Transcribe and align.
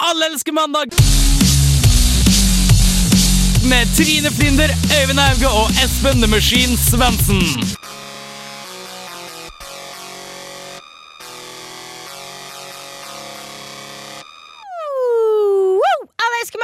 Alle 0.00 0.26
elsker 0.30 0.52
mandag! 0.52 0.84
Med 3.68 3.96
Trine 3.96 4.30
Flinder, 4.30 4.70
Øyvind 5.02 5.20
Auge 5.20 5.48
og 5.48 5.70
Espen 5.84 6.22
The 6.22 6.30
Machine 6.30 6.76
Svendsen. 6.78 7.42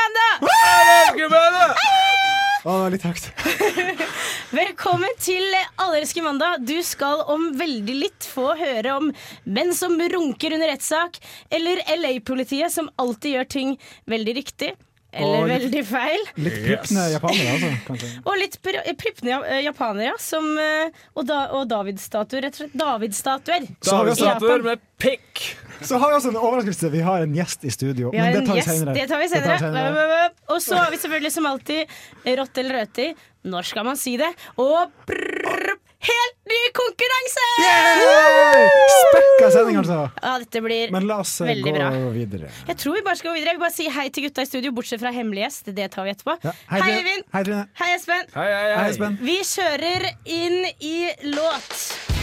mandag! 0.00 0.32
Alle 0.78 0.92
elsker 1.02 1.28
mandag! 1.28 1.70
Å, 2.64 2.72
det 2.72 2.80
var 2.82 2.90
litt 2.90 3.06
høyt. 3.06 4.02
Velkommen 4.86 5.16
til 5.18 5.42
Allerske 5.82 6.22
mandag. 6.22 6.60
Du 6.62 6.76
skal 6.86 7.24
om 7.32 7.48
veldig 7.58 7.94
litt 8.04 8.26
få 8.30 8.52
høre 8.54 8.92
om 8.94 9.08
menn 9.50 9.72
som 9.74 9.96
runker 9.98 10.54
under 10.54 10.70
rettssak, 10.70 11.18
eller 11.50 11.82
LA-politiet 11.90 12.70
som 12.70 12.86
alltid 13.02 13.34
gjør 13.34 13.48
ting 13.50 13.72
veldig 14.06 14.36
riktig. 14.38 14.76
Eller 15.16 15.42
Og 15.42 15.48
litt- 15.48 15.58
veldig 15.64 15.82
feil. 15.90 16.24
Litt 16.38 16.56
prippende 16.68 17.08
japanere, 17.16 17.50
altså. 17.56 17.72
Kanskje. 17.88 18.12
Og 18.28 18.38
litt 18.38 18.56
pri- 18.62 18.94
prippende 19.00 19.32
ja- 19.34 19.42
eh, 19.56 19.62
japanere, 19.64 20.10
ja, 20.12 20.16
som, 20.22 20.46
eh, 20.60 20.90
og, 21.16 21.22
da, 21.26 21.40
og 21.56 21.66
Davidsstatuer, 21.70 22.46
rett 22.46 22.54
og 22.54 22.62
slett. 22.62 22.78
David-statuer. 22.78 23.66
Så 23.82 23.96
har 23.96 24.04
vi 24.06 24.10
også- 24.14 24.26
I 24.26 24.34
Japan. 24.36 24.62
med 24.70 24.84
pikk. 25.02 25.42
Så 25.82 25.98
har 26.00 26.10
vi 26.12 26.16
også 26.20 26.28
en 26.30 26.36
overraskelse. 26.40 26.90
Vi 26.92 27.00
har 27.04 27.22
en 27.24 27.34
gjest 27.34 27.64
i 27.64 27.70
studio. 27.74 28.10
Vi 28.12 28.18
har 28.18 28.26
men 28.30 28.36
en 28.36 28.40
det 28.40 28.46
tar 28.48 28.54
vi 28.54 28.60
gjest, 28.60 28.78
senere. 28.78 28.94
det 28.94 29.08
tar 29.08 29.18
vi 29.18 29.26
Det 29.28 29.42
tar 29.44 29.58
senere. 29.58 30.30
Og 30.48 30.60
så 30.62 30.76
har 30.78 30.90
vi 30.90 30.96
selvfølgelig 31.02 31.32
som 31.32 31.46
alltid 31.46 31.86
rått 32.38 32.58
eller 32.62 32.78
røti. 32.84 33.08
Når 33.46 33.62
skal 33.68 33.84
man 33.86 33.98
si 34.00 34.16
det? 34.18 34.28
Og 34.58 34.90
prrr, 35.06 35.76
helt 36.06 36.34
ny 36.50 36.58
konkurranse! 36.74 37.44
Yeah! 37.62 38.66
Spekka 38.96 39.50
sending, 39.54 39.78
altså. 39.82 39.98
Ja, 40.22 40.32
dette 40.42 40.62
blir 40.64 40.90
Men 40.94 41.06
la 41.08 41.20
oss 41.22 41.36
eh, 41.44 41.50
veldig 41.52 41.64
gå 41.68 41.76
bra. 41.78 41.90
videre. 42.14 42.50
Jeg 42.68 42.80
tror 42.82 42.98
vi 42.98 43.04
bare 43.06 43.20
skal 43.20 43.30
gå 43.30 43.36
videre. 43.38 43.54
Jeg 43.54 43.60
vil 43.60 43.64
bare 43.68 43.76
si 43.76 43.88
hei 43.98 44.08
til 44.10 44.26
gutta 44.26 44.42
i 44.46 44.50
studio, 44.50 44.74
bortsett 44.76 45.02
fra 45.02 45.14
hemmelig 45.14 45.46
gjest. 45.46 45.72
Det 45.78 45.88
tar 45.94 46.08
vi 46.08 46.14
etterpå. 46.16 46.36
Ja, 46.42 46.56
Hei, 46.74 46.82
hei, 46.82 46.92
Eivind. 47.00 47.30
Hei, 47.36 47.44
Trine. 47.46 47.64
Hei, 47.82 47.92
Espen. 48.00 48.28
Hei, 48.34 48.50
hei, 48.50 48.76
Hei, 48.82 48.90
Espen. 48.96 49.18
Vi 49.30 49.38
kjører 49.54 50.10
inn 50.42 50.60
i 50.82 50.96
låt. 51.36 52.15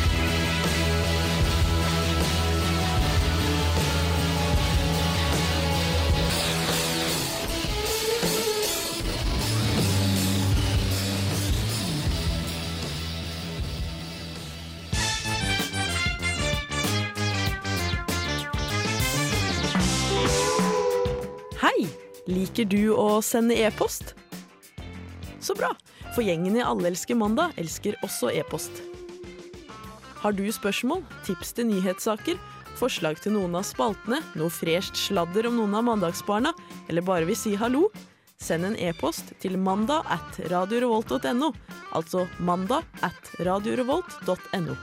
Liker 22.53 22.69
du 22.69 22.91
å 22.93 23.17
sende 23.25 23.55
e-post? 23.57 24.11
Så 25.41 25.55
bra, 25.57 25.71
for 26.13 26.21
gjengen 26.21 26.53
i 26.53 26.61
Alle 26.61 26.91
elsker 26.91 27.17
mandag 27.17 27.55
elsker 27.57 27.95
også 28.05 28.29
e-post. 28.29 28.77
Har 30.21 30.37
du 30.37 30.43
spørsmål, 30.53 31.01
tips 31.25 31.55
til 31.57 31.71
nyhetssaker, 31.71 32.37
forslag 32.77 33.17
til 33.23 33.33
noen 33.39 33.57
av 33.57 33.65
spaltene, 33.65 34.21
noe 34.37 34.53
fresht 34.53 35.01
sladder 35.01 35.49
om 35.49 35.57
noen 35.63 35.73
av 35.81 35.87
mandagsbarna, 35.89 36.53
eller 36.93 37.09
bare 37.09 37.25
vil 37.25 37.41
si 37.41 37.55
hallo? 37.57 37.87
Send 38.37 38.69
en 38.69 38.77
e-post 38.77 39.33
til 39.41 39.57
mandag 39.57 40.05
at 40.13 40.37
radiorevolt.no, 40.53 41.55
altså 41.97 42.27
mandag 42.37 42.85
at 43.01 43.33
radiorevolt.no. 43.41 44.77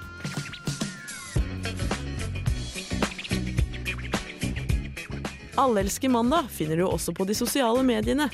Alle 5.59 5.81
elsker 5.81 6.09
mandag 6.09 6.51
finner 6.51 6.77
du 6.77 6.87
også 6.87 7.15
på 7.17 7.25
de 7.27 7.35
sosiale 7.35 7.83
mediene. 7.83 8.29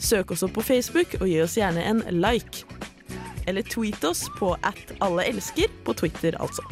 Søk 0.00 0.30
oss 0.32 0.42
opp 0.46 0.54
på 0.56 0.64
Facebook 0.64 1.18
og 1.20 1.26
gi 1.28 1.40
oss 1.44 1.58
gjerne 1.60 1.84
en 1.84 2.04
like. 2.16 2.64
Eller 3.46 3.66
tweet 3.66 4.04
oss 4.04 4.26
på 4.38 4.54
at 4.64 4.94
alle 5.04 5.26
elsker 5.28 5.68
på 5.84 5.94
Twitter, 6.00 6.36
altså. 6.40 6.64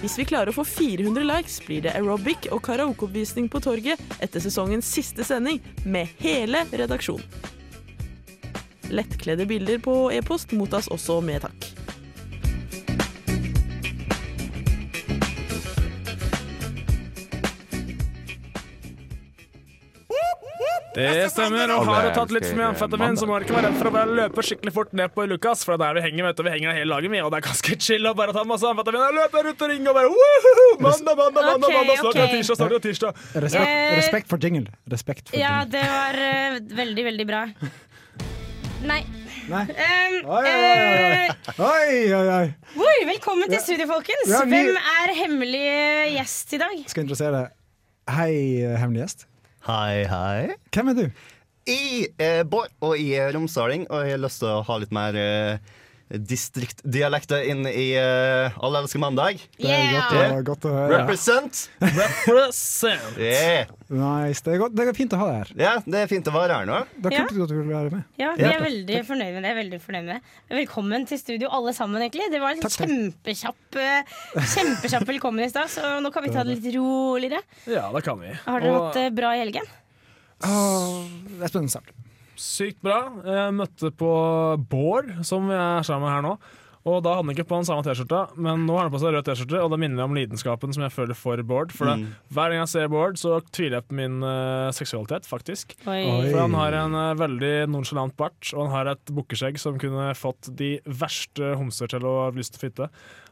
Hvis 0.00 0.16
vi 0.16 0.24
klarer 0.24 0.48
å 0.48 0.56
få 0.56 0.64
400 0.64 1.26
likes, 1.28 1.58
blir 1.66 1.84
det 1.84 1.92
aerobic 1.92 2.48
og 2.54 2.62
karaokeoppvisning 2.64 3.50
på 3.52 3.60
torget 3.60 4.00
etter 4.24 4.40
sesongens 4.40 4.88
siste 4.88 5.26
sending 5.28 5.60
med 5.84 6.08
hele 6.22 6.64
redaksjonen. 6.72 7.26
Lettkledde 8.90 9.44
bilder 9.46 9.78
på 9.78 10.08
e-post 10.10 10.56
mottas 10.56 10.88
også 10.90 11.20
med 11.22 11.44
takk. 11.44 11.79
Det 20.94 21.30
stemmer. 21.30 21.70
Og 21.76 21.86
har 21.86 22.08
du 22.08 22.10
tatt 22.16 22.32
litt 22.34 22.46
for 22.48 22.58
mye 22.58 22.68
amfetamin, 22.72 23.18
så 23.20 23.26
må 23.28 23.38
du 23.38 23.44
ikke 23.46 23.54
være 23.56 23.68
redd 23.68 23.76
for 23.78 23.90
å 23.90 23.92
bare 23.94 24.14
løpe 24.18 24.42
skikkelig 24.46 24.72
fort 24.74 24.94
ned 24.98 25.12
på 25.14 25.26
Lukas, 25.30 25.62
for 25.66 25.76
det 25.76 25.86
er 25.86 25.94
der 25.94 26.00
vi 26.00 26.02
henger, 26.08 26.26
vet 26.26 26.40
du. 26.40 26.42
Vi 26.46 26.54
henger 26.56 26.74
hele 26.80 26.90
laget, 26.90 27.12
vi, 27.12 27.20
og 27.22 27.30
det 27.30 27.38
er 27.40 27.46
ganske 27.46 27.76
chill 27.86 28.10
å 28.10 28.14
bare 28.18 28.34
ta 28.34 28.42
masse 28.48 28.66
amfetamin 28.66 29.04
og 29.06 29.14
løpe 29.20 29.44
rundt 29.46 29.62
og 29.66 29.70
ringe 29.70 29.92
og 29.92 29.98
bare 30.00 30.10
woohoo! 30.10 30.66
Mandag, 30.82 31.14
mandag, 31.20 31.46
mandag, 31.46 31.68
Ok, 31.70 31.76
mandag, 31.76 32.02
snart 32.02 32.18
er 32.24 32.34
tirsdag, 32.34 32.58
snart 32.58 32.74
er 32.74 32.84
tirsdag. 32.88 33.22
Respekt, 33.46 33.70
Eh, 33.70 33.94
respekt 34.00 34.30
for 34.32 34.42
jingle. 34.42 34.66
Respekt 34.90 35.30
for 35.30 35.38
Ja, 35.38 35.54
det 35.68 35.84
var 35.86 36.18
uh, 36.18 36.58
veldig, 36.82 37.06
veldig 37.12 37.26
bra. 37.28 37.44
Nei. 38.90 39.00
Nei. 39.50 39.64
Um, 39.66 40.18
Oi, 40.30 40.50
oi, 41.60 42.12
oi, 42.16 42.26
oi. 42.34 42.50
Oi, 42.80 42.98
velkommen 43.14 43.50
til 43.50 43.62
studio, 43.62 43.86
folkens. 43.90 44.26
Hvem 44.30 44.76
er 44.78 45.14
hemmelig 45.22 45.64
gjest 46.16 46.54
i 46.58 46.62
dag? 46.62 46.78
Skal 46.90 47.06
introdusere 47.06 47.48
Hei, 48.10 48.32
hemmelig 48.80 49.04
gjest. 49.06 49.29
Hei, 49.60 50.06
hei. 50.08 50.54
Hvem 50.72 50.88
er 50.88 50.94
du? 50.96 51.02
Jeg 51.68 52.06
er 52.16 52.46
Bård, 52.48 52.70
og 52.80 52.94
jeg 52.96 53.18
er 53.20 53.34
romsdaling, 53.36 53.82
og 53.92 54.06
jeg 54.06 54.14
har 54.14 54.22
lyst 54.22 54.40
til 54.40 54.48
å 54.48 54.62
ha 54.64 54.76
litt 54.80 54.94
mer 54.96 55.18
uh, 55.20 55.74
distriktdialekter 56.10 57.44
inn 57.52 57.62
i 57.70 57.92
uh, 57.94 58.56
Alle 58.64 58.80
elsker 58.82 58.98
mandag. 59.02 59.38
Det 59.60 59.70
er 59.70 59.92
godt, 59.94 60.14
å, 60.16 60.22
er 60.24 60.42
godt 60.48 60.66
å 60.66 60.72
høre. 60.74 60.98
Represent! 61.02 61.66
Represent. 61.80 63.18
Yeah. 63.20 63.68
Nice. 63.90 64.40
Det 64.44 64.54
er, 64.54 64.58
godt, 64.62 64.74
det 64.78 64.84
er 64.88 64.96
fint 64.96 65.12
å 65.14 65.18
ha 65.20 65.26
deg 65.30 65.38
her. 65.40 65.50
Ja, 65.60 65.72
det 65.84 66.00
er 66.04 66.08
fint 66.10 66.26
å 66.30 66.32
være 66.34 66.56
her 66.60 66.68
nå. 66.68 66.78
Det 66.96 67.10
er 67.10 67.16
Ja. 67.16 67.24
kult 67.28 67.44
at 67.44 67.52
du 67.52 67.56
vil 67.58 67.68
være 67.70 67.92
med. 67.94 68.04
Ja, 68.20 68.30
vi 68.38 68.46
er 68.48 68.62
veldig 68.62 69.00
fornøyd 69.08 69.34
med 69.36 69.46
det. 69.46 69.52
Veldig 69.58 69.80
fornøyd 69.84 70.06
med 70.06 70.12
det. 70.16 70.36
Velkommen 70.60 71.06
til 71.10 71.20
studio, 71.20 71.50
alle 71.54 71.74
sammen, 71.76 72.02
egentlig. 72.02 72.28
Det 72.32 72.40
var 72.42 72.54
en 72.56 72.62
Takk, 72.64 72.76
kjempekjapp 72.80 73.80
eh, 73.82 74.14
Kjempekjapp 74.54 75.06
velkommen 75.10 75.44
i 75.44 75.50
stad, 75.52 75.70
så 75.74 75.96
nå 76.02 76.12
kan 76.14 76.26
vi 76.26 76.32
ta 76.34 76.44
det 76.46 76.56
litt 76.58 76.70
roligere. 76.78 77.42
Ja, 77.70 77.88
det 77.94 78.04
kan 78.06 78.18
vi. 78.22 78.32
Har 78.46 78.62
dere 78.64 78.74
Og 78.76 78.86
hatt 78.88 79.00
det 79.00 79.08
bra 79.18 79.34
i 79.36 79.42
helgen? 79.44 79.66
Det 80.40 81.44
er 81.44 81.52
spennende 81.52 81.74
start. 81.74 81.90
Sykt 82.40 82.80
bra. 82.84 83.02
Jeg 83.26 83.52
møtte 83.58 83.92
på 84.00 84.10
Bård, 84.72 85.12
som 85.28 85.50
jeg 85.52 85.60
er 85.60 85.86
sammen 85.86 86.08
med 86.08 86.14
her 86.16 86.26
nå. 86.30 86.34
Og 86.88 87.02
da 87.04 87.12
hadde 87.12 87.26
han 87.28 87.34
ikke 87.34 87.44
på 87.44 87.58
den 87.58 87.66
samme 87.68 87.84
T-skjorta, 87.84 88.20
men 88.40 88.62
nå 88.64 88.72
har 88.78 88.86
han 88.86 88.92
på 88.94 89.00
seg 89.02 89.12
rød 89.12 89.26
T-skjorte, 89.26 89.58
og 89.60 89.68
det 89.74 89.78
minner 89.82 89.98
meg 89.98 90.06
om 90.08 90.14
lidenskapen 90.16 90.72
som 90.72 90.86
jeg 90.86 90.94
føler 90.94 91.18
for 91.18 91.42
Bård. 91.44 91.74
For 91.76 91.90
det, 91.90 91.98
Mm. 92.00 92.14
hver 92.32 92.48
gang 92.54 92.62
jeg 92.62 92.70
ser 92.72 92.88
Bård, 92.88 93.18
så 93.20 93.34
tviler 93.52 93.76
jeg 93.82 93.88
på 93.90 93.98
min 93.98 94.22
uh, 94.24 94.70
seksualitet, 94.72 95.28
faktisk. 95.28 95.74
Oi. 95.84 95.98
Oi. 96.08 96.30
For 96.30 96.40
han 96.40 96.56
har 96.56 96.78
en 96.80 96.96
uh, 96.96 97.12
veldig 97.20 97.52
nonchalant 97.68 98.16
bart, 98.16 98.40
og 98.54 98.64
han 98.64 98.72
har 98.78 98.94
et 98.94 99.12
bukkeskjegg 99.12 99.60
som 99.60 99.76
kunne 99.82 100.08
fått 100.16 100.48
de 100.56 100.78
verste 100.88 101.52
homser 101.60 101.92
til 101.92 102.08
å 102.08 102.14
ha 102.24 102.30
lyst 102.32 102.56
til 102.56 102.62
å 102.62 102.64
fitte. 102.70 102.88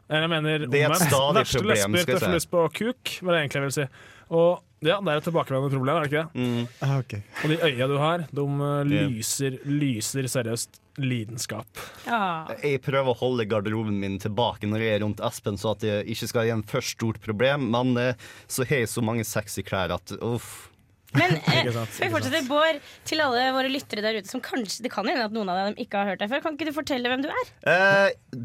Eller 0.09 0.27
Jeg 0.27 0.29
mener 0.35 0.53
er 0.53 0.69
omvendt. 0.69 1.39
Verste 1.41 1.65
lesber 1.65 2.05
til 2.05 2.15
å 2.17 2.21
få 2.27 2.33
lyst 2.37 2.51
på 2.53 2.67
kuk, 2.83 3.17
var 3.25 3.33
det 3.33 3.41
egentlig 3.41 3.59
jeg 3.63 3.65
vil 3.65 3.77
si. 3.79 3.87
Og 4.29 4.61
ja, 4.85 4.99
det 5.03 5.11
er 5.11 5.19
et 5.19 5.25
tilbakevendende 5.27 5.75
problem, 5.75 5.97
er 5.97 6.05
det 6.05 6.09
ikke 6.09 6.21
det? 6.21 6.43
Mm. 6.43 6.67
Ah, 6.85 6.93
ok. 7.01 7.15
Og 7.43 7.51
de 7.51 7.57
øya 7.67 7.87
du 7.91 7.97
har, 7.99 8.23
de 8.31 8.45
eh, 8.69 8.93
lyser, 8.93 9.57
lyser 9.67 10.29
seriøst 10.31 10.79
lidenskap. 10.99 11.81
Ja. 12.07 12.47
Jeg 12.63 12.81
prøver 12.85 13.11
å 13.11 13.19
holde 13.19 13.47
garderoben 13.49 13.99
min 13.99 14.17
tilbake 14.21 14.67
når 14.69 14.85
jeg 14.85 14.97
er 14.97 15.03
rundt 15.05 15.23
Espen, 15.25 15.59
så 15.59 15.73
at 15.75 15.83
det 15.83 15.99
ikke 16.11 16.31
skal 16.31 16.47
gi 16.47 16.55
en 16.55 16.65
for 16.67 16.85
stort 16.85 17.19
problem, 17.23 17.69
men 17.75 17.95
eh, 17.99 18.27
så 18.47 18.67
har 18.69 18.83
jeg 18.83 18.91
så 18.91 19.03
mange 19.05 19.27
sexy 19.27 19.65
klær 19.67 19.95
at 19.99 20.15
uff. 20.19 20.68
Men 21.17 21.31
eh, 21.49 21.65
vi 21.65 22.09
fortsetter, 22.13 22.43
Bård, 22.45 22.77
til 23.09 23.21
alle 23.23 23.47
våre 23.55 23.69
lyttere 23.71 24.03
der 24.05 24.19
ute 24.19 24.29
som 24.29 24.41
kanskje 24.45 24.83
Det 24.85 24.91
kan 24.93 25.07
hende 25.09 25.23
at 25.25 25.33
noen 25.33 25.49
av 25.49 25.57
dem 25.71 25.79
ikke 25.81 25.97
har 26.03 26.11
hørt 26.11 26.21
deg 26.21 26.29
før. 26.29 26.43
Kan 26.43 26.57
ikke 26.57 26.67
du 26.69 26.75
fortelle 26.75 27.09
hvem 27.09 27.23
du 27.25 27.29
er? 27.33 27.49
Eh, 27.71 28.35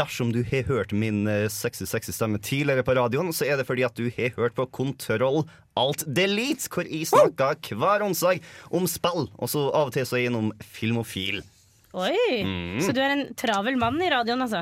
dersom 0.00 0.32
du 0.34 0.42
har 0.50 0.66
hørt 0.68 0.92
min 0.92 1.22
eh, 1.30 1.46
sexy, 1.52 1.86
sexy 1.88 2.12
stemme 2.12 2.40
tidligere 2.44 2.84
på 2.86 2.96
radioen, 2.98 3.32
så 3.36 3.48
er 3.48 3.56
det 3.60 3.66
fordi 3.68 3.86
at 3.88 3.96
du 3.96 4.10
har 4.18 4.34
hørt 4.36 4.58
på 4.58 4.68
Kontroll 4.76 5.46
Alt 5.80 6.04
Delete, 6.12 6.68
hvor 6.68 6.84
jeg 6.84 7.08
snakker 7.08 7.78
hver 7.80 8.04
onsdag 8.04 8.42
om 8.74 8.84
spill. 8.90 9.30
Og 9.40 9.48
så 9.48 9.64
av 9.70 9.88
og 9.88 9.94
til 9.96 10.04
så 10.04 10.18
er 10.18 10.24
jeg 10.26 10.32
innom 10.34 10.52
Filmofil. 10.76 11.40
Oi, 11.96 12.14
Mm. 12.44 12.78
Så 12.84 12.92
du 12.94 13.00
er 13.02 13.16
en 13.16 13.24
travel 13.34 13.74
mann 13.80 13.96
i 14.02 14.10
radioen, 14.12 14.44
altså? 14.44 14.60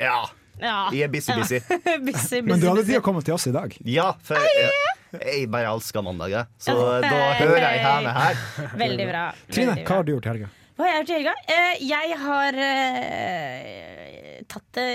Ja, 0.00 0.24
Ja. 0.58 0.88
jeg 0.90 1.04
er 1.04 1.10
busy-busy. 1.12 1.60
busy, 1.60 2.00
busy, 2.08 2.40
Men 2.42 2.60
du 2.62 2.66
hadde 2.70 2.86
tid 2.88 2.96
å 2.98 3.04
komme 3.04 3.20
til 3.22 3.36
oss 3.36 3.46
i 3.46 3.52
dag. 3.54 3.76
Ja, 3.84 4.14
for 4.24 4.40
jeg 4.40 4.72
bare 5.52 5.72
elsker 5.72 6.04
mandager. 6.06 6.46
Så 6.58 6.76
da 7.04 7.14
hører 7.40 7.66
jeg 7.66 7.82
hjemme 7.84 8.14
her. 8.18 8.44
Veldig 8.84 9.08
bra. 9.12 9.24
Trine, 9.52 9.78
hva 9.82 10.00
har 10.00 10.06
du 10.06 10.14
gjort 10.16 10.28
i 10.28 10.32
helga? 10.34 10.52
Hva 10.76 10.84
har 10.84 10.92
jeg 10.92 11.00
gjort 11.00 11.10
i 11.10 11.16
helga? 11.16 11.34
Eh, 11.56 11.72
jeg 11.88 12.20
har 12.26 12.60
uh, 12.66 14.44
tatt 14.52 14.68
det 14.76 14.90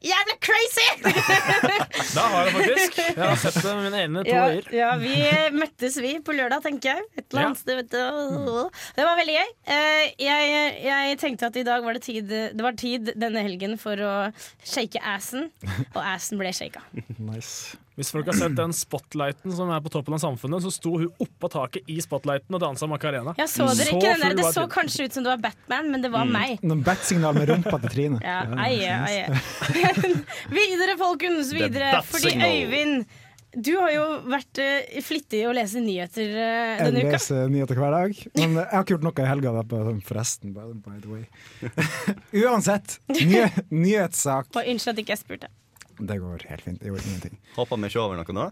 Jævla 0.00 0.34
crazy! 0.40 0.86
Da 2.16 2.22
har 2.32 2.46
jeg 2.46 2.52
faktisk. 2.54 2.94
Jeg 3.02 3.16
har 3.20 3.34
sett 3.36 3.58
det 3.60 3.72
med 3.76 3.82
mine 3.84 3.98
egne 4.00 4.22
to 4.24 4.32
Ja, 4.32 4.44
ja, 4.72 4.92
vi 4.96 5.16
møttes 5.52 5.98
vi 6.00 6.14
på 6.24 6.32
lørdag, 6.32 6.62
tenker 6.64 6.94
jeg. 6.94 7.04
Et 7.20 7.26
eller 7.26 7.50
annet 7.50 7.60
sted, 7.60 7.82
vet 7.82 7.90
du. 7.92 8.70
Det 8.96 9.04
var 9.04 9.20
veldig 9.20 9.34
gøy. 9.36 9.50
Eh, 9.76 10.06
Jeg, 10.24 10.72
jeg 10.86 11.18
tenkte 11.20 11.50
at 11.50 11.60
i 11.60 11.66
dag 11.68 11.84
var 11.84 11.98
det 11.98 12.02
tid 12.06 12.32
Det 12.32 12.64
var 12.64 12.80
tid 12.80 13.12
denne 13.12 13.44
helgen 13.44 13.76
for 13.80 14.00
å 14.00 14.14
shake 14.64 15.04
assen, 15.04 15.50
og 15.92 16.00
assen 16.00 16.40
ble 16.40 16.54
shaka. 16.56 16.80
Nice. 17.18 17.76
Hvis 18.00 18.14
folk 18.14 18.30
har 18.30 18.36
sett 18.38 18.54
den 18.56 18.72
spotlighten 18.72 19.52
som 19.52 19.68
er 19.74 19.82
på 19.84 19.90
toppen 19.92 20.14
av 20.16 20.22
samfunnet, 20.22 20.64
så 20.64 20.70
sto 20.72 20.94
hun 20.96 21.10
oppå 21.20 21.50
taket 21.52 21.88
i 21.92 21.98
spotlighten 22.00 22.56
og 22.56 22.62
dansa 22.62 22.88
Macarena. 22.88 23.34
Ja, 23.36 23.44
så 23.44 23.66
dere 23.68 23.90
Så 23.90 23.98
ikke 23.98 24.14
den 24.14 24.22
der? 24.24 24.36
Det 24.38 24.52
så 24.56 24.64
kanskje 24.72 25.04
ut 25.04 25.18
som 25.18 25.26
det 25.26 25.34
var 25.34 25.42
Batman, 25.50 25.90
men 25.92 26.06
det 26.06 26.10
var 26.14 26.24
meg. 26.24 26.62
Noen 26.64 26.80
bat-signal 26.86 27.36
med 27.36 27.52
rumpa 27.52 27.76
til 27.82 27.92
Trine. 27.92 28.22
Ja, 28.24 28.38
eie, 28.64 28.94
eie. 29.04 30.14
videre, 30.48 30.96
folkens, 30.96 31.52
videre. 31.52 31.98
Fordi. 32.08 32.32
Øyvind, 32.40 33.04
du 33.52 33.72
har 33.76 33.92
jo 33.92 34.02
vært 34.30 34.62
eh, 34.62 34.98
flittig 35.04 35.42
i 35.42 35.46
å 35.50 35.52
lese 35.54 35.80
nyheter 35.82 36.24
eh, 36.24 36.72
Jeg 36.78 36.84
denne 36.86 37.04
uka. 37.04 37.14
leser 37.18 37.48
nyheter 37.52 37.80
hver 37.82 37.96
dag, 37.98 38.20
men 38.38 38.60
jeg 38.62 38.68
har 38.72 38.84
ikke 38.84 38.96
gjort 38.96 39.08
noe 39.10 39.24
i 39.24 39.30
helga. 39.34 39.54
Forresten, 40.08 40.56
by, 40.56 40.70
by 40.80 41.00
the 41.02 41.10
way. 41.10 41.24
Uansett, 42.46 43.00
ny, 43.12 43.44
nyhetssak. 43.68 44.54
Og 44.54 44.62
Unnskyld 44.64 44.96
at 44.96 45.02
ikke 45.04 45.18
jeg 45.18 45.26
spurte. 45.26 45.50
Det 46.00 46.16
går 46.20 46.44
helt 46.48 46.64
fint. 46.64 46.80
Jeg 46.80 46.92
gjorde 46.94 47.06
ingenting. 47.08 47.38
Hoppa 47.56 47.76
vi 47.76 47.90
ikke 47.90 48.02
over 48.02 48.20
noe 48.20 48.36
nå? 48.36 48.50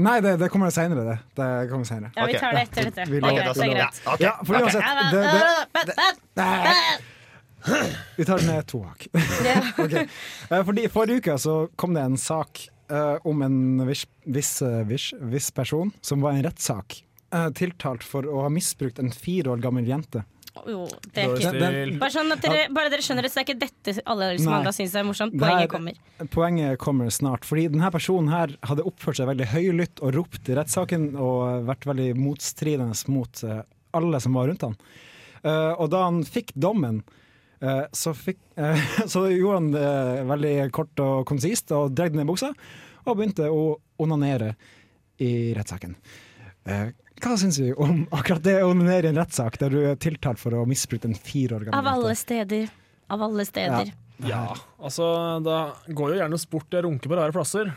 Nei, 0.00 0.20
det, 0.22 0.36
det 0.38 0.48
kommer 0.52 0.70
seinere, 0.70 1.02
det. 1.02 1.16
det 1.38 1.46
kommer 1.70 1.86
senere. 1.88 2.12
Ja, 2.14 2.26
vi 2.30 2.38
tar 2.38 2.54
det 2.54 2.66
etter 2.68 2.90
dette. 2.90 3.06
Vi 3.10 3.20
Det 3.20 3.30
er 3.30 3.72
greit. 3.74 4.02
Ja, 4.22 4.34
for 4.46 4.60
uansett, 4.60 4.86
det, 5.10 5.22
det, 5.82 5.94
det, 6.38 6.46
vi 8.16 8.24
tar 8.24 8.38
det 8.38 8.46
med 8.46 8.66
to 8.70 8.82
hakk. 8.86 9.08
Ok. 9.84 9.96
Eh, 9.98 10.62
Fordi 10.64 10.86
Forrige 10.92 11.20
uke 11.20 11.36
så 11.42 11.56
kom 11.76 11.94
det 11.96 12.04
en 12.06 12.18
sak 12.20 12.62
uh, 12.92 13.18
om 13.26 13.42
en 13.42 13.86
viss, 13.88 14.06
viss, 14.24 14.54
eh, 14.62 14.82
viss, 14.88 15.10
viss 15.20 15.50
person 15.54 15.92
som 16.00 16.22
var 16.24 16.36
i 16.36 16.40
en 16.40 16.46
rettssak. 16.48 17.02
Uh, 17.34 17.50
tiltalt 17.54 18.06
for 18.06 18.26
å 18.26 18.46
ha 18.46 18.50
misbrukt 18.52 18.98
en 19.02 19.12
fire 19.14 19.52
år 19.52 19.62
gammel 19.62 19.90
jente. 19.90 20.24
Jo, 20.68 20.86
det 21.14 21.22
er 21.24 21.34
ikke 21.34 21.52
Den- 21.58 21.98
bare, 21.98 22.10
sånn 22.10 22.32
at 22.32 22.42
dere, 22.44 22.68
bare 22.74 22.90
dere 22.90 23.04
skjønner 23.04 23.22
det, 23.22 23.30
så 23.32 23.40
er 23.40 23.46
ikke 23.46 23.58
dette 23.60 24.02
alle 24.04 24.38
som 24.38 24.52
Nei. 24.52 24.58
andre 24.58 24.72
syns 24.76 24.94
er 24.94 25.04
morsomt. 25.04 25.36
Poenget 25.38 25.62
er, 25.62 25.70
kommer. 25.72 25.94
Poenget 26.30 26.78
kommer 26.78 27.10
snart. 27.10 27.44
Fordi 27.44 27.68
denne 27.68 27.90
personen 27.90 28.28
her 28.28 28.56
hadde 28.62 28.84
oppført 28.84 29.16
seg 29.16 29.30
veldig 29.30 29.46
høylytt 29.54 30.02
og 30.02 30.14
ropt 30.14 30.48
i 30.48 30.56
rettssaken 30.58 31.16
og 31.16 31.64
vært 31.68 31.86
veldig 31.86 32.10
motstridende 32.16 32.96
mot 33.08 33.44
eh, 33.44 33.62
alle 33.94 34.20
som 34.20 34.34
var 34.34 34.48
rundt 34.48 34.62
han. 34.62 34.76
Uh, 35.40 35.72
og 35.80 35.88
da 35.92 36.04
han 36.04 36.20
fikk 36.26 36.52
dommen, 36.52 37.00
uh, 37.64 37.86
så, 37.96 38.12
fikk, 38.16 38.38
uh, 38.60 38.76
så 39.12 39.24
gjorde 39.32 39.56
han 39.56 39.70
det 39.72 40.24
veldig 40.28 40.54
kort 40.76 41.04
og 41.04 41.24
konsist 41.28 41.72
og 41.72 41.94
dreide 41.96 42.20
ned 42.20 42.28
buksa 42.28 42.52
og 43.06 43.16
begynte 43.16 43.48
å 43.48 43.78
onanere 44.00 44.54
i 45.20 45.52
rettssaken. 45.56 45.96
Eh, 46.68 46.90
hva 47.20 47.36
syns 47.40 47.58
du 47.60 47.72
om 47.80 48.06
akkurat 48.16 48.42
det 48.44 48.56
å 48.64 48.70
onanere 48.72 49.08
i 49.08 49.12
en 49.12 49.20
rettssak 49.20 49.58
der 49.60 49.72
du 49.72 49.80
er 49.92 49.98
tiltalt 50.00 50.40
for 50.40 50.56
å 50.56 50.62
ha 50.64 50.68
misbrukt 50.68 51.04
en 51.08 51.16
fire 51.16 51.56
år 51.58 51.66
Av 51.68 51.72
gammel 51.72 51.92
alle 51.92 52.12
jente? 52.14 52.22
steder. 52.24 52.70
Av 53.10 53.22
alle 53.26 53.44
steder. 53.48 53.92
Ja, 54.24 54.44
altså 54.78 55.06
Da 55.44 55.58
går 55.88 56.14
jo 56.14 56.20
gjerne 56.20 56.38
sport 56.40 56.74
i 56.74 56.80
å 56.80 56.84
runke 56.88 57.08
på 57.08 57.16
rare 57.16 57.32
plasser. 57.34 57.72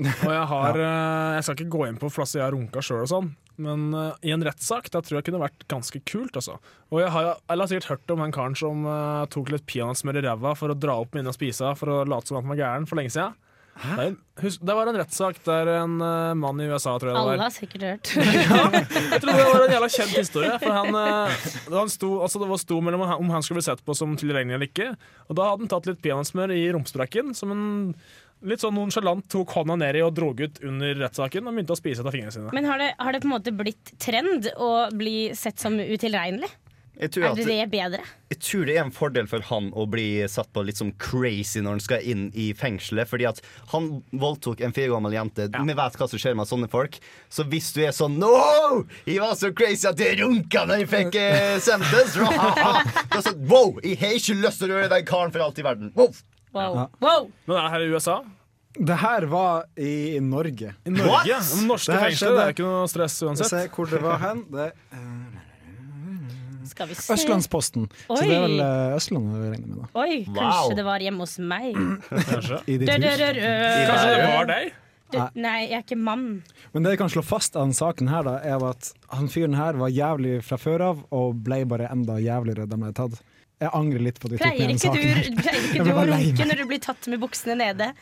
Og 0.00 0.32
jeg 0.32 0.46
har 0.48 0.78
ja. 0.82 0.90
Jeg 1.36 1.44
skal 1.46 1.56
ikke 1.58 1.72
gå 1.76 1.86
inn 1.88 2.00
på 2.00 2.10
plasser 2.12 2.40
jeg 2.40 2.46
har 2.48 2.56
runka 2.56 2.82
sjøl 2.84 3.04
og 3.04 3.10
sånn, 3.10 3.28
men 3.62 3.90
uh, 3.92 4.14
i 4.24 4.32
en 4.32 4.44
rettssak 4.44 4.88
da 4.92 5.02
tror 5.04 5.18
jeg 5.20 5.28
kunne 5.28 5.42
vært 5.42 5.66
ganske 5.70 6.00
kult, 6.08 6.36
altså. 6.40 6.56
Og 6.90 7.02
jeg 7.02 7.12
har, 7.12 7.28
jeg 7.36 7.60
har 7.60 7.70
sikkert 7.70 7.90
hørt 7.92 8.14
om 8.14 8.24
den 8.24 8.34
karen 8.34 8.56
som 8.58 8.86
uh, 8.88 9.24
tok 9.32 9.52
litt 9.52 9.66
peanøttsmør 9.68 10.18
i 10.18 10.24
ræva 10.24 10.54
for 10.58 10.72
å 10.72 10.78
dra 10.78 10.96
opp 11.04 11.12
minnet 11.16 11.34
og 11.34 11.36
spise 11.36 11.74
for 11.78 11.92
å 11.92 12.02
late 12.08 12.32
som 12.32 12.40
at 12.40 12.46
han 12.46 12.54
var 12.54 12.62
gæren 12.64 12.88
for 12.88 13.00
lenge 13.00 13.12
siden. 13.14 13.36
Det, 13.72 14.04
er- 14.04 14.16
husk, 14.44 14.60
det 14.68 14.74
var 14.76 14.86
en 14.90 14.98
rettssak 15.00 15.38
der 15.46 15.70
en 15.78 15.94
uh, 16.04 16.34
mann 16.38 16.60
i 16.60 16.66
USA, 16.68 16.92
tror 17.00 17.08
jeg 17.10 17.16
det 17.16 17.20
Alle 17.22 17.36
var. 17.36 17.42
har 17.46 17.54
sikkert 17.54 17.84
hørt. 17.88 18.10
Jeg 19.12 19.20
tror 19.22 19.32
det 19.32 19.46
var 19.48 19.64
en 19.66 19.74
jævla 19.74 19.88
kjent 19.96 20.12
historie. 20.18 20.58
For 20.62 20.74
han, 20.76 20.98
uh, 20.98 21.46
han 21.78 21.92
sto, 21.92 22.10
altså 22.22 22.42
det 22.42 22.50
var 22.52 22.60
sto 22.62 22.80
mellom 22.84 23.02
om 23.16 23.30
han- 23.32 23.42
skulle 23.42 23.58
bli 23.62 23.66
sett 23.70 23.82
på 23.86 23.96
som 23.98 24.12
tilregnelig 24.20 24.54
eller 24.58 24.68
ikke. 24.70 24.90
Og 25.28 25.38
da 25.38 25.48
hadde 25.48 25.64
han 25.64 25.72
tatt 25.72 25.88
litt 25.90 26.02
peanøttsmør 26.04 26.52
i 26.54 26.66
rumpesprekken, 26.76 27.32
som 27.34 27.54
en 27.56 27.64
litt 28.42 28.58
sånn 28.62 28.74
nonsjalant 28.74 29.26
tok 29.30 29.52
hånda 29.54 29.76
ned 29.78 29.96
i 30.00 30.02
og 30.02 30.14
drog 30.18 30.40
ut 30.42 30.56
under 30.66 30.96
rettssaken 31.04 31.46
og 31.46 31.54
begynte 31.54 31.74
å 31.76 31.78
spise 31.78 32.02
av 32.02 32.10
fingrene 32.14 32.34
sine. 32.34 32.50
Men 32.54 32.66
har 32.66 32.80
det, 32.82 32.88
har 32.98 33.14
det 33.14 33.20
på 33.22 33.28
en 33.30 33.34
måte 33.36 33.52
blitt 33.54 33.92
trend 34.02 34.48
å 34.58 34.70
bli 34.98 35.30
sett 35.38 35.62
som 35.62 35.76
utilregnelig? 35.78 36.50
Jeg 37.00 37.10
tror, 37.14 37.24
Er 37.24 37.30
at, 37.30 37.38
det 37.40 37.70
bedre? 37.72 38.00
jeg 38.30 38.38
tror 38.44 38.66
det 38.68 38.74
er 38.76 38.82
en 38.84 38.92
fordel 38.92 39.26
for 39.26 39.44
han 39.48 39.70
å 39.72 39.86
bli 39.88 40.22
satt 40.28 40.50
på 40.52 40.62
litt 40.66 40.76
sånn 40.76 40.92
crazy 41.00 41.62
når 41.64 41.78
han 41.78 41.82
skal 41.84 42.04
inn 42.04 42.26
i 42.36 42.50
fengselet. 42.56 43.08
Fordi 43.08 43.26
at 43.30 43.40
han 43.72 43.88
voldtok 44.12 44.60
en 44.60 44.74
fire 44.76 44.90
år 44.92 44.98
gammel 44.98 45.16
jente. 45.16 45.48
Vi 45.48 45.76
vet 45.78 45.96
hva 45.98 46.08
som 46.12 46.20
skjer 46.20 46.36
med 46.38 46.50
sånne 46.50 46.68
folk. 46.72 46.98
Så 47.32 47.46
hvis 47.48 47.72
du 47.72 47.80
er 47.86 47.96
sånn 47.96 48.18
No! 48.20 48.84
Jeg 49.08 49.22
var 49.24 49.34
så 49.40 49.50
crazy 49.56 49.88
at 49.88 49.98
jeg 50.00 50.20
runka 50.20 50.66
da 50.68 50.78
jeg 50.82 50.90
fikk 50.92 51.16
eh, 51.18 51.56
sentence. 51.64 52.20
Det 52.20 53.24
sånn, 53.24 53.42
wow! 53.48 53.72
Jeg 53.82 53.98
har 54.04 54.18
ikke 54.20 54.38
lyst 54.44 54.62
til 54.62 54.70
å 54.70 54.76
røre 54.76 54.92
den 54.92 55.08
karen 55.08 55.32
for 55.34 55.48
alt 55.48 55.58
i 55.58 55.66
verden. 55.66 55.92
Wow! 55.96 56.12
Wow. 56.52 56.86
wow. 57.00 57.28
Men 57.46 57.56
det 57.56 57.62
er 57.64 57.72
her 57.72 57.86
i 57.86 57.92
USA. 57.96 58.20
Det 58.72 58.96
her 59.00 59.26
var 59.28 59.64
i 59.80 60.20
Norge. 60.24 60.74
I 60.84 60.92
Norge. 60.92 61.08
What? 61.08 61.64
Norske 61.68 61.92
Det 61.92 62.04
fengsler 62.06 62.36
det 62.36 62.44
er 62.44 62.54
ikke 62.54 62.68
noe 62.68 62.88
stress 62.88 63.16
Se 63.20 63.28
uansett. 63.28 63.72
hvor 63.72 63.88
det 63.88 64.00
var 64.04 64.20
hen. 64.22 64.44
Det 64.52 64.68
er 64.68 65.41
Skal 66.70 66.86
vi 66.90 66.94
se. 66.98 67.12
Østlandsposten. 67.14 67.82
Så 68.06 68.12
Oi. 68.18 68.26
det 68.28 68.36
er 68.36 68.40
vel 68.46 68.58
eh, 68.64 68.96
Østlandet 68.98 69.32
vi 69.42 69.46
regner 69.54 69.66
med, 69.66 69.76
da. 69.82 69.86
Oi, 70.02 70.14
Wow. 70.28 70.36
kanskje 70.38 70.74
det 70.78 70.84
var 70.86 70.98
hjemme 71.06 71.20
hos 71.26 71.34
meg. 71.38 71.74
Kanskje. 72.10 72.56
I 72.66 72.68
ditt 72.78 72.88
hus. 72.88 72.94
Kanskje 73.02 74.14
det 74.14 74.30
var 74.36 74.46
deg? 74.52 74.66
Du, 75.12 75.18
nei, 75.36 75.58
jeg 75.68 75.76
er 75.76 75.82
ikke 75.84 75.98
mann. 76.00 76.22
Men 76.72 76.80
det 76.86 76.90
jeg 76.94 76.98
kan 77.02 77.10
slå 77.12 77.20
fast 77.20 77.52
av 77.60 77.66
den 77.66 77.74
saken 77.76 78.08
her, 78.08 78.22
da, 78.24 78.38
er 78.48 78.56
at 78.70 78.94
han 79.12 79.26
fyren 79.28 79.52
her 79.58 79.76
var 79.76 79.90
jævlig 79.92 80.38
fra 80.46 80.56
før 80.56 80.80
av, 80.86 81.02
og 81.12 81.36
ble 81.44 81.58
bare 81.68 81.90
enda 81.92 82.16
jævligere 82.22 82.64
da 82.64 82.72
han 82.78 82.84
ble 82.86 82.92
tatt. 82.96 83.20
Jeg 83.62 83.70
angrer 83.78 84.00
litt 84.02 84.16
på 84.18 84.26
at 84.26 84.32
vi 84.32 84.38
tok 84.40 84.56
med 84.58 84.68
den 84.72 84.78
saken 84.80 85.02
her. 85.04 85.28
pleier 85.36 85.62
ikke 85.68 85.84
du 85.84 85.92
å 85.92 85.94
runke 86.08 86.44
når 86.48 86.56
du 86.62 86.64
blir 86.72 86.80
tatt 86.82 87.04
med 87.12 87.20
buksene 87.22 87.54
nede? 87.60 87.92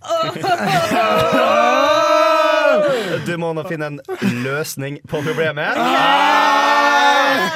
Du 3.26 3.34
må 3.36 3.50
nå 3.56 3.62
finne 3.68 3.86
en 3.90 3.98
løsning 4.44 5.00
på 5.10 5.20
problemet. 5.26 5.74
Ah, 5.76 6.69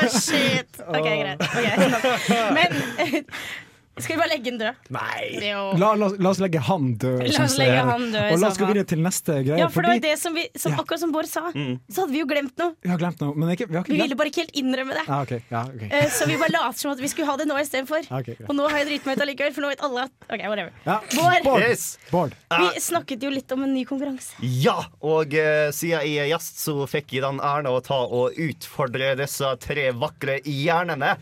shit! 0.09 0.69
OK, 0.89 1.03
greit. 1.03 1.41
Okay, 1.43 2.53
Men 2.53 3.25
skal 4.03 4.17
vi 4.17 4.19
bare 4.19 4.31
legge 4.33 4.51
den 4.51 4.59
død? 4.59 4.89
Nei. 4.91 5.53
La, 5.79 5.93
la, 5.95 6.09
la 6.19 6.31
oss 6.33 6.41
legge 6.43 6.59
han 6.67 6.89
død. 6.99 7.21
La 7.31 7.45
oss 7.45 7.55
legge 7.61 7.83
han 7.87 8.07
død 8.11 8.33
Og 8.35 8.41
la 8.43 8.49
oss 8.51 8.59
gå 8.59 8.67
videre 8.67 8.89
til 8.91 9.03
neste 9.05 9.37
greie. 9.47 9.59
Ja, 9.61 9.69
for 9.71 9.87
det 9.87 9.93
var 9.93 10.01
det 10.03 10.15
som, 10.19 10.35
vi, 10.35 10.49
som 10.59 10.75
Ja. 10.75 10.81
akkurat 10.83 11.01
som 11.05 11.13
Bård 11.15 11.29
sa, 11.31 11.45
så 11.55 12.03
hadde 12.03 12.11
vi 12.11 12.19
jo 12.25 12.27
glemt 12.27 12.57
noe. 12.59 12.75
Vi 12.83 12.91
har 12.91 12.99
glemt 12.99 13.21
noe, 13.23 13.37
men 13.39 13.53
ikke, 13.55 13.69
vi 13.71 13.77
har 13.79 13.85
Vi 13.87 14.01
ville 14.01 14.17
bare 14.19 14.33
ikke 14.33 14.43
helt 14.43 14.57
innrømme 14.59 14.97
det. 14.99 15.05
ja, 15.07 15.21
ok, 15.23 15.35
ja, 15.53 15.63
okay. 15.71 15.89
Uh, 15.93 16.09
Så 16.11 16.27
vi 16.27 16.39
bare 16.41 16.51
later 16.57 16.79
som 16.81 16.91
at 16.91 17.03
vi 17.05 17.11
skulle 17.13 17.29
ha 17.31 17.37
det 17.39 17.47
nå 17.47 17.59
istedenfor. 17.63 18.03
Ja, 18.11 18.19
ok, 18.19 18.33
greit. 18.33 18.49
Og 18.51 18.59
nå 18.59 18.67
har 18.69 18.79
jeg 18.83 18.89
driti 18.91 19.07
meg 19.11 19.17
ut 19.21 19.25
allikevel, 19.29 19.55
for 19.55 19.67
nå 19.67 19.71
vet 19.75 19.85
alle 19.87 20.07
at 20.09 20.27
OK, 20.27 20.43
whatever. 20.51 20.73
Ja. 20.89 20.99
Bård, 21.15 21.45
Bård. 21.47 21.67
Yes. 21.69 21.87
Bård. 22.11 22.35
vi 22.51 22.83
snakket 22.83 23.23
jo 23.23 23.31
litt 23.31 23.53
om 23.55 23.63
en 23.69 23.75
ny 23.77 23.85
konkurranse. 23.87 24.35
Ja, 24.43 24.77
og 25.05 25.35
uh, 25.39 25.71
siden 25.71 26.03
jeg 26.03 26.19
er 26.25 26.33
gjest, 26.33 26.59
så 26.67 26.77
fikk 26.91 27.15
jeg 27.15 27.23
den 27.29 27.39
æren 27.45 27.71
å 27.71 27.79
ta 27.85 28.01
og 28.11 28.35
utfordre 28.43 29.15
disse 29.23 29.55
tre 29.63 29.91
vakre 29.95 30.41
hjernene. 30.43 31.15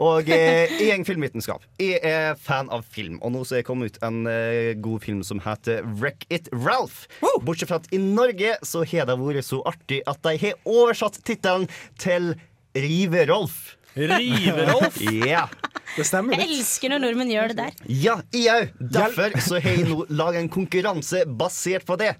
Og 0.00 0.28
uh, 0.28 0.34
jeg 0.34 0.90
er 0.90 1.04
filmvitenskap. 1.08 1.64
Jeg 1.80 1.96
er 2.02 2.09
fan 2.40 2.70
av 2.72 2.84
film, 2.86 3.18
og 3.24 3.32
nå 3.34 3.42
så 3.46 3.56
er 3.58 3.62
det 3.62 3.68
kommet 3.68 3.94
ut 3.96 3.98
en 4.06 4.22
uh, 4.28 4.70
god 4.82 5.04
film 5.04 5.24
som 5.26 5.40
heter 5.44 5.82
Wreck 6.00 6.26
It 6.32 6.50
Ralph. 6.52 7.06
Bortsett 7.46 7.70
fra 7.72 7.80
at 7.82 7.90
i 7.94 8.00
Norge 8.02 8.56
så 8.66 8.84
har 8.86 9.08
det 9.10 9.18
vært 9.20 9.46
så 9.48 9.62
artig 9.68 10.02
at 10.10 10.22
de 10.26 10.36
har 10.44 10.58
oversatt 10.68 11.20
tittelen 11.26 11.68
til 12.00 12.32
Rive-Rolf. 12.76 13.76
Rive-Rolf. 13.98 15.00
Ja. 15.30 15.48
Det 15.96 16.04
stemmer 16.06 16.38
Jeg 16.38 16.46
elsker 16.60 16.92
når 16.92 17.00
nordmenn 17.02 17.30
gjør 17.32 17.50
det 17.50 17.56
der. 17.64 17.78
Ja, 17.90 18.12
jeg 18.30 18.52
òg. 18.54 18.68
Derfor 18.94 19.34
så 19.42 19.58
har 19.58 19.74
jeg 19.74 19.88
nå 19.88 20.04
laga 20.14 20.38
en 20.38 20.50
konkurranse 20.52 21.24
basert 21.26 21.82
på 21.88 21.96
det. 21.98 22.12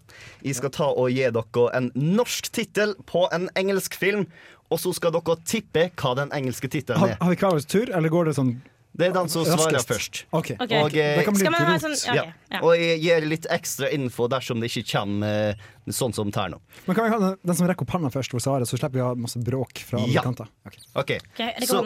Jeg 0.43 0.59
skal 0.59 0.73
ta 0.75 0.89
og 0.91 1.13
gi 1.15 1.29
dere 1.31 1.67
en 1.79 1.87
norsk 1.95 2.51
tittel 2.51 2.97
på 3.07 3.29
en 3.31 3.47
engelsk 3.59 3.95
film, 4.01 4.27
og 4.71 4.83
så 4.83 4.91
skal 4.97 5.15
dere 5.15 5.39
tippe 5.47 5.87
hva 6.03 6.17
den 6.19 6.35
engelske 6.35 6.71
tittelen 6.71 6.99
Har, 7.03 7.15
er. 7.15 7.23
har 7.23 7.31
vi 7.31 7.39
hver 7.45 7.55
vår 7.61 7.71
tur, 7.71 7.95
eller 7.95 8.13
går 8.13 8.31
det 8.31 8.37
sånn 8.41 8.53
Det 8.93 9.07
er 9.07 9.13
den 9.15 9.29
som 9.31 9.45
svarer 9.47 9.77
raskest? 9.79 9.89
først. 9.89 10.19
Okay. 10.35 10.57
Okay. 10.61 10.81
Og, 10.83 10.95
eh, 10.99 11.17
Det 11.21 11.25
kan 11.25 11.35
bli 11.35 11.41
Skal 11.45 11.53
man 11.53 11.61
ha 11.71 11.77
sånn 11.79 11.95
rot. 11.95 12.33
ja. 12.51 12.61
Og 12.61 12.75
jeg 12.77 12.99
gir 13.01 13.27
litt 13.31 13.47
ekstra 13.51 13.89
info 13.95 14.27
dersom 14.29 14.61
det 14.61 14.69
ikke 14.71 14.83
kommer 14.91 15.51
eh, 15.55 15.55
sånn 15.89 16.13
som 16.13 16.29
det 16.31 16.37
er 16.43 16.49
nå. 16.51 16.59
Men 16.87 16.97
kan 16.97 17.05
vi 17.07 17.11
ha 17.15 17.19
den, 17.23 17.37
den 17.47 17.55
som 17.55 17.69
rekker 17.71 17.83
opp 17.87 17.95
hånda 17.95 18.11
først, 18.13 18.31
hvor 18.35 18.41
svaret, 18.43 18.67
så 18.69 18.77
slipper 18.77 18.99
vi 18.99 19.01
å 19.05 19.09
ha 19.13 19.15
masse 19.15 19.39
bråk 19.39 19.79
fra 19.79 19.99
alle 20.03 20.13
Ja. 20.13 20.23
kanter? 20.27 20.49
Ok. 20.67 20.77
OK. 20.97 21.11
Ok, 21.33 21.41
er 21.41 21.67
Så? 21.67 21.85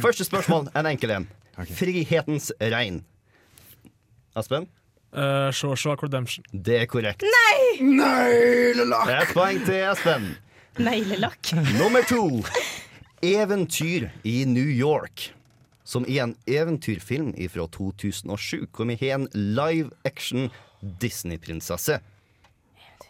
Første 0.00 0.24
spørsmål, 0.24 0.70
en 0.74 0.86
enkel 0.86 1.10
en. 1.10 1.28
Frihetens 1.68 2.50
regn. 2.58 3.04
Aspen? 4.34 4.66
Uh, 5.14 5.50
Shawshank 5.52 6.02
Redemption. 6.02 6.42
Det 6.54 6.80
er 6.80 6.86
korrekt. 6.86 7.20
Nei, 7.22 7.82
Neglelakk! 7.84 9.08
Et 9.20 9.34
poeng 9.36 9.58
til 9.66 9.74
Espen. 9.92 10.36
Neglelakk. 10.80 11.52
Nummer 11.76 12.00
to. 12.08 12.40
Eventyr 13.22 14.08
i 14.24 14.44
New 14.48 14.64
York. 14.72 15.28
Som 15.92 16.06
i 16.08 16.18
en 16.22 16.34
eventyrfilm 16.48 17.34
fra 17.52 17.66
2007, 17.68 18.66
kom 18.72 18.90
i 18.94 19.10
en 19.12 19.28
live 19.34 19.90
action 20.08 20.48
Disney-prinsesse. 20.80 22.00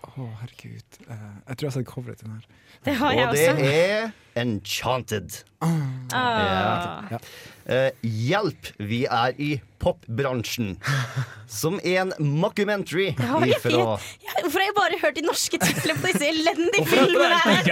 Å, 0.03 0.25
herregud. 0.43 0.97
Uh, 1.07 1.13
jeg 1.47 1.57
tror 1.57 1.65
jeg 1.65 1.71
har 1.71 1.75
sett 1.79 1.87
coveret 1.89 2.19
til 2.21 2.29
den 2.29 2.35
her. 2.41 2.47
Det 2.85 2.95
har 2.99 3.13
jeg 3.15 3.29
Og 3.29 3.37
det 3.37 3.45
også. 3.53 3.67
er 3.71 4.11
Enchanted. 4.43 5.37
Ah. 5.63 7.07
Ja. 7.13 7.19
Uh, 7.69 7.91
hjelp, 8.03 8.71
vi 8.83 9.03
er 9.07 9.37
i 9.41 9.51
popbransjen. 9.83 10.75
Som 11.53 11.79
en 11.85 12.13
mockumentary 12.19 13.11
Ja, 13.19 13.39
jeg 13.45 13.57
ifra 13.59 13.73
Ja, 14.25 14.35
hvorfor 14.43 14.59
har 14.59 14.67
jeg 14.67 14.77
bare 14.79 15.01
hørt 15.03 15.19
de 15.21 15.25
norske 15.27 15.61
titlene 15.63 15.97
på 16.01 16.11
disse 16.13 16.29
elendige 16.29 16.83
Det 16.83 16.89
filmene? 16.93 17.41
her? 17.45 17.65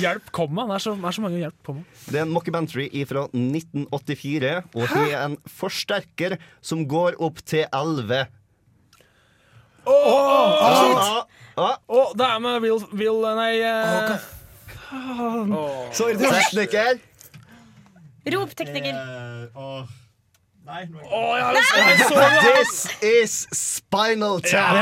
hjelp, 0.00 0.24
det 0.26 0.32
komma. 0.36 0.66
Det 0.70 0.78
er 0.78 0.84
så, 0.86 0.96
er 0.96 1.16
så 1.18 1.24
mange 1.26 1.42
hjelp 1.42 1.60
komma. 1.66 1.84
Det 2.06 2.20
er 2.22 2.26
en 2.28 2.34
mockumentary 2.34 2.88
fra 3.10 3.26
1984, 3.34 4.54
og 4.74 4.94
det 4.94 5.06
er 5.10 5.24
en 5.26 5.38
forsterker 5.60 6.38
som 6.62 6.86
går 6.88 7.18
opp 7.20 7.42
til 7.50 7.66
11. 7.68 8.26
Ah, 9.90 11.24
ah, 11.60 11.78
Oh, 11.88 12.10
det 12.16 12.26
er 12.26 12.42
med 12.42 12.60
Will, 12.64 12.82
Will 12.96 13.22
Nei 13.38 13.54
eh, 13.60 14.14
Så 15.94 16.10
irriterende. 16.10 16.42
Tekniker. 16.44 17.00
Rop, 18.34 18.54
tekniker. 18.58 18.94
Å, 19.54 19.64
oh. 19.64 19.82
har 20.68 20.84
jeg 20.84 22.04
så! 22.06 22.20
This 22.46 22.74
is 23.02 23.34
Spinal 23.56 24.40
Tap. 24.44 24.76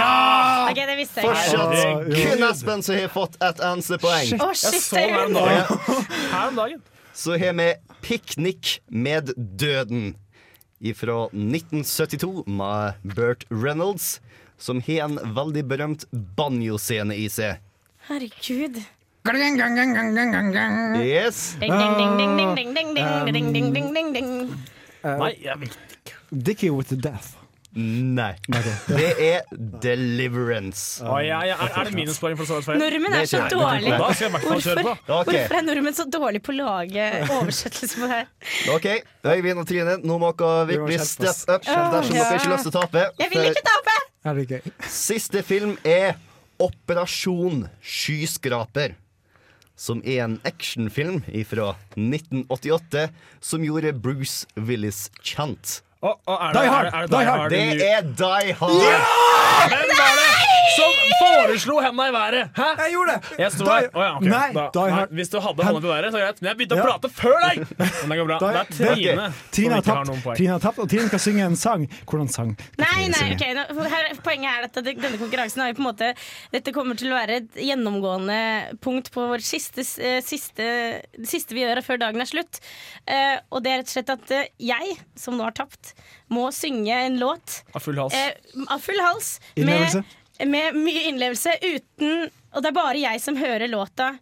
Ok, 0.69 0.81
det 0.83 0.97
visste 0.99 1.23
jeg. 1.23 1.31
Fortsatt 1.31 2.11
kun 2.13 2.47
Espen 2.51 2.85
som 2.85 2.99
har 2.99 3.13
fått 3.15 3.39
et 3.45 3.63
eneste 3.71 4.01
poeng. 4.03 4.29
Shit, 4.29 4.43
oh, 4.45 4.53
shit, 4.53 4.83
så 4.85 5.01
her 5.01 5.27
om 5.27 5.37
dagen. 5.39 5.85
Her 6.35 6.49
om 6.51 6.59
dagen. 6.61 6.83
Så 7.19 7.39
har 7.41 7.55
vi 7.59 7.69
Piknik 8.05 8.79
med 8.87 9.33
døden 9.37 10.13
fra 10.95 11.25
1972 11.33 12.45
med 12.47 12.93
Burt 13.15 13.45
Reynolds, 13.51 14.21
som 14.59 14.83
har 14.87 15.07
en 15.07 15.19
veldig 15.37 15.65
berømt 15.71 16.07
banjoscene 16.39 17.17
i 17.17 17.29
seg. 17.33 17.63
Herregud. 18.09 18.81
Yes. 21.05 21.57
Nei, 25.05 25.35
jeg 25.45 25.61
vet 25.61 25.77
ikke. 25.99 26.17
Dickie 26.31 26.71
with 26.75 26.89
the 26.89 26.97
death. 26.97 27.37
Nei. 27.79 28.33
Det 28.89 29.11
er 29.23 29.41
Deliverance. 29.83 31.05
Oh, 31.05 31.21
ja, 31.23 31.43
ja. 31.47 31.55
Er, 31.61 31.75
er, 31.77 31.85
det 31.91 31.95
minuspoeng 31.95 32.35
for 32.39 32.49
å 32.49 32.63
svaret? 32.65 32.81
Nordmenn 32.81 33.15
er 33.19 33.29
så 33.29 33.43
dårlige. 33.53 33.99
Hvorfor, 34.01 34.89
hvorfor 35.07 35.59
er 35.61 35.67
nordmenn 35.67 35.95
så 35.95 36.09
dårlig 36.11 36.41
på 36.43 36.55
å 36.55 36.59
lage 36.59 37.05
oversettelse 37.37 38.01
på 38.01 38.09
det? 38.11 38.23
OK, 38.75 38.89
Øyvind 39.29 39.63
og 39.63 39.69
Trine, 39.69 39.99
nå 40.03 40.19
må 40.19 40.33
dere 40.41 40.67
virkelig 40.73 41.05
step 41.13 41.45
up 41.47 41.69
dersom 41.69 42.17
dere 42.17 42.41
ikke 42.41 42.49
har 42.49 42.57
lyst 42.57 42.67
til 42.67 42.73
å 42.73 42.77
tape. 42.81 43.07
Jeg 43.21 43.35
vil 43.37 43.51
ikke 43.53 43.67
tape! 43.69 43.88
Er 44.27 44.35
det 44.35 44.49
gøy? 44.51 44.73
Siste 44.91 45.45
film 45.47 45.77
er 45.87 46.17
Operasjon 46.59 47.69
skyskraper. 47.79 48.97
Som 49.79 50.01
er 50.03 50.25
en 50.25 50.41
actionfilm 50.49 51.21
fra 51.47 51.69
1988 51.95 53.05
som 53.39 53.63
gjorde 53.63 53.95
Bruce 53.95 54.49
Willis 54.59 55.07
kjent. 55.23 55.79
Er 56.03 56.53
Die 56.55 56.61
det, 56.63 56.69
Hard, 56.71 56.87
er, 56.87 56.95
er 56.95 57.07
det 57.07 57.11
Die 57.11 57.25
Hard. 57.27 57.51
Det 57.51 57.91
er 57.91 58.03
Die 58.23 58.53
Hard! 58.61 58.71
Hvem 59.69 59.97
var 59.99 60.13
det 60.21 60.27
som 60.79 60.93
foreslo 61.19 61.79
henda 61.83 62.05
i 62.07 62.13
været? 62.15 62.51
Hæ? 62.55 62.67
Jeg 62.85 62.93
gjorde 62.93 63.15
det! 63.17 63.39
Jeg 63.43 63.51
sto 63.55 63.65
Die- 63.67 63.73
her. 63.81 63.87
Å 63.99 64.03
ja, 64.05 64.11
okay. 64.19 64.29
Nei, 64.31 64.51
da, 64.55 64.65
Die 64.77 64.83
nei, 64.85 64.93
Hard. 64.95 65.15
hvis 65.19 65.33
du 65.33 65.39
hadde 65.43 65.65
hånda 65.67 65.81
til 65.83 65.91
været, 65.91 66.13
så 66.15 66.21
er 66.21 66.23
greit. 66.29 66.39
Men 66.45 66.49
jeg 66.53 66.59
begynte 66.61 66.77
å 66.79 66.85
prate 66.87 67.11
før 67.17 67.39
deg! 67.43 67.59
Men 68.05 68.13
det 68.13 68.19
går 68.21 68.29
bra. 68.29 68.39
Die- 68.39 68.53
Det 68.53 68.61
er 68.61 68.69
Trine 68.79 69.25
Trine 69.59 69.75
har 69.81 69.87
tapt. 69.89 70.29
Trine 70.39 70.53
har 70.55 70.63
tapt, 70.63 70.79
og 70.85 70.93
Trine 70.93 71.09
skal 71.11 71.23
synge 71.25 71.49
en 71.49 71.59
sang. 71.59 71.89
Hvordan 72.07 72.31
sang? 72.37 72.53
Nei, 72.79 73.09
nei, 73.11 73.25
ok 73.35 73.45
nå, 73.59 73.67
her, 73.97 74.13
Poenget 74.29 74.53
er 74.53 74.69
at 74.69 74.79
denne 74.87 75.19
konkurransen 75.19 75.65
har 75.65 75.73
jo 75.73 75.79
på 75.81 75.83
en 75.83 75.89
måte 75.89 76.13
Dette 76.55 76.75
kommer 76.77 76.99
til 77.01 77.11
å 77.11 77.19
være 77.19 77.41
et 77.43 77.59
gjennomgående 77.73 78.39
punkt 78.85 79.11
på 79.15 79.27
vår 79.33 79.43
siste, 79.43 79.83
eh, 79.99 80.21
siste, 80.23 80.69
det 81.19 81.27
siste 81.31 81.57
vi 81.59 81.65
gjør 81.67 81.83
før 81.87 81.99
dagen 82.07 82.23
er 82.23 82.29
slutt. 82.31 82.63
Eh, 83.09 83.41
og 83.51 83.65
det 83.67 83.73
er 83.75 83.83
rett 83.83 83.91
og 83.91 83.97
slett 83.97 84.15
at 84.15 84.31
eh, 84.37 84.47
jeg, 84.63 84.95
som 85.19 85.35
nå 85.39 85.43
har 85.49 85.57
tapt, 85.59 85.88
må 86.35 86.49
synge 86.53 86.95
en 87.07 87.19
låt 87.19 87.63
Av 87.75 87.81
full 87.85 87.99
hals. 87.99 88.15
eh, 88.15 88.33
av 88.69 88.79
full 88.85 89.01
hals. 89.01 89.41
Innlevelse? 89.57 90.05
Med, 90.39 90.49
med 90.49 90.75
mye 90.79 91.03
innlevelse 91.11 91.57
uten 91.63 92.29
Og 92.55 92.63
det 92.63 92.71
er 92.71 92.77
bare 92.77 93.01
jeg 93.03 93.21
som 93.21 93.37
hører 93.37 93.69
låta. 93.69 94.13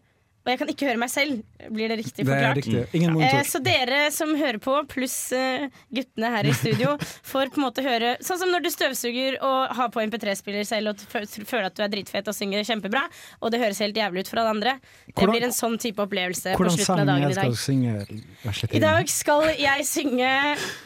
Og 0.46 0.52
jeg 0.52 0.58
kan 0.60 0.68
ikke 0.70 0.86
høre 0.86 1.00
meg 1.02 1.10
selv. 1.10 1.40
Blir 1.74 1.90
det 1.90 1.96
riktig 1.98 2.22
Det 2.22 2.30
er 2.30 2.54
forklart? 2.54 2.56
riktig. 2.60 2.82
Ingen 2.94 3.16
Eh, 3.26 3.42
så 3.42 3.58
dere 3.58 4.12
som 4.14 4.30
hører 4.38 4.60
på, 4.62 4.76
pluss 4.86 5.32
eh, 5.34 5.66
guttene 5.90 6.30
her 6.30 6.46
i 6.46 6.52
studio, 6.54 6.92
får 7.32 7.50
på 7.50 7.58
en 7.58 7.64
måte 7.66 7.82
høre 7.82 8.12
Sånn 8.22 8.38
som 8.38 8.52
når 8.52 8.62
du 8.62 8.70
støvsuger 8.70 9.38
og 9.42 9.74
har 9.74 9.90
på 9.90 10.04
MP3-spiller 10.06 10.62
selv 10.68 10.92
og 10.92 11.02
føler 11.10 11.66
at 11.66 11.74
du 11.74 11.82
er 11.82 11.90
dritfet 11.90 12.30
og 12.30 12.36
synger 12.36 12.62
kjempebra, 12.62 13.02
og 13.42 13.50
det 13.50 13.58
høres 13.64 13.80
helt 13.82 13.98
jævlig 13.98 14.22
ut 14.22 14.30
for 14.30 14.38
alle 14.42 14.54
andre. 14.54 14.76
Det 15.10 15.26
blir 15.26 15.48
en 15.48 15.56
sånn 15.56 15.74
type 15.82 15.98
opplevelse 16.06 16.54
på 16.54 16.62
Hvordan 16.62 16.78
slutten 16.78 17.02
av 17.02 17.10
dagen 17.10 17.30
i 17.30 17.34
skal 17.34 17.50
dag. 17.50 17.58
synge? 17.66 18.70
I 18.70 18.82
dag 18.86 19.10
skal 19.10 19.48
jeg 19.58 19.86
synge 19.90 20.30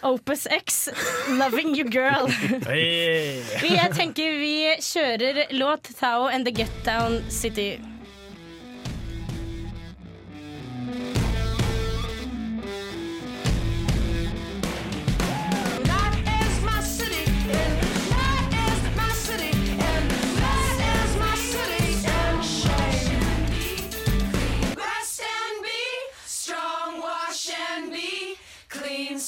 Opus 0.09 0.47
X, 0.57 0.89
'Loving 1.37 1.77
You 1.77 1.85
Girl'. 1.93 2.31
Jeg 3.71 3.93
tenker 3.97 4.37
vi 4.41 4.57
kjører 4.81 5.47
låt 5.59 5.93
Tao 6.01 6.27
and 6.33 6.47
the 6.49 6.53
Get 6.55 6.73
Down 6.87 7.21
City. 7.31 7.79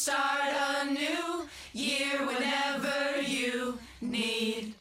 Start 0.03 0.51
a 0.59 0.85
new 0.85 1.47
year 1.73 2.27
whenever 2.27 3.23
you 3.23 3.79
need. 4.01 4.75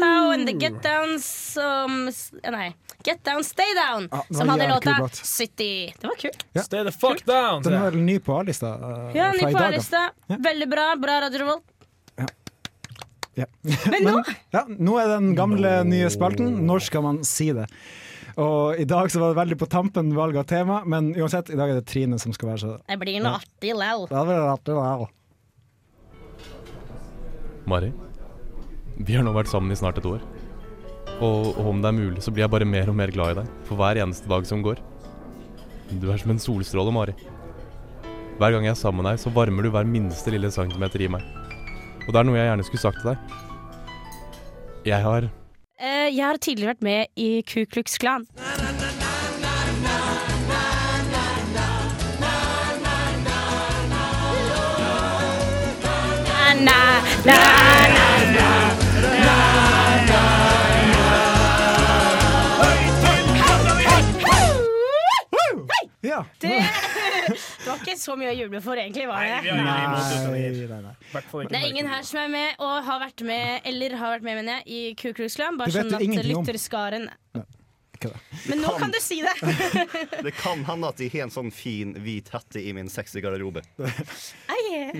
Tao 0.00 0.30
and 0.30 0.48
the 0.48 0.52
Get 0.58 0.82
Down 0.82 1.20
som 1.20 2.10
Nei. 2.42 2.74
Get 3.04 3.24
Down, 3.24 3.44
Stay 3.44 3.74
Down, 3.74 4.08
ah, 4.10 4.24
som 4.30 4.48
hadde 4.48 4.64
kul 4.64 4.74
låta 4.74 4.96
låt. 5.00 5.14
City. 5.14 5.94
Det 6.00 6.06
var 6.06 6.14
kult. 6.14 6.46
Ja. 6.52 6.62
Stay 6.62 6.84
the 6.84 6.92
fuck 6.92 7.24
down. 7.24 7.62
Den 7.62 7.80
var 7.80 7.92
er 7.92 7.96
ny 7.96 8.18
på 8.18 8.40
A-lista 8.40 8.74
uh, 8.74 9.16
Ja, 9.16 9.30
ny 9.32 9.52
på. 9.52 9.58
A-lista. 9.58 10.10
Ja. 10.26 10.36
Veldig 10.36 10.68
bra. 10.68 10.96
Bra 10.96 11.20
Radio 11.20 11.38
Revolt. 11.38 11.64
Ja. 13.34 13.46
Men 13.62 14.02
nå 14.02 14.22
Ja, 14.50 14.66
nå 14.66 14.98
er 14.98 15.14
den 15.14 15.36
gamle, 15.38 15.84
nye 15.86 16.10
spalten. 16.10 16.56
Når 16.66 16.88
skal 16.90 17.06
man 17.06 17.22
si 17.24 17.52
det? 17.54 17.70
Og 18.38 18.78
I 18.78 18.86
dag 18.86 19.10
så 19.10 19.18
var 19.18 19.32
det 19.32 19.40
veldig 19.40 19.56
på 19.58 19.66
tampen 19.70 20.12
valg 20.14 20.36
av 20.38 20.44
tema, 20.46 20.82
men 20.86 21.10
uansett, 21.16 21.50
i 21.50 21.58
dag 21.58 21.72
er 21.72 21.80
det 21.80 21.88
Trine 21.90 22.20
som 22.22 22.34
skal 22.34 22.52
være 22.52 22.60
så 22.62 22.74
Det 22.86 22.98
blir 23.00 23.18
noe 23.24 23.40
artig 23.40 23.72
lell. 23.74 24.04
Det 24.06 24.20
blir 24.28 24.44
artig, 24.46 24.76
lell. 24.78 25.08
Mari, 27.68 27.90
vi 29.02 29.16
har 29.18 29.26
nå 29.26 29.32
vært 29.34 29.50
sammen 29.50 29.74
i 29.74 29.78
snart 29.78 29.98
et 29.98 30.06
år. 30.06 30.22
Og, 31.18 31.48
og 31.58 31.66
om 31.72 31.82
det 31.82 31.90
er 31.90 31.96
mulig, 31.96 32.22
så 32.22 32.30
blir 32.30 32.44
jeg 32.44 32.52
bare 32.52 32.68
mer 32.68 32.92
og 32.92 32.96
mer 33.00 33.10
glad 33.10 33.32
i 33.32 33.40
deg 33.40 33.50
for 33.66 33.80
hver 33.80 33.98
eneste 34.04 34.30
dag 34.30 34.46
som 34.46 34.62
går. 34.62 34.78
Du 35.98 36.06
er 36.12 36.22
som 36.22 36.30
en 36.30 36.40
solstråle, 36.42 36.94
Mari. 36.94 37.16
Hver 38.38 38.54
gang 38.54 38.68
jeg 38.68 38.76
er 38.76 38.78
sammen 38.78 39.02
med 39.02 39.10
deg, 39.10 39.18
så 39.24 39.34
varmer 39.34 39.66
du 39.66 39.72
hver 39.74 39.88
minste 39.88 40.30
lille 40.30 40.52
centimeter 40.54 41.02
i 41.02 41.10
meg. 41.10 41.26
Og 42.06 42.14
det 42.14 42.22
er 42.22 42.28
noe 42.28 42.38
jeg 42.38 42.52
gjerne 42.52 42.68
skulle 42.70 42.84
sagt 42.86 43.02
til 43.02 43.10
deg. 43.10 43.36
Jeg 44.86 45.02
har 45.02 45.26
jeg 46.16 46.26
har 46.26 46.36
tidligere 46.36 46.74
vært 46.74 46.82
med 46.82 47.06
i 47.16 47.42
Ku 47.42 47.64
Klux 47.70 47.98
Klan. 47.98 48.26
Ja. 66.02 66.24
Det, 66.40 66.87
det 67.68 67.74
var 67.74 67.82
ikke 67.84 67.98
så 68.00 68.14
mye 68.16 68.30
å 68.32 68.36
juble 68.38 68.60
for, 68.64 68.80
egentlig. 68.80 69.04
var 69.10 69.26
det? 69.28 69.52
Nei, 69.52 69.60
Nei, 69.60 69.66
nei, 70.72 70.80
nei. 70.86 70.94
Det 71.52 71.58
er 71.58 71.66
ingen 71.68 71.90
her 71.92 72.06
som 72.08 72.20
er 72.22 72.30
med 72.32 72.62
og 72.64 72.74
har 72.88 73.02
vært 73.02 73.24
med 73.28 73.68
eller 73.68 73.96
har 74.00 74.14
vært 74.16 74.24
med, 74.24 74.40
mener 74.40 74.62
jeg, 74.62 74.68
i 74.72 74.94
Ku 74.96 75.12
Klux 75.12 75.36
Klan. 75.36 75.60
Bare 75.60 75.74
sånn 75.76 75.92
at 75.92 76.24
lytterskaren 76.32 77.10
om. 77.36 77.44
Lytterskaren 77.98 77.98
Ikke 77.98 78.10
det. 78.12 78.48
Men 78.48 78.60
nå 78.62 78.72
kan 78.78 78.90
du 78.94 78.98
si 79.02 79.20
det! 79.22 79.34
Det 80.28 80.32
kan 80.38 80.64
hende 80.66 80.88
at 80.88 80.96
de 81.00 81.08
har 81.12 81.24
en 81.26 81.32
sånn 81.32 81.50
fin 81.54 81.94
hvit 82.02 82.28
hette 82.32 82.60
i 82.62 82.72
min 82.76 82.88
sexy 82.90 83.20
garderobe. 83.24 83.62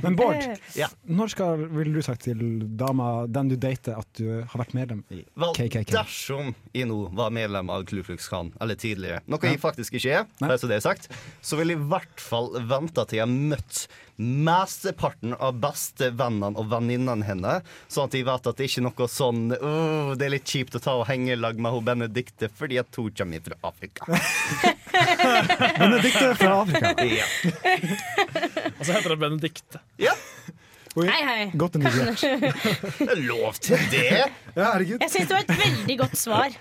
Men 0.03 0.17
Bård, 0.17 0.43
Ja. 0.77 0.89
når 1.07 1.31
skal, 1.33 1.63
ville 1.73 1.95
du 1.95 2.03
sagt 2.03 2.25
til 2.27 2.41
dama, 2.79 3.27
den 3.31 3.49
du 3.53 3.57
dater, 3.57 3.99
at 3.99 4.09
du 4.19 4.43
har 4.43 4.61
vært 4.63 4.75
medlem 4.77 5.03
i 5.15 5.23
Vel, 5.39 5.55
KKK? 5.57 5.93
dersom 5.95 6.53
jeg 6.75 6.89
nå 6.91 6.99
var 7.17 7.31
medlem 7.35 7.71
av 7.71 7.85
Ku 7.89 8.03
Klux 8.03 8.29
Klan, 8.29 8.53
eller 8.61 8.79
tidligere, 8.79 9.23
noe 9.27 9.41
jeg 9.49 9.61
faktisk 9.63 9.99
ikke 9.99 10.21
er, 10.23 10.57
så 10.59 10.69
det 10.71 10.79
er 10.81 10.85
sagt, 10.85 11.09
så 11.43 11.59
vil 11.61 11.75
jeg 11.75 11.81
i 11.81 11.89
hvert 11.91 12.21
fall 12.23 12.53
vente 12.69 13.05
til 13.09 13.19
jeg 13.21 13.27
har 13.27 13.33
møtt 13.33 13.87
mesteparten 14.19 15.35
av 15.39 15.59
bestevennene 15.63 16.59
og 16.59 16.71
venninnene 16.73 17.27
hennes, 17.27 17.67
sånn 17.87 18.09
at 18.09 18.17
de 18.17 18.23
vet 18.27 18.49
at 18.51 18.59
det 18.59 18.67
ikke 18.67 18.81
er 18.83 18.87
noe 18.89 19.09
sånn 19.13 19.45
oh, 19.55 20.11
Det 20.19 20.27
er 20.27 20.33
litt 20.35 20.49
kjipt 20.51 20.75
å 20.75 20.83
ta 20.83 20.97
og 20.99 21.07
henge 21.11 21.33
i 21.33 21.39
lag 21.39 21.59
med 21.59 21.75
hun 21.75 21.87
Benedicte 21.87 22.51
fordi 22.51 22.81
at 22.83 22.99
hun 22.99 23.13
kommer 23.15 23.45
fra 23.45 23.59
Afrika. 23.71 24.09
Benedicte 25.79 26.35
fra 26.41 26.57
Afrika. 26.63 26.95
Ja. 27.09 27.25
Og 28.79 28.83
så 28.85 28.93
heter 28.93 29.15
det 29.15 29.21
Benedicte. 29.23 29.81
ja, 30.03 30.13
Oi, 30.99 31.07
Hei, 31.07 31.21
hei. 31.23 31.43
Godt 31.59 31.77
det 31.79 31.91
er 33.07 33.21
lov 33.23 33.59
til 33.63 33.79
det. 33.93 34.07
Ja, 34.59 34.73
herregud. 34.73 35.03
Jeg 35.05 35.13
syns 35.13 35.29
det 35.31 35.37
var 35.37 35.45
et 35.45 35.61
veldig 35.61 35.97
godt 36.01 36.19
svar. 36.19 36.57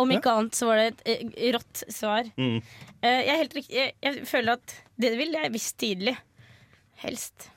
Om 0.00 0.12
ikke 0.14 0.32
annet 0.36 0.56
så 0.56 0.68
var 0.68 0.80
det 0.80 0.88
et 0.90 1.30
eh, 1.32 1.48
rått 1.54 1.82
svar. 1.92 2.28
Mm. 2.36 2.58
Eh, 3.00 3.20
jeg, 3.26 3.36
helt, 3.40 3.56
jeg, 3.72 3.94
jeg 4.04 4.26
føler 4.28 4.58
at 4.58 4.74
det 5.00 5.14
ville 5.16 5.44
jeg 5.44 5.52
visst 5.54 5.76
tidlig. 5.80 6.16
Helst. 7.00 7.50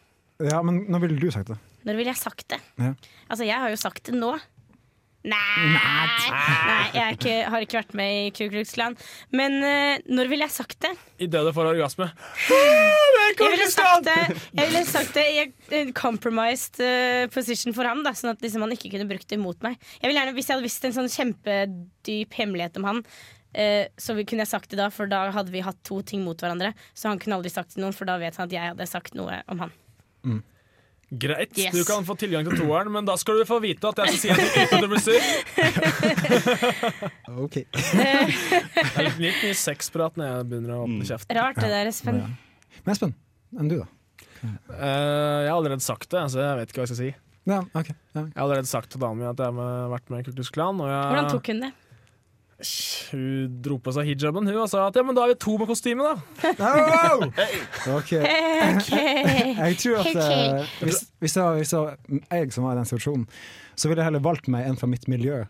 Ja, 0.43 0.61
men 0.65 0.85
når 0.91 1.05
ville 1.05 1.19
du 1.21 1.29
sagt 1.33 1.51
det? 1.51 1.59
Når 1.83 1.99
ville 1.99 2.13
jeg 2.13 2.19
sagt 2.19 2.49
det? 2.53 2.59
Ja. 2.79 2.93
Altså, 3.29 3.45
jeg 3.47 3.59
har 3.59 3.71
jo 3.71 3.79
sagt 3.79 4.07
det 4.07 4.15
nå. 4.15 4.33
Nei, 5.23 5.67
Nei 5.71 6.79
jeg 6.91 6.99
er 6.99 7.13
ikke, 7.15 7.33
har 7.47 7.63
ikke 7.63 7.77
vært 7.77 7.93
med 7.95 8.09
i 8.11 8.31
Ku 8.35 8.43
Klux 8.51 8.73
Klan. 8.75 8.97
Men 9.31 9.55
uh, 9.63 9.93
når 10.11 10.31
ville 10.31 10.43
jeg 10.43 10.55
sagt 10.55 10.81
det? 10.83 10.91
Idet 11.23 11.45
du 11.47 11.51
får 11.55 11.69
orgasme. 11.71 12.09
Jeg 13.33 13.53
ville 13.53 13.69
sagt 13.71 14.03
det, 14.09 14.17
jeg 14.51 14.67
ville 14.67 14.83
sagt 14.89 15.15
det 15.15 15.23
i 15.31 15.45
en 15.79 15.93
compromised 15.95 16.81
eh, 16.83 17.23
position 17.33 17.73
for 17.75 17.87
ham, 17.87 18.03
da, 18.05 18.11
sånn 18.17 18.33
at 18.33 18.43
liksom, 18.43 18.65
han 18.65 18.75
ikke 18.75 18.91
kunne 18.93 19.07
brukt 19.09 19.29
det 19.29 19.39
imot 19.39 19.63
meg. 19.65 19.79
Jeg 20.01 20.11
ville 20.11 20.19
gjerne, 20.19 20.35
Hvis 20.35 20.49
jeg 20.49 20.57
hadde 20.57 20.67
visst 20.67 20.87
en 20.89 20.97
sånn 20.97 21.09
kjempedyp 21.13 22.37
hemmelighet 22.37 22.77
om 22.81 22.89
han, 22.91 23.01
eh, 23.53 23.87
så 23.97 24.13
vi- 24.17 24.25
kunne 24.25 24.39
jeg 24.45 24.51
sagt 24.51 24.69
det 24.69 24.77
da, 24.77 24.89
for 24.89 25.05
da 25.07 25.31
hadde 25.31 25.51
vi 25.51 25.61
hatt 25.61 25.77
to 25.83 26.01
ting 26.01 26.23
mot 26.25 26.37
hverandre. 26.37 26.73
Så 26.93 27.07
han 27.09 27.19
kunne 27.19 27.35
aldri 27.37 27.49
sagt 27.53 27.69
det 27.69 27.73
til 27.77 27.83
noen, 27.85 27.93
for 27.93 28.05
da 28.05 28.17
vet 28.17 28.35
han 28.37 28.47
at 28.47 28.51
jeg 28.55 28.67
hadde 28.73 28.87
sagt 28.89 29.13
noe 29.15 29.41
om 29.47 29.59
han. 29.59 29.71
Greit, 31.13 31.53
Yes. 31.55 31.73
du 31.75 31.83
kan 31.85 32.01
få 32.03 32.15
tilgang 32.17 32.43
til 32.47 32.57
toeren, 32.57 32.89
men 32.91 33.05
da 33.05 33.13
skal 33.21 33.37
du 33.37 33.45
få 33.45 33.59
vite 33.61 33.85
at 33.85 33.95
jeg 34.01 34.07
skal 34.17 34.33
si 34.33 34.43
at 34.63 34.69
du 34.71 34.77
det 34.81 34.89
blir 34.89 34.97
sur. 35.03 35.13
Ok. 37.43 37.55
Det 37.93 38.07
er 38.97 39.05
litt 39.05 39.19
mye 39.21 39.53
sexprat 39.57 40.17
når 40.17 40.25
jeg 40.31 40.47
begynner 40.49 40.73
å 40.73 40.83
åpne 40.87 41.05
kjeft. 41.07 41.29
Rart 41.37 41.59
det 41.61 41.69
der, 41.69 41.85
Espen. 41.91 42.17
Men 42.83 42.91
Espen, 42.95 43.13
enn 43.59 43.69
du, 43.69 43.75
da? 43.83 43.87
Uh, 44.43 45.39
jeg 45.45 45.51
har 45.51 45.57
allerede 45.59 45.83
sagt 45.85 46.09
det, 46.11 46.23
så 46.33 46.37
jeg 46.41 46.57
vet 46.59 46.67
ikke 46.73 46.79
hva 46.81 46.87
jeg 46.87 46.91
skal 46.95 47.01
si. 47.03 47.11
Ja, 47.47 47.59
okay. 47.75 47.95
Ja. 48.15 48.21
Jeg 48.23 48.33
har 48.37 48.43
allerede 48.47 48.69
sagt 48.71 48.89
til 48.93 48.99
dama 49.03 49.15
mi 49.19 49.25
at 49.29 49.39
jeg 49.43 49.51
har 49.53 49.89
vært 49.93 50.07
med 50.11 50.23
i 50.23 50.25
Kultus 50.29 50.49
Klan. 50.55 50.77
Jeg, 50.81 51.05
Hvordan 51.13 51.29
tok 51.31 51.45
hun 51.53 51.59
det? 51.67 51.71
Hun 53.11 53.57
dro 53.65 53.77
på 53.83 53.93
seg 53.95 54.07
hijaben 54.11 54.47
hun 54.49 54.61
og 54.63 54.69
sa 54.71 54.87
at 54.87 54.97
ja, 54.99 55.03
men 55.05 55.17
da 55.17 55.25
er 55.25 55.33
vi 55.33 55.39
to 55.43 55.57
med 55.61 55.69
kostyme, 55.69 56.05
da. 56.05 56.13
Oh! 56.63 57.25
Ok. 57.97 58.13
Jeg 58.15 59.77
tror 59.81 59.99
at 60.03 60.15
eh, 60.15 60.77
hvis, 60.81 61.03
hvis, 61.19 61.35
det 61.35 61.43
var, 61.43 61.57
hvis 61.59 61.73
det 61.73 61.81
var 61.81 61.97
jeg 62.31 62.53
som 62.55 62.67
var 62.67 62.75
i 62.75 62.79
den 62.81 62.89
situasjonen, 62.89 63.27
så 63.75 63.89
ville 63.89 64.01
jeg 64.03 64.11
heller 64.11 64.23
valgt 64.23 64.49
meg 64.51 64.67
en 64.69 64.79
fra 64.79 64.89
mitt 64.89 65.07
miljø. 65.11 65.43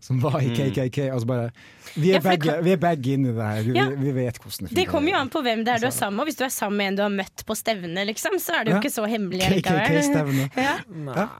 Som 0.00 0.20
var 0.22 0.36
i 0.40 0.52
KKK. 0.54 1.08
Altså 1.10 1.26
bare 1.26 1.48
Vi 1.96 2.10
er 2.12 2.18
ja, 2.18 2.20
begge, 2.22 2.44
kan- 2.52 2.62
vi 2.64 2.70
er 2.70 2.76
begge 2.78 3.14
inni 3.16 3.32
det 3.34 3.42
her. 3.48 3.62
Vi, 3.66 3.72
Ja. 3.74 3.86
vi 3.90 4.12
vet 4.14 4.36
hvordan 4.38 4.68
det 4.68 4.74
Det 4.76 4.84
kommer 4.88 5.10
jo 5.10 5.16
an 5.18 5.28
på 5.32 5.40
hvem 5.42 5.64
det 5.66 5.72
er 5.74 5.78
du 5.82 5.86
er 5.88 5.94
sammen 5.96 6.16
med. 6.20 6.26
Hvis 6.28 6.36
du 6.38 6.44
er 6.44 6.52
sammen 6.54 6.76
med 6.78 6.86
en 6.92 6.96
du 6.96 7.02
har 7.02 7.10
møtt 7.10 7.42
på 7.48 7.56
stevne, 7.58 8.04
liksom, 8.06 8.36
så 8.38 8.60
er 8.60 8.64
det 8.64 8.70
jo 8.72 8.76
Ja. 8.76 8.80
ikke 8.82 8.94
så 8.94 9.06
hemmelig. 9.10 9.48
KKK-stevne. 9.64 10.46
Ja. 10.58 10.76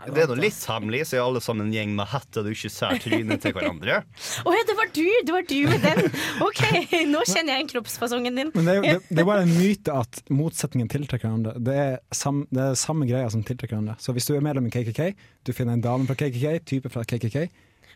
Det 0.09 0.23
er 0.25 0.27
nå 0.27 0.37
litt 0.41 0.59
hemmelig, 0.67 1.05
så 1.07 1.17
er 1.19 1.23
alle 1.27 1.41
sammen 1.45 1.67
en 1.69 1.73
gjeng 1.73 1.95
med 1.95 2.07
hetter 2.09 2.43
du 2.43 2.51
ikke 2.51 2.71
ser 2.73 2.99
trynet 2.99 3.41
til 3.45 3.53
hverandre. 3.53 4.03
Å 4.47 4.55
ja, 4.57 4.63
det 4.67 4.77
var 4.77 4.91
du! 4.93 5.07
Det 5.29 5.33
var 5.33 5.47
du 5.47 5.61
med 5.69 5.81
den! 5.87 6.11
OK, 6.43 6.63
nå 7.07 7.23
kjenner 7.29 7.55
jeg 7.55 7.63
igjen 7.63 7.71
kroppsfasongen 7.77 8.35
din. 8.43 8.51
Men 8.55 8.65
det 8.65 8.77
er, 8.77 8.83
det, 8.83 9.03
det 9.11 9.23
er 9.23 9.25
bare 9.31 9.43
en 9.47 9.55
myte 9.63 9.95
at 9.95 10.23
motsetningen 10.31 10.89
tiltrekker 10.91 11.29
hverandre. 11.29 11.55
Det 11.63 11.75
er, 11.79 11.99
sam, 12.13 12.43
det 12.51 12.63
er 12.73 12.75
samme 12.75 13.07
greia 13.07 13.31
som 13.31 13.45
tiltrekker 13.47 13.77
hverandre. 13.77 13.97
Så 14.03 14.13
hvis 14.17 14.27
du 14.27 14.35
er 14.35 14.41
medlem 14.43 14.67
i 14.67 14.75
KKK, 14.75 15.13
du 15.47 15.53
finner 15.55 15.79
en 15.79 15.85
dame 15.85 16.07
fra 16.11 16.19
KKK, 16.19 16.59
type 16.67 16.91
fra 16.91 17.05
KKK 17.07 17.47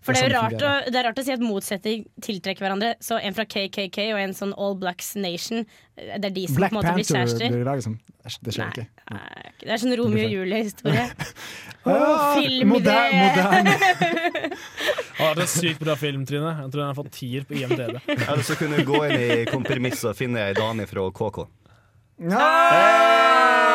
For 0.03 0.13
det 0.17 0.23
er 0.25 0.33
jo 0.33 0.35
rart, 0.35 0.55
å, 0.67 0.71
det 0.91 0.99
er 0.99 1.05
rart 1.07 1.19
å 1.21 1.25
si 1.25 1.31
at 1.35 1.43
motsetning 1.43 2.01
tiltrekker 2.27 2.65
hverandre. 2.65 2.95
Så 3.03 3.19
en 3.23 3.35
fra 3.37 3.45
KKK 3.47 3.99
og 4.17 4.19
en 4.23 4.33
sånn 4.35 4.53
All 4.59 4.75
Blacks 4.81 5.13
Nation, 5.15 5.63
eh, 5.97 6.17
det 6.19 6.31
er 6.33 6.35
de 6.35 6.47
som 6.49 6.59
Black 6.59 6.73
på 6.73 6.81
en 6.81 6.81
måte 6.81 6.95
blir 6.97 7.07
Panther 7.07 7.21
kjærester. 7.21 7.55
blir 7.55 7.65
laget 7.69 7.87
som 7.87 7.95
Det 8.43 8.53
skjer 8.55 8.63
Nei, 8.63 8.71
ikke. 8.73 8.87
nei, 9.15 9.53
det 9.63 9.71
er 9.77 9.81
sånn 9.83 9.95
Romeo 9.99 10.27
og 10.27 10.35
Julie-historie. 10.37 11.07
oh, 11.87 12.35
filmidé! 12.39 12.67
moder- 12.67 13.15
moderne. 13.23 14.53
Å, 15.23 15.33
det 15.39 15.45
er 15.47 15.51
sykt 15.51 15.83
bra 15.83 15.95
film, 15.99 16.23
Trine. 16.27 16.53
Jeg 16.63 16.71
tror 16.73 16.81
den 16.83 16.91
har 16.91 16.99
fått 16.99 17.13
tier 17.15 17.47
på 17.47 17.55
IMDb. 17.59 17.99
Eller 18.29 18.43
så 18.47 18.55
kunne 18.59 18.79
du 18.83 18.87
gå 18.89 19.03
inn 19.07 19.19
i 19.23 19.43
kompromisset 19.51 20.11
og 20.13 20.19
finne 20.19 20.49
ei 20.49 20.55
dame 20.59 20.87
fra 20.91 21.07
KK. 21.15 21.47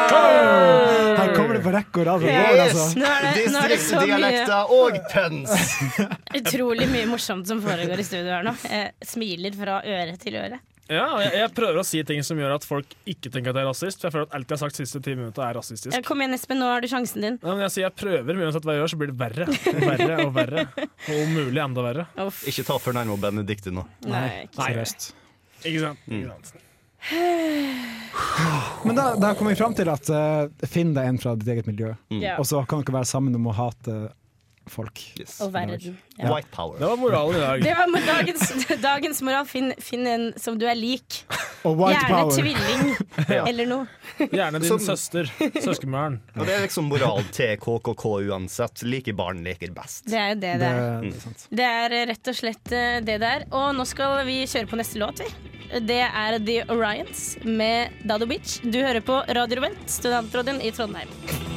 Her 0.08 1.34
kommer 1.36 1.58
det 1.58 1.63
på 1.65 1.74
rekke 1.74 2.02
og 2.04 2.08
rad. 2.08 2.26
altså. 2.67 2.88
Nå 3.00 3.10
er 3.10 3.28
det, 3.28 3.43
nå 3.52 3.62
er 3.65 3.74
det 3.74 3.80
så 3.82 4.00
mye, 4.00 4.08
Distriktsdialekter 4.08 4.74
og 4.78 4.98
pøns! 5.12 5.52
utrolig 6.39 6.88
mye 6.91 7.10
morsomt 7.10 7.50
som 7.50 7.62
foregår 7.63 8.02
i 8.04 8.08
studio 8.08 8.32
her 8.38 8.48
nå. 8.48 8.56
Jeg 8.70 9.12
smiler 9.15 9.58
fra 9.60 9.82
øre 9.86 10.17
til 10.22 10.39
øre. 10.39 10.60
Ja, 10.88 11.04
og 11.12 11.20
jeg, 11.20 11.34
jeg 11.36 11.52
prøver 11.52 11.82
å 11.82 11.84
si 11.84 12.00
ting 12.08 12.22
som 12.24 12.39
gjør 12.39 12.54
at 12.56 12.63
folk 12.63 12.93
ikke 13.12 13.28
tenker 13.34 13.52
at 13.52 13.58
jeg 13.60 13.65
er 13.65 13.67
rasist. 13.67 14.00
For 14.00 14.08
jeg 14.08 14.13
føler 14.15 14.28
at 14.30 14.36
alt 14.38 14.48
jeg 14.48 14.56
har 14.56 14.62
sagt 14.62 14.78
de 14.80 14.86
siste 14.86 15.02
ti 15.04 15.15
minutter 15.20 15.43
er 15.43 15.58
rasistisk. 15.60 15.91
Jeg 15.91 16.06
Kom 16.08 16.22
igjen, 16.24 16.36
Espen, 16.38 16.62
nå 16.63 16.70
har 16.72 16.80
du 16.84 16.88
sjansen 16.88 17.26
din. 17.26 17.39
Ja, 17.43 17.50
men 17.58 17.65
jeg 17.65 17.74
sier 17.76 17.86
jeg 17.89 17.96
prøver, 18.00 18.30
men 18.30 18.46
uansett 18.48 18.67
hva 18.67 18.78
jeg 18.78 18.86
gjør, 18.86 18.93
så 18.93 19.00
blir 19.02 19.12
det 19.12 19.17
verre 19.20 19.50
og 19.50 19.82
verre. 19.84 20.20
Og 20.24 20.32
verre 20.38 20.63
Og 21.12 21.20
om 21.26 21.36
mulig 21.36 21.60
enda 21.65 21.84
verre. 21.89 22.08
Uff, 22.24 22.39
Ikke 22.48 22.63
ta 22.70 22.80
for 22.80 22.96
nærme 22.96 23.20
Benedicte 23.20 23.74
nå. 23.76 23.84
nei. 24.08 24.48
Nei. 24.56 24.70
Ikke 25.67 25.84
sant? 25.84 26.08
Ikke 26.08 26.32
sant? 26.32 26.56
Men 28.84 28.96
da, 28.96 29.15
da 29.15 29.34
kommer 29.36 29.54
vi 29.54 29.60
fram 29.60 29.76
til 29.78 29.89
at 29.91 30.10
uh, 30.12 30.67
finn 30.67 30.93
deg 30.96 31.10
en 31.10 31.20
fra 31.22 31.36
ditt 31.39 31.50
eget 31.52 31.67
miljø, 31.70 31.93
mm. 32.12 32.24
og 32.38 32.48
så 32.48 32.62
kan 32.67 32.84
dere 32.84 33.00
være 33.00 33.10
sammen 33.10 33.36
om 33.38 33.50
å 33.52 33.56
hate 33.58 33.98
folk. 34.72 35.02
Yes. 35.20 35.38
Og 35.43 35.52
verden. 35.54 35.98
Ja. 36.17 36.32
White 36.34 36.52
power. 36.52 36.80
Det 36.80 36.89
var 36.89 37.00
moralen 37.00 37.38
i 37.38 37.43
dag. 37.43 37.63
Det 37.63 37.76
var 37.78 38.08
dagens, 38.08 38.43
dagens 38.89 39.22
moral. 39.24 39.48
Finn, 39.50 39.74
finn 39.80 40.08
en 40.10 40.30
som 40.39 40.58
du 40.60 40.67
er 40.67 40.78
lik. 40.78 41.24
Og 41.65 41.78
white 41.80 42.04
Gjerne 42.06 42.13
power. 42.13 42.32
tvilling 42.38 42.96
Ja. 43.38 43.46
eller 43.50 43.65
noe. 43.65 43.88
Gjerne 44.32 44.60
din 44.62 44.70
Som- 44.70 44.80
søster. 44.84 45.30
Søskenbarn. 45.63 46.20
Og 46.38 46.46
det 46.46 46.54
er 46.58 46.65
liksom 46.67 46.88
moral 46.91 47.24
til 47.34 47.56
KKK 47.58 48.06
uansett. 48.30 48.84
Like 48.84 49.13
barn 49.17 49.41
leker 49.43 49.74
best. 49.74 50.06
Det 50.06 50.17
er 50.22 50.30
jo 50.36 50.39
det 50.41 50.54
Det, 50.54 50.60
det 50.60 50.72
er. 50.72 51.02
det 51.02 51.10
er. 51.10 51.43
Det 51.58 51.67
er 51.74 52.08
rett 52.13 52.28
og 52.34 52.36
slett 52.43 52.63
det 52.72 53.17
det 53.24 53.32
er. 53.34 53.48
Og 53.52 53.74
nå 53.76 53.86
skal 53.89 54.22
vi 54.30 54.41
kjøre 54.46 54.70
på 54.70 54.78
neste 54.80 55.00
låt, 55.02 55.20
vi. 55.26 55.80
Det 55.84 56.00
er 56.06 56.38
The 56.39 56.62
Orions 56.72 57.26
med 57.43 57.98
Dado 58.08 58.26
Beach. 58.30 58.60
Du 58.63 58.80
hører 58.80 59.02
på 59.04 59.20
Radio 59.36 59.62
Vent, 59.65 59.84
studentrådet 59.91 60.62
i 60.63 60.72
Trondheim. 60.72 61.57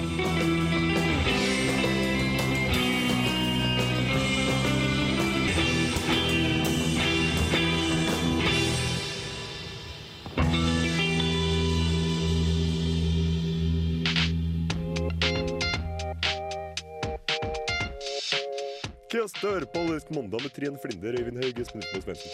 Kast 19.11 19.41
dør 19.43 19.65
på 19.67 19.81
Løst 19.89 20.11
mandag 20.15 20.45
med 20.45 20.53
Trine 20.55 20.79
Flinder, 20.79 21.17
Øyvind 21.19 21.41
Hauge, 21.43 21.65
Snutt 21.67 21.87
mot 21.91 22.05
Svensson 22.05 22.31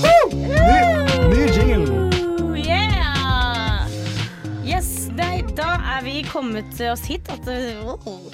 Ny, 0.00 0.78
ny 1.34 1.42
jingle! 1.52 1.98
Yeah! 2.56 3.84
Yes, 4.64 4.88
nei, 5.18 5.42
da 5.58 5.74
er 5.98 6.06
vi 6.06 6.22
kommet 6.30 6.80
oss 6.88 7.04
hit 7.10 7.28
at 7.34 7.44
oh. 7.84 8.24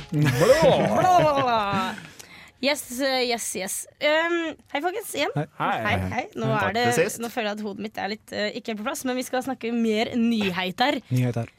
Yes, 2.62 2.84
eh, 3.02 3.24
yes, 3.26 3.48
yes. 3.58 3.74
Um, 3.98 4.54
hei, 4.70 4.84
folkens. 4.84 5.10
Igjen. 5.18 5.34
Hei. 5.34 5.48
Hei. 5.58 5.96
Hei. 6.14 6.24
Nå, 6.38 6.46
er 6.60 6.78
det, 6.78 6.86
nå 7.18 7.26
føler 7.26 7.50
jeg 7.50 7.58
at 7.58 7.66
hodet 7.66 7.88
mitt 7.88 7.98
er 7.98 8.14
litt 8.14 8.30
uh, 8.30 8.46
ikke 8.54 8.70
helt 8.70 8.84
på 8.84 8.86
plass, 8.86 9.02
men 9.08 9.18
vi 9.18 9.26
skal 9.26 9.42
snakke 9.42 9.74
mer 9.74 10.14
nyheter. 10.14 11.02
Nyheter. 11.10 11.50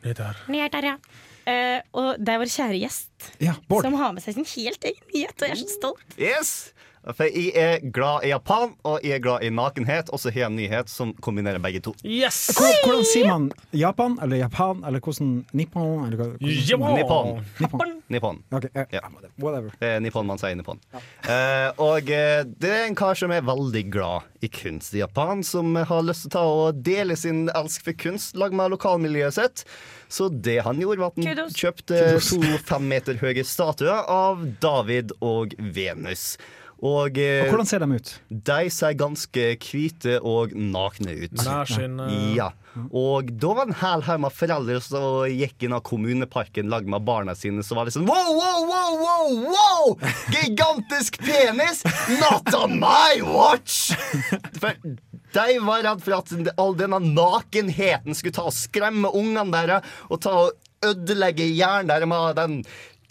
Nyheter, 0.47 0.91
ja. 0.93 0.97
Eh, 1.49 1.79
og 1.91 2.21
det 2.23 2.31
er 2.33 2.39
vår 2.39 2.51
kjære 2.53 2.77
gjest 2.79 3.25
Ja, 3.43 3.57
som 3.67 3.97
har 3.99 4.13
med 4.15 4.23
seg 4.23 4.37
sin 4.37 4.47
helt 4.47 4.85
egen 4.87 5.09
nyhet, 5.11 5.35
og 5.35 5.49
jeg 5.49 5.57
er 5.57 5.59
så 5.59 5.73
stolt. 5.73 6.15
Yes! 6.15 6.53
For 7.11 7.27
jeg 7.27 7.51
er 7.59 7.81
glad 7.91 8.23
i 8.23 8.29
Japan, 8.31 8.71
og 8.87 9.03
jeg 9.03 9.17
er 9.17 9.23
glad 9.23 9.43
i 9.43 9.49
nakenhet. 9.51 10.07
Og 10.15 10.21
så 10.23 10.31
har 10.31 10.45
jeg 10.45 10.51
en 10.51 10.55
nyhet 10.55 10.91
som 10.91 11.11
kombinerer 11.23 11.59
begge 11.63 11.81
to. 11.83 11.91
Yes! 12.07 12.45
Hvordan, 12.55 12.77
hvordan 12.85 13.07
sier 13.09 13.27
man 13.27 13.49
Japan 13.75 14.15
eller 14.23 14.39
Japan 14.39 14.83
eller 14.87 15.03
hvordan 15.03 15.33
Nippon? 15.51 16.05
Eller 16.07 16.21
hvordan, 16.21 16.37
hvordan, 16.39 16.63
Japan. 16.69 16.95
Nippon. 16.95 17.43
Nippon. 17.59 17.93
Nippon. 18.15 18.39
Okay, 18.51 18.69
ja, 18.75 18.85
Ja. 18.93 19.01
Whatever. 19.41 19.73
Det 19.81 19.89
er 19.97 19.99
Nippon 20.03 20.27
man 20.29 20.39
sier 20.39 20.55
Nippon. 20.55 20.79
Eh, 20.95 21.69
og 21.81 22.07
uh, 22.07 22.43
det 22.47 22.71
er 22.71 22.85
en 22.87 22.95
kar 22.97 23.17
som 23.19 23.33
er 23.35 23.43
veldig 23.45 23.83
glad 23.91 24.29
i 24.45 24.49
kunst 24.53 24.95
i 24.95 25.01
Japan, 25.03 25.43
som 25.43 25.75
har 25.75 26.05
lyst 26.07 26.27
til 26.27 26.31
å 26.31 26.35
ta 26.37 26.45
og 26.47 26.81
dele 26.85 27.17
sin 27.19 27.45
elsk 27.55 27.83
for 27.87 27.99
kunst 27.99 28.37
lag 28.39 28.55
med 28.55 28.71
lokalmiljøet 28.75 29.37
sitt. 29.37 29.65
Så 30.13 30.27
det 30.29 30.59
han 30.65 30.79
gjorde, 30.81 31.01
var 31.01 31.11
at 31.13 31.19
han 31.19 31.29
Kudos. 31.31 31.55
kjøpte 31.57 32.01
to 32.21 32.41
fem 32.67 32.87
meter 32.91 33.17
høye 33.21 33.43
statuer 33.47 34.03
av 34.11 34.43
David 34.61 35.15
og 35.25 35.55
Venus. 35.57 36.35
Og, 36.83 37.15
eh, 37.17 37.45
Og 37.45 37.53
hvordan 37.53 37.67
ser 37.69 37.79
de 37.79 37.95
ut? 37.95 38.09
de 38.29 38.69
ser 38.75 38.93
ganske 38.99 39.43
hvite 39.63 40.17
og 40.19 40.51
nakne 40.51 41.13
ut. 41.23 41.31
Nærsyn, 41.39 41.75
sin 41.77 41.99
eh, 42.03 42.35
Ja. 42.35 42.49
Og 42.89 43.27
da 43.37 43.51
var 43.53 43.67
det 43.69 43.75
en 43.75 43.81
hel 43.83 44.01
haug 44.01 44.19
med 44.23 44.33
foreldre 44.33 44.79
som 44.81 45.03
gikk 45.29 45.63
inn 45.67 45.75
av 45.77 45.83
kommuneparken 45.85 46.71
lag 46.73 46.87
med 46.89 47.05
barna 47.05 47.35
sine. 47.37 47.61
Så 47.63 47.77
var 47.77 47.85
det 47.85 47.93
sånn 47.93 48.07
wow, 48.09 48.31
wow, 48.33 48.65
wow, 48.67 48.95
wow, 48.97 49.53
wow! 49.53 50.11
Gigantisk 50.33 51.19
penis! 51.21 51.83
Not 52.19 52.49
on 52.57 52.79
my 52.81 53.21
watch! 53.21 53.93
For 54.57 54.73
de 55.33 55.59
var 55.63 55.85
redd 55.85 56.01
for 56.03 56.17
at 56.17 56.33
all 56.57 56.73
denne 56.77 56.99
nakenheten 57.13 58.17
skulle 58.17 58.35
ta 58.35 58.47
og 58.49 58.57
skremme 58.57 59.09
ungene 59.13 59.53
deres 59.53 59.93
og 60.09 60.19
ta 60.25 60.33
og 60.47 60.57
ødelegge 60.83 61.45
hjernen 61.53 61.93
deres 61.93 62.09
med 62.09 62.35
den 62.41 62.57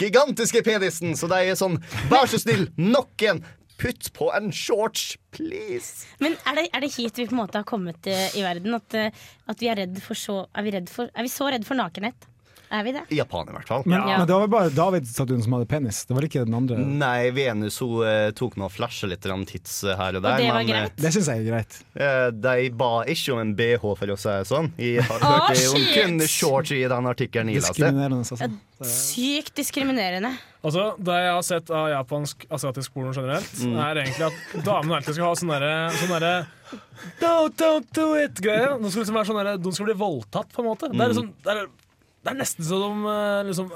gigantiske 0.03 0.63
penisen. 0.67 1.15
Så 1.19 1.31
de 1.31 1.39
er 1.53 1.59
sånn 1.59 1.79
Vær 2.11 2.27
så 2.31 2.43
snill, 2.43 2.67
nok 2.77 3.29
en! 3.31 3.45
Putt 3.83 4.13
på 4.15 4.29
en 4.31 4.53
shorts, 4.55 5.17
please! 5.35 6.07
Men 6.23 6.37
er 6.47 6.61
det, 6.61 6.67
er 6.71 6.85
det 6.85 6.93
hit 6.95 7.17
vi 7.19 7.27
på 7.27 7.35
en 7.35 7.41
måte 7.41 7.59
har 7.59 7.67
kommet 7.67 8.07
eh, 8.07 8.29
i 8.39 8.45
verden? 8.45 8.77
At, 8.79 8.95
eh, 8.95 9.25
at 9.51 9.63
vi 9.63 9.71
er 9.73 9.81
redd 9.83 9.99
for 10.05 10.19
så 10.19 10.45
Er 10.55 10.63
vi, 10.63 10.75
redd 10.77 10.93
for, 10.93 11.11
er 11.11 11.27
vi 11.27 11.33
så 11.33 11.51
redd 11.51 11.67
for 11.67 11.81
nakenhet? 11.81 12.29
Er 12.73 12.85
vi 12.87 12.93
det? 12.97 13.03
I 13.13 13.19
Japan, 13.19 13.49
i 13.51 13.53
hvert 13.53 13.69
fall. 13.69 13.83
Men, 13.85 14.01
Ja. 14.09 14.19
men 14.19 14.27
det 14.27 14.33
var 14.41 14.49
bare 14.49 14.71
David-statuen 14.73 15.43
som 15.45 15.53
hadde 15.53 15.67
penis. 15.69 16.05
Det 16.09 16.15
var 16.17 16.25
ikke 16.25 16.45
den 16.47 16.55
andre. 16.57 16.79
Nei, 16.81 17.31
Venus 17.37 17.77
hun 17.85 17.99
eh, 18.09 18.31
tok 18.33 18.57
nå 18.57 18.65
og 18.65 18.73
flasha 18.73 19.07
litt 19.11 19.21
tits 19.51 19.83
eh, 19.85 19.95
her 19.99 20.17
og 20.17 20.23
der. 20.25 20.33
Og 20.33 20.41
det 20.41 20.49
var 20.49 20.63
men 20.63 20.71
greit? 20.71 20.97
Det 20.97 21.13
syns 21.13 21.29
jeg 21.29 21.45
er 21.45 21.51
greit. 21.51 21.77
eh, 21.95 22.31
de 22.33 22.71
ba 22.71 23.05
ikke 23.05 23.35
om 23.35 23.43
en 23.45 23.55
BH, 23.55 23.83
for 23.99 24.07
å 24.15 24.17
si 24.19 24.29
det 24.33 24.47
sånn. 24.49 24.73
Jeg 24.79 25.03
har 25.05 25.21
Å, 25.21 25.33
hørt 25.51 25.67
om 25.75 25.85
kun 25.93 26.19
shorts 26.27 26.73
i 26.73 26.81
den 26.89 27.05
artikkelen 27.13 27.53
jeg 27.53 27.61
leste. 27.61 27.93
Altså. 27.93 28.51
Sykt 28.83 29.55
diskriminerende. 29.61 30.33
Altså, 30.65 30.95
Det 30.99 31.13
jeg 31.13 31.33
har 31.35 31.43
sett 31.43 31.71
av 31.75 31.89
japansk 31.91 32.47
asiatisk 32.51 32.93
porno 32.95 33.13
generelt, 33.13 33.53
Mm. 33.61 33.77
er 33.79 33.95
egentlig 34.03 34.27
at 34.27 34.65
damene 34.65 34.97
alltid 34.97 35.15
skal 35.15 35.25
ha 35.27 35.35
sånn 35.35 35.53
derre 35.53 35.91
sånn 35.93 36.09
derre 36.21 36.47
Don't, 37.21 37.55
don't 37.59 37.87
do 37.93 38.15
it-greie. 38.15 38.79
De 38.81 38.91
skal 38.91 39.03
liksom 39.03 39.15
være 39.19 39.27
sånn 39.27 39.63
de 39.63 39.73
skal 39.73 39.87
bli 39.87 39.95
voldtatt, 39.95 40.49
på 40.55 40.63
en 40.63 40.69
måte. 40.71 40.89
Det, 40.89 40.95
Mm. 40.97 41.01
er 41.03 41.09
liksom, 41.13 41.33
det, 41.45 41.51
er, 41.53 41.67
det 42.23 42.31
er 42.33 42.39
nesten 42.39 42.65
så 42.67 42.79
de 42.83 42.91
eh, 43.13 43.43
liksom 43.51 43.73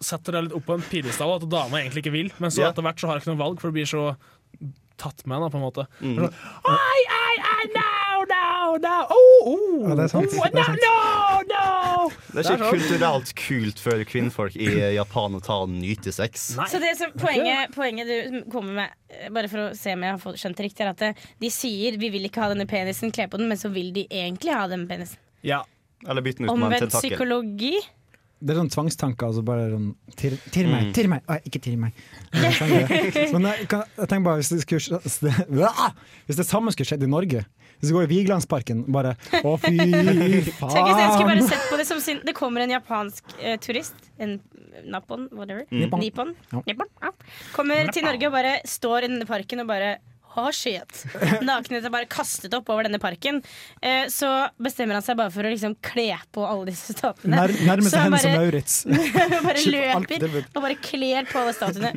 setter 0.00 0.32
deg 0.38 0.46
litt 0.46 0.54
opp 0.56 0.64
på 0.64 0.76
en 0.78 0.84
pidestall, 0.88 1.34
at 1.36 1.48
dama 1.52 1.80
egentlig 1.82 2.04
ikke 2.06 2.12
vil. 2.14 2.30
Men 2.40 2.50
så 2.54 2.62
Ja. 2.64 2.70
etter 2.70 2.82
hvert 2.86 3.00
så 3.02 3.06
har 3.10 3.18
jeg 3.18 3.26
ikke 3.26 3.34
noe 3.34 3.42
valg, 3.44 3.60
for 3.60 3.68
det 3.68 3.74
blir 3.80 3.90
så 3.90 4.04
tatt 5.00 5.26
med, 5.26 5.40
da, 5.40 5.48
på 5.52 5.56
en 5.58 5.64
måte. 5.64 5.84
Mm. 6.00 6.16
Sånn, 6.16 6.34
Ai, 6.68 7.02
ai, 7.08 7.36
ai, 7.50 7.66
no, 7.74 8.24
no, 8.30 8.76
no, 8.80 8.96
oh, 9.12 9.50
oh, 9.50 9.88
Ja, 9.88 9.94
det 9.96 10.04
er 10.04 10.12
sant. 10.12 10.34
oh, 10.36 10.48
Det 10.52 10.60
er 10.60 10.68
sant. 10.70 10.80
no, 10.84 10.96
no, 11.48 11.64
no. 12.00 12.10
Det 12.32 12.44
er 12.46 12.52
ikke 12.56 12.70
kulturelt 12.78 13.32
kult 13.40 13.80
for 13.82 14.04
kvinnfolk 14.08 14.56
i 14.60 14.68
Japan 14.94 15.34
å 15.36 15.40
ta 15.44 15.56
og 15.64 15.72
nyte 15.72 16.12
sex. 16.14 16.50
Nei. 16.56 16.66
Så 16.70 16.80
det 16.80 16.92
som, 17.00 17.12
poenget, 17.20 17.72
poenget 17.76 18.08
du 18.08 18.40
kommer 18.52 18.72
med, 18.82 18.94
bare 19.34 19.48
for 19.52 19.66
å 19.66 19.74
se 19.76 19.92
om 19.96 20.04
jeg 20.06 20.16
har 20.16 20.38
skjønt 20.44 20.56
det 20.60 20.68
riktig, 20.68 20.84
er 20.86 20.92
at 20.94 21.02
eh, 21.10 21.26
de 21.40 21.50
sier 21.52 21.96
vi 22.00 22.08
vil 22.12 22.28
ikke 22.28 22.44
ha 22.44 22.48
denne 22.54 22.68
penisen, 22.70 23.12
kle 23.12 23.26
på 23.28 23.40
den, 23.40 23.48
men 23.52 23.60
så 23.60 23.68
vil 23.72 23.92
de 23.96 24.06
egentlig 24.08 24.52
ha 24.56 24.64
den 24.70 24.86
penisen. 24.88 25.18
Ja. 25.44 25.62
Eller 26.08 26.22
bytte 26.24 26.38
den 26.42 26.48
ut 26.48 26.52
med 26.52 26.58
en 26.58 26.64
Omvendt 26.66 26.86
tentakel. 26.86 27.10
psykologi. 27.10 27.74
Det 28.40 28.54
er 28.54 28.56
sånn 28.62 28.70
tvangstanker. 28.72 29.26
Altså 29.28 29.42
bare 29.44 29.66
sånn 29.68 29.88
Tirr 30.16 30.36
tir 30.50 30.66
meg, 30.70 30.86
Mm. 30.86 30.92
tirr 30.96 31.08
meg! 31.12 31.20
Å, 31.28 31.36
ikke 31.44 31.60
tirr 31.60 31.76
meg. 31.76 31.92
Men 33.34 33.48
jeg, 33.50 33.66
kan, 33.68 33.82
jeg 33.98 34.08
tenker 34.08 34.24
bare 34.24 34.40
hvis 34.40 34.48
det, 34.54 34.60
skulle, 34.64 35.00
hvis 35.04 35.18
det, 35.20 35.34
hvis 36.26 36.38
det 36.40 36.46
samme 36.48 36.72
skulle 36.72 36.88
skjedd 36.88 37.04
i 37.04 37.10
Norge 37.10 37.42
Hvis 37.80 37.90
du 37.90 37.96
går 37.98 38.06
i 38.08 38.10
Vigelandsparken 38.14 38.86
bare 38.92 39.12
Å, 39.44 39.52
fy 39.60 39.74
faen! 39.76 40.72
Tenk 40.72 40.88
hvis 40.88 41.02
jeg 41.02 41.12
skulle 41.12 41.28
bare 41.34 41.44
sett 41.50 41.68
på 41.68 41.76
det 41.82 41.86
som 41.90 42.00
sin 42.00 42.22
Det 42.24 42.34
kommer 42.38 42.64
en 42.64 42.72
japansk 42.78 43.36
eh, 43.40 43.58
turist, 43.60 43.94
en 44.18 44.38
Napon, 44.88 45.26
whatever. 45.36 45.66
Nippon. 45.68 46.00
Nippon. 46.00 46.30
Ja. 46.54 46.62
Nippon. 46.64 46.88
Ja. 47.02 47.10
Kommer 47.52 47.90
til 47.92 48.04
Norge 48.06 48.28
og 48.30 48.32
bare 48.32 48.52
står 48.64 49.04
i 49.04 49.08
denne 49.10 49.26
parken 49.28 49.60
og 49.60 49.66
bare 49.68 49.98
har 50.36 50.54
shit. 50.56 51.04
Nakenhet 51.46 51.86
er 51.88 51.92
bare 51.92 52.08
kastet 52.10 52.54
opp 52.56 52.70
over 52.70 52.86
denne 52.86 53.00
parken. 53.02 53.40
Eh, 53.82 54.06
så 54.12 54.30
bestemmer 54.62 54.98
han 54.98 55.04
seg 55.06 55.18
bare 55.18 55.32
for 55.34 55.46
å 55.46 55.50
liksom 55.52 55.74
kle 55.84 56.12
på 56.32 56.46
alle 56.46 56.70
disse 56.70 56.94
statuene. 56.96 57.34
Nær, 57.36 57.54
Nærmest 57.66 57.94
Så 57.96 58.04
henne 58.04 58.22
som 58.22 58.36
Maurits. 58.38 58.80
bare 59.48 59.66
løper 59.66 60.40
og 60.54 60.64
bare 60.64 60.78
kler 60.82 61.28
på 61.30 61.42
alle 61.42 61.54
statuene. 61.56 61.94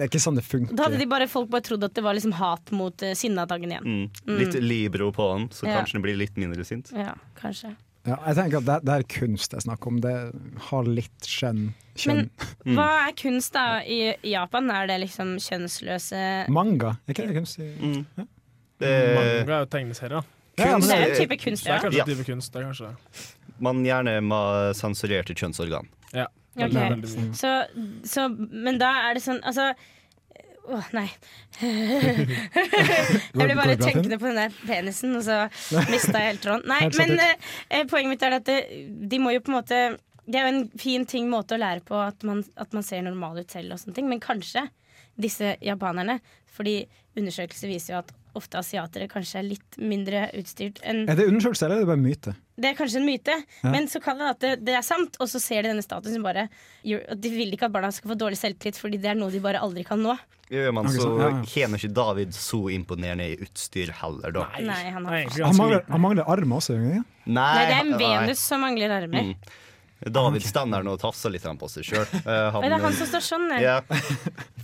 Det 0.00 0.06
er 0.06 0.08
ikke 0.08 0.22
sånn 0.24 0.38
det 0.38 0.46
funker. 0.48 0.72
Da 0.78 0.86
hadde 0.86 0.96
de 0.96 1.06
bare, 1.10 1.26
folk 1.28 1.50
bare 1.52 1.64
trodd 1.66 1.82
at 1.84 1.92
det 1.92 2.00
var 2.06 2.16
liksom 2.16 2.32
hat 2.38 2.70
mot 2.72 3.02
uh, 3.04 3.10
Sinnataggen 3.12 3.74
igjen. 3.74 3.88
Mm. 4.24 4.38
Litt 4.38 4.54
Libro 4.64 5.10
på 5.12 5.26
han, 5.34 5.50
så 5.52 5.66
Ja. 5.68 5.74
kanskje 5.76 5.98
den 5.98 6.04
blir 6.06 6.16
litt 6.16 6.38
mindre 6.40 6.64
sint. 6.64 6.88
Ja, 6.96 7.12
kanskje. 7.36 7.74
Ja, 8.08 8.16
jeg 8.30 8.36
tenker 8.38 8.62
at 8.62 8.66
det, 8.68 8.76
det 8.88 8.94
er 8.96 9.02
kunst 9.12 9.52
jeg 9.52 9.64
snakker 9.66 9.90
om. 9.92 9.98
Det 10.00 10.14
har 10.70 10.86
litt 10.88 11.26
skjønn. 11.28 11.66
Kjønn. 12.00 12.30
Men 12.64 12.78
hva 12.78 12.86
er 13.10 13.14
kunst 13.18 13.52
da 13.52 13.64
i 13.84 13.98
Japan? 14.30 14.70
Er 14.72 14.88
det 14.88 14.96
liksom 15.02 15.34
kjønnsløse 15.42 16.22
Manga, 16.48 16.94
er 17.04 17.12
ikke 17.14 17.26
det 17.28 17.36
kunst? 17.36 17.60
Mm. 17.60 18.00
Ja. 18.16 18.24
Det, 18.80 18.92
Manga 19.18 19.58
er 19.58 19.66
jo 19.66 19.70
tegneserier, 19.76 20.16
da. 20.16 20.22
Ja, 20.60 20.64
Det 20.80 20.92
er 20.96 21.04
jo 21.04 21.12
en 21.12 21.20
type 21.20 21.36
kunst, 21.40 21.64
det 21.64 21.72
er 21.72 21.84
kanskje 21.84 22.00
Ja. 22.00 22.04
type 22.08 22.24
kunst. 22.28 22.52
Det 22.52 22.60
er 22.60 22.66
kanskje 22.70 22.88
det. 22.88 23.24
man 23.60 23.84
gjerne 23.84 24.16
med 24.24 24.76
sensurerte 24.76 25.36
kjønnsorgan. 25.36 25.88
Ja. 26.16 26.26
Ok. 26.56 26.64
Veldig, 26.64 26.80
veldig 26.90 27.10
mye. 27.20 27.34
Så, 27.38 27.50
så, 28.08 28.24
men 28.34 28.78
da 28.80 28.88
er 29.06 29.14
det 29.14 29.22
sånn 29.22 29.38
Altså 29.46 29.68
Åh, 30.70 30.90
nei. 30.94 31.06
jeg 31.60 33.34
ble 33.34 33.56
bare 33.58 33.76
tenkende 33.80 34.18
på 34.20 34.28
den 34.28 34.38
der 34.38 34.54
penisen, 34.68 35.16
og 35.18 35.24
så 35.26 35.42
mista 35.90 36.20
jeg 36.20 36.28
helt 36.28 36.44
tråden. 36.44 36.68
Nei, 36.70 36.84
men 36.94 37.16
eh, 37.18 37.82
poenget 37.90 38.12
mitt 38.12 38.26
er 38.26 38.38
at 38.38 38.46
det, 38.46 38.60
de 39.10 39.20
må 39.22 39.34
jo 39.34 39.42
på 39.42 39.52
en 39.52 39.58
måte 39.58 39.80
Det 40.30 40.38
er 40.38 40.46
jo 40.46 40.52
en 40.54 40.62
fin 40.78 41.06
ting 41.08 41.30
måte 41.32 41.56
å 41.56 41.60
lære 41.60 41.82
på 41.86 41.98
at 41.98 42.22
man, 42.26 42.44
at 42.60 42.76
man 42.76 42.86
ser 42.86 43.02
normal 43.06 43.40
ut 43.42 43.50
selv, 43.50 43.74
og 43.74 43.82
sånne 43.82 43.96
ting. 43.98 44.08
Men 44.10 44.22
kanskje 44.22 44.68
disse 45.20 45.56
japanerne 45.64 46.20
Fordi 46.54 46.84
undersøkelser 47.18 47.70
viser 47.70 47.96
jo 47.96 48.02
at 48.04 48.14
ofte 48.38 48.60
asiatere 48.60 49.08
kanskje 49.10 49.40
er 49.40 49.48
litt 49.48 49.78
mindre 49.82 50.28
utstyrt 50.38 50.78
enn 50.86 51.02
er 51.10 51.18
det 51.18 51.26
undersøkelse 51.26 51.66
eller 51.66 51.80
er 51.80 51.82
det 51.82 51.88
bare 51.88 52.02
myte? 52.02 52.34
Det 52.60 52.70
er 52.72 52.76
kanskje 52.78 53.00
en 53.00 53.06
myte, 53.08 53.36
Ja. 53.62 53.70
men 53.72 53.88
så 53.88 54.00
kan 54.04 54.18
det 54.20 54.28
at 54.34 54.40
det, 54.44 54.50
det 54.66 54.74
er 54.76 54.84
sant. 54.86 55.16
Og 55.20 55.28
så 55.32 55.40
ser 55.40 55.62
de 55.64 55.70
denne 55.72 55.84
statusen 55.84 56.18
som 56.18 56.26
bare 56.26 56.48
De 56.84 57.30
vil 57.32 57.54
ikke 57.56 57.68
at 57.70 57.72
barna 57.72 57.90
skal 57.92 58.12
få 58.12 58.18
dårlig 58.20 58.38
selvtillit, 58.40 58.76
fordi 58.80 59.00
det 59.00 59.10
er 59.14 59.18
noe 59.18 59.30
de 59.32 59.40
bare 59.40 59.62
aldri 59.62 59.84
kan 59.86 60.00
nå. 60.02 60.16
Gjør 60.50 60.72
man 60.74 60.88
så 60.90 61.06
har 61.20 61.36
ikke 61.46 61.92
David 61.94 62.34
så 62.34 62.58
imponerende 62.74 63.28
i 63.30 63.36
utstyr 63.44 63.92
heller, 64.00 64.32
da. 64.34 64.48
Nei, 64.58 64.64
Nei, 64.66 64.90
han 64.90 65.04
har- 65.06 65.44
Han 65.46 65.56
mangler, 65.56 65.84
han 65.88 66.00
mangler 66.00 66.24
armer 66.26 66.56
også. 66.56 66.74
gjør 66.74 66.82
han 66.82 67.00
ikke? 67.00 67.04
Nei, 67.26 67.66
det 67.66 67.74
er 67.74 67.80
en 67.80 67.90
nei. 67.90 67.98
Venus 67.98 68.38
som 68.40 68.60
mangler 68.60 68.90
armer. 68.90 69.22
Mm. 69.30 69.34
David 70.08 70.42
nå 70.66 70.92
og 70.94 70.98
tafser 71.00 71.30
litt 71.30 71.42
på 71.44 71.68
seg 71.68 71.84
sjøl. 71.84 72.06
Oi, 72.24 72.62
det 72.64 72.72
er 72.72 72.80
han 72.80 72.92
som 72.96 73.06
står 73.06 73.20
sånn. 73.20 73.50
eh. 73.52 73.60
ja. 73.62 73.80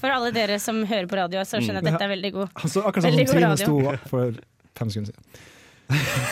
For 0.00 0.08
alle 0.08 0.32
dere 0.32 0.58
som 0.58 0.80
hører 0.88 1.06
på 1.06 1.16
radio, 1.16 1.40
så 1.44 1.60
skjønner 1.60 1.82
jeg 1.82 1.86
at 1.86 1.92
dette 1.92 2.04
er 2.08 2.14
veldig 2.16 2.32
god. 2.32 2.48
Han 2.56 2.70
står 2.72 2.82
akkurat 2.88 3.04
sånn 3.04 3.26
som 3.26 3.36
Trine 3.36 3.56
sto 3.60 4.08
for 4.08 4.32
fem 4.74 4.88
sekunder 4.90 5.12
siden. 5.12 5.24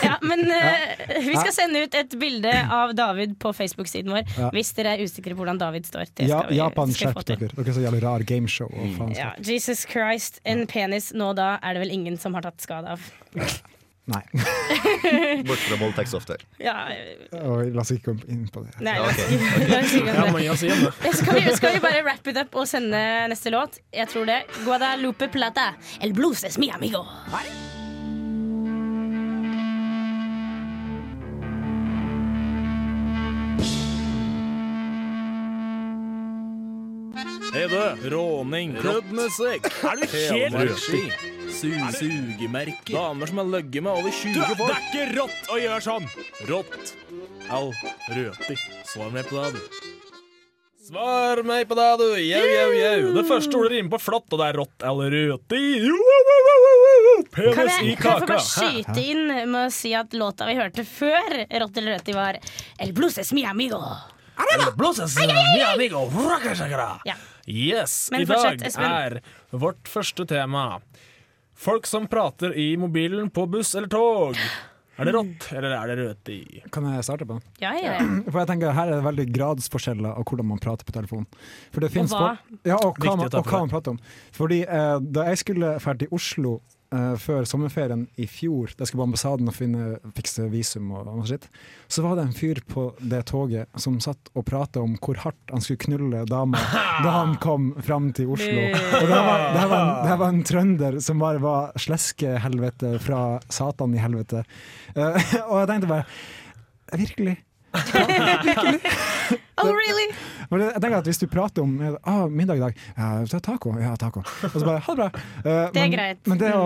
Ja, 0.02 0.16
men 0.22 0.40
uh, 0.50 1.18
vi 1.24 1.34
skal 1.36 1.52
sende 1.54 1.84
ut 1.84 1.94
et 1.94 2.16
bilde 2.18 2.52
av 2.74 2.94
David 2.98 3.36
på 3.42 3.52
Facebook-siden 3.54 4.10
vår 4.10 4.24
Ja. 4.38 4.48
hvis 4.54 4.72
dere 4.76 4.96
er 4.96 5.04
usikre 5.06 5.34
på 5.36 5.42
hvordan 5.44 5.60
David 5.60 5.86
står. 5.86 6.10
Det 6.14 6.26
Ja, 6.28 6.40
skal 6.42 6.50
vi, 6.50 6.58
Japan, 6.58 6.94
skjerp 6.96 7.20
dere. 7.28 7.50
Dere 7.54 7.68
er 7.70 7.76
så 7.78 7.84
jævlig 7.84 8.02
rar 8.02 8.24
gameshow. 8.26 8.70
Og 8.72 8.96
faen, 8.98 9.14
Ja, 9.18 9.30
Jesus 9.38 9.84
Christ, 9.86 10.40
en 10.44 10.66
penis 10.66 11.12
nå 11.14 11.32
da 11.38 11.54
er 11.62 11.74
det 11.78 11.84
vel 11.86 11.94
ingen 11.94 12.18
som 12.18 12.34
har 12.34 12.42
tatt 12.48 12.60
skade 12.64 12.96
av. 12.96 13.06
Nei. 14.04 14.20
Bort 15.48 15.62
fra 15.64 15.78
voldtektsoffer. 15.80 16.42
Ja, 16.60 16.74
Og 17.40 17.70
la 17.72 17.80
oss 17.80 17.94
ikke 17.94 18.10
komme 18.10 18.26
inn 18.28 18.42
på 18.52 18.60
det. 18.66 18.74
nei, 18.84 18.98
la 19.00 19.06
oss 19.08 19.22
ikke- 20.66 20.82
det. 21.00 21.14
Skal 21.16 21.38
vi, 21.38 21.54
skal 21.56 21.78
vi 21.78 21.80
bare 21.86 22.02
wrap 22.04 22.26
it 22.28 22.36
up 22.36 22.52
og 22.60 22.68
sende 22.68 23.00
neste 23.32 23.54
låt? 23.54 23.78
Jeg 23.96 24.10
tror 24.12 24.28
det. 24.28 24.42
Guadalupe 24.66 25.30
Plata. 25.32 25.70
El 26.04 26.12
blues 26.12 26.44
es 26.44 26.58
mi 26.60 26.68
amigo. 26.74 27.00
Hei 27.32 27.83
du, 37.54 38.08
råning, 38.10 38.74
klubbmusikk, 38.80 39.68
Er 39.84 40.00
du 40.00 40.04
helt 40.10 40.34
helmarski, 40.34 41.02
su 41.54 41.70
sugemerker 41.98 42.96
Damer 42.96 43.30
som 43.30 43.42
har 43.42 43.50
løgget 43.56 43.84
med 43.86 43.92
over 43.92 44.10
20 44.10 44.34
Du, 44.34 44.54
det 44.58 44.70
er 44.74 44.86
ikke 44.88 45.08
rått 45.18 45.50
å 45.54 45.58
gjøre 45.62 45.82
sånn! 45.84 46.08
Rått. 46.50 46.94
Au, 47.54 47.68
røti. 48.16 48.56
Svar 48.88 49.12
meg 49.14 49.28
på 49.28 49.36
det, 49.38 49.58
du. 49.58 49.92
Svar 50.84 51.40
meg 51.46 51.68
på 51.68 51.76
det, 51.78 51.90
du. 52.00 52.08
Jau, 52.20 52.44
jau, 52.44 52.70
jau. 52.76 53.12
Det 53.16 53.24
første 53.28 53.60
ordet 53.60 53.72
rimer 53.76 53.94
på 53.94 54.00
flott, 54.04 54.26
og 54.32 54.40
det 54.40 54.48
er 54.50 54.58
rått 54.60 54.86
eller 54.90 55.14
røti. 55.14 55.62
Jo. 55.84 56.00
Kan 57.34 57.54
Penis 57.54 57.78
jeg, 57.78 57.92
i 57.92 57.94
kan 57.98 58.18
jeg 58.18 58.24
få 58.24 58.26
bare 58.28 58.42
skyte 58.46 59.02
inn 59.02 59.24
med 59.50 59.60
å 59.64 59.70
si 59.72 59.94
at 59.96 60.14
låta 60.18 60.46
vi 60.48 60.56
hørte 60.58 60.84
før 60.86 61.38
Rått 61.62 61.78
eller 61.80 61.96
røti, 61.96 62.14
var 62.14 62.38
El 62.82 62.92
blues 62.94 63.16
es 63.22 63.32
mi 63.34 63.44
amigo. 63.48 63.80
Blåses, 64.76 65.16
mi 65.16 65.62
amigo. 65.62 66.10
Ja. 67.04 67.14
Yes, 67.46 68.08
Men 68.10 68.20
i 68.20 68.24
dag 68.24 68.62
er 68.78 69.20
vårt 69.50 69.88
første 69.88 70.24
tema 70.26 70.80
Folk 71.54 71.86
som 71.86 72.06
prater 72.10 72.54
i 72.58 72.76
mobilen 72.76 73.28
på 73.30 73.44
buss 73.46 73.74
eller 73.74 73.88
tog. 73.88 74.38
Er 74.96 75.08
det 75.08 75.12
rått, 75.14 75.46
eller 75.52 75.72
er 75.74 75.90
det 75.90 75.94
røti? 75.98 76.38
Kan 76.70 76.86
jeg 76.92 77.04
starte 77.06 77.26
på? 77.26 77.40
Ja, 77.62 77.72
ja, 77.78 77.96
ja. 77.98 78.02
For 78.30 78.40
jeg 78.40 78.50
tenker 78.50 78.74
Her 78.74 78.90
er 78.90 79.00
det 79.00 79.06
veldig 79.06 79.26
gradsforskjeller 79.34 80.14
av 80.14 80.26
hvordan 80.26 80.48
man 80.52 80.62
prater 80.62 80.86
på 80.86 80.94
telefon. 80.94 81.26
For 81.74 81.82
det 81.82 81.90
og 81.98 82.14
hva? 82.14 82.34
Ja, 82.66 82.78
og 82.78 82.98
hva, 83.02 83.16
man, 83.18 83.26
og 83.30 83.50
hva 83.50 83.62
man 83.64 83.72
prater 83.72 83.94
om. 83.94 84.00
Fordi 84.34 84.60
eh, 84.64 84.96
Da 85.14 85.26
jeg 85.30 85.42
skulle 85.42 85.74
dra 85.82 85.96
til 85.98 86.14
Oslo 86.14 86.56
eh, 86.94 87.14
før 87.20 87.46
sommerferien 87.48 88.06
i 88.20 88.26
fjor, 88.30 88.72
da 88.72 88.84
jeg 88.84 88.90
skulle 88.90 89.02
på 89.02 89.08
ambassaden 89.10 89.50
og 89.50 89.56
finne, 89.56 89.98
fikse 90.16 90.46
visum, 90.52 90.92
og, 90.94 91.08
noe 91.08 91.26
sånt 91.28 91.48
så 91.90 92.02
var 92.04 92.16
det 92.18 92.24
en 92.26 92.36
fyr 92.36 92.60
på 92.70 92.86
det 92.98 93.20
toget 93.30 93.80
som 93.80 93.98
satt 94.02 94.30
og 94.34 94.46
prata 94.48 94.82
om 94.82 94.96
hvor 95.02 95.18
hardt 95.22 95.52
han 95.52 95.62
skulle 95.62 95.82
knulle 95.84 96.24
dama 96.30 96.58
da 97.04 97.16
han 97.20 97.36
kom 97.42 97.72
fram 97.84 98.10
til 98.16 98.32
Oslo. 98.34 98.68
Og 98.70 99.08
det 99.10 99.20
var, 99.28 99.44
det 99.54 99.66
var, 99.70 99.80
en, 99.80 99.92
det 100.08 100.18
var 100.22 100.32
en 100.32 100.46
trønder 100.48 101.00
som 101.04 101.22
bare 101.22 101.42
var 101.42 101.74
sleskehelvete 101.84 102.96
fra 103.04 103.24
Satan 103.52 103.94
i 103.94 104.02
helvete. 104.02 104.44
Uh, 104.96 105.18
og 105.50 105.60
jeg 105.62 105.70
tenkte 105.72 105.90
bare 105.90 106.06
Virkelig? 106.94 107.38
Oh, 109.54 109.70
really? 109.70 110.08
Jeg 110.50 110.80
tenker 110.82 110.96
at 110.98 111.06
Hvis 111.06 111.20
du 111.22 111.28
prater 111.30 111.62
om 111.62 111.76
ah, 112.02 112.26
middag 112.26 112.58
i 112.58 112.62
dag 112.64 112.80
ja, 112.96 113.10
så 113.30 113.38
taco, 113.42 113.70
ja, 113.80 113.94
taco. 114.00 114.24
Og 114.24 114.56
så 114.56 114.64
bare 114.66 114.82
ha 114.82 114.96
det 114.96 114.98
bra. 114.98 115.06
Uh, 115.14 115.44
Det 115.44 115.52
er 115.54 115.70
men, 115.78 115.94
greit. 115.94 116.20
Mm. 116.24 116.32
Men 116.32 116.40
det 116.42 116.50
å 116.58 116.64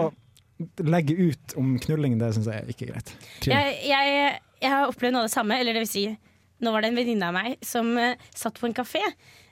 legge 0.88 1.14
ut 1.14 1.54
om 1.60 1.74
knullingen, 1.78 2.18
det 2.18 2.32
syns 2.34 2.48
jeg 2.50 2.64
er 2.64 2.72
ikke 2.72 2.88
greit. 2.88 3.12
Jeg, 3.46 3.76
jeg, 3.86 4.38
jeg 4.58 4.72
har 4.72 4.88
opplevd 4.88 5.14
noe 5.14 5.26
av 5.26 5.28
det 5.28 5.34
samme. 5.36 5.58
Eller 5.60 5.76
det 5.76 5.84
vil 5.84 5.90
si, 5.90 6.06
nå 6.64 6.72
var 6.74 6.82
det 6.82 6.90
en 6.90 6.98
venninne 6.98 7.28
av 7.28 7.36
meg 7.36 7.58
som 7.64 7.92
uh, 7.94 8.30
satt 8.34 8.58
på 8.58 8.70
en 8.70 8.76
kafé. 8.76 9.04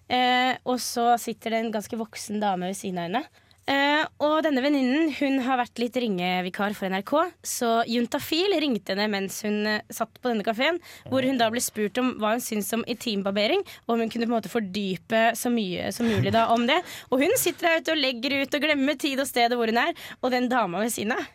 Uh, 0.08 0.54
og 0.66 0.80
så 0.82 1.12
sitter 1.20 1.54
det 1.54 1.62
en 1.62 1.74
ganske 1.76 2.00
voksen 2.00 2.40
dame 2.42 2.72
ved 2.72 2.80
siden 2.80 3.02
av 3.02 3.10
henne. 3.10 3.45
Eh, 3.66 4.04
og 4.22 4.44
denne 4.46 4.62
venninnen 4.62 5.10
hun 5.18 5.40
har 5.42 5.58
vært 5.58 5.80
litt 5.82 5.96
ringevikar 5.98 6.76
for 6.78 6.92
NRK. 6.92 7.12
Så 7.42 7.70
Juntafil 7.90 8.54
ringte 8.62 8.94
henne 8.94 9.08
mens 9.10 9.40
hun 9.46 9.66
eh, 9.66 9.82
satt 9.90 10.20
på 10.20 10.30
denne 10.30 10.46
kafeen. 10.46 10.78
Hvor 11.10 11.26
hun 11.26 11.40
da 11.40 11.50
ble 11.50 11.62
spurt 11.64 11.98
om 12.02 12.12
hva 12.22 12.36
hun 12.36 12.44
syntes 12.44 12.70
om 12.76 12.86
intimbarbering. 12.86 13.64
Og 13.86 13.96
om 13.96 14.04
hun 14.04 14.12
kunne 14.12 14.28
på 14.28 14.32
en 14.32 14.36
måte 14.38 14.52
fordype 14.52 15.24
så 15.38 15.50
mye 15.52 15.90
som 15.94 16.06
mulig 16.06 16.34
da 16.36 16.46
om 16.54 16.68
det. 16.68 16.78
Og 17.10 17.24
hun 17.24 17.34
sitter 17.40 17.68
der 17.68 17.82
ute 17.82 17.96
og 17.96 18.04
legger 18.04 18.38
ut 18.42 18.54
og 18.54 18.68
glemmer 18.68 19.00
tid 19.02 19.22
og 19.22 19.30
stedet 19.30 19.58
hvor 19.58 19.72
hun 19.72 19.82
er. 19.82 19.96
Og 20.22 20.30
den 20.34 20.50
dama 20.52 20.86
ved 20.86 20.94
siden 20.94 21.18
av 21.18 21.26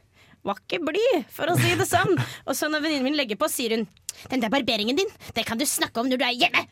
var 0.48 0.62
ikke 0.62 0.82
blid, 0.84 1.26
for 1.34 1.52
å 1.52 1.58
si 1.60 1.74
det 1.78 1.88
sånn. 1.90 2.16
Og 2.48 2.56
så 2.58 2.70
når 2.72 2.86
venninnen 2.86 3.10
min 3.10 3.20
legger 3.20 3.40
på, 3.40 3.50
sier 3.52 3.78
hun 3.78 3.88
den 4.30 4.42
der 4.44 4.52
barberingen 4.54 4.98
din, 5.00 5.12
det 5.34 5.46
kan 5.48 5.58
du 5.58 5.66
snakke 5.66 6.02
om 6.02 6.10
når 6.10 6.22
du 6.22 6.26
er 6.28 6.38
hjemme. 6.46 6.66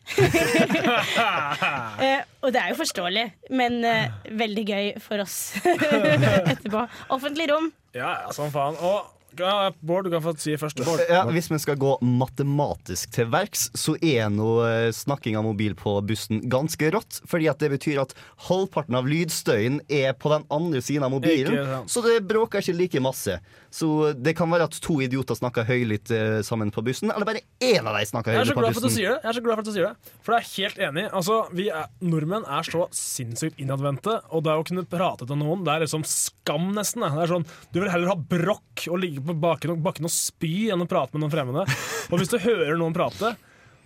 Eh, 2.00 2.22
og 2.40 2.52
det 2.54 2.60
er 2.62 2.70
jo 2.72 2.78
forståelig, 2.78 3.24
men 3.52 3.82
eh, 3.84 4.12
veldig 4.40 4.62
gøy 4.64 4.86
for 5.04 5.20
oss 5.20 5.34
etterpå. 5.64 6.86
Offentlig 7.12 7.50
rom. 7.50 7.68
Ja, 7.96 8.30
som 8.34 8.48
faen. 8.54 8.78
Og 8.80 9.08
ja, 9.38 9.70
Bård, 9.80 10.04
du 10.04 10.10
kan 10.14 10.22
få 10.24 10.32
si 10.40 10.54
først. 10.58 10.80
Bård. 10.86 11.02
Ja, 11.10 11.22
hvis 11.30 11.50
vi 11.52 11.58
skal 11.62 11.78
gå 11.80 11.92
matematisk 12.02 13.12
til 13.14 13.28
verks, 13.30 13.68
så 13.78 13.94
er 14.02 14.30
nå 14.32 14.48
eh, 14.66 14.88
snakking 14.94 15.38
av 15.38 15.46
mobil 15.46 15.76
på 15.78 15.98
bussen 16.06 16.42
ganske 16.50 16.90
rått. 16.94 17.20
Fordi 17.30 17.50
at 17.52 17.62
det 17.62 17.70
betyr 17.76 18.02
at 18.02 18.14
halvparten 18.48 18.98
av 18.98 19.08
lydstøyen 19.10 19.80
er 19.86 20.16
på 20.18 20.32
den 20.34 20.46
andre 20.52 20.82
siden 20.84 21.06
av 21.06 21.14
mobilen. 21.14 21.86
Så 21.90 22.02
det 22.06 22.20
bråker 22.28 22.64
ikke 22.64 22.78
like 22.80 23.04
masse. 23.04 23.38
Så 23.70 23.86
det 24.18 24.34
kan 24.38 24.50
være 24.50 24.66
at 24.66 24.76
to 24.82 24.96
idioter 25.02 25.38
snakker 25.38 25.66
høylytt 25.68 26.10
eh, 26.14 26.38
sammen 26.46 26.72
på 26.74 26.82
bussen, 26.82 27.12
eller 27.14 27.26
bare 27.28 27.42
én 27.62 27.86
av 27.86 27.94
dem 27.94 28.08
snakker 28.08 28.34
er 28.34 28.42
høylytt 28.42 28.58
på 28.58 28.82
bussen. 28.82 29.02
Jeg 29.04 29.18
er 29.22 29.36
så 29.36 29.42
glad 29.44 29.60
for 29.60 29.62
at 29.62 29.68
du 29.68 29.74
sier 29.76 29.86
det 29.86 30.14
For 30.26 30.34
jeg 30.34 30.42
er 30.42 30.48
helt 30.56 30.80
enig. 30.88 31.04
Altså, 31.20 31.36
vi 31.54 31.68
er, 31.70 31.86
Nordmenn 32.02 32.48
er 32.50 32.66
så 32.66 32.88
sinnssykt 32.96 33.62
innadvendte, 33.62 34.16
og 34.34 34.42
det 34.46 34.56
å 34.58 34.66
kunne 34.66 34.86
prate 34.90 35.28
til 35.30 35.38
noen, 35.38 35.62
det 35.66 35.76
er 35.76 35.84
liksom 35.86 36.06
skam, 36.08 36.72
nesten. 36.74 37.06
Det 37.06 37.26
er 37.26 37.34
sånn, 37.36 37.46
Du 37.70 37.78
vil 37.82 37.92
heller 37.92 38.10
ha 38.10 38.18
brokk 38.18 38.88
og 38.90 39.02
ligge 39.04 39.22
på 39.22 39.38
bakken 39.38 39.76
og, 39.76 39.84
bakken 39.86 40.10
og 40.10 40.14
spy 40.14 40.70
enn 40.74 40.82
å 40.82 40.90
prate 40.90 41.14
med 41.14 41.24
noen 41.24 41.34
fremmede. 41.36 41.66
Og 42.10 42.18
hvis 42.18 42.32
du 42.32 42.40
hører 42.42 42.74
noen 42.80 42.96
prate, 42.96 43.36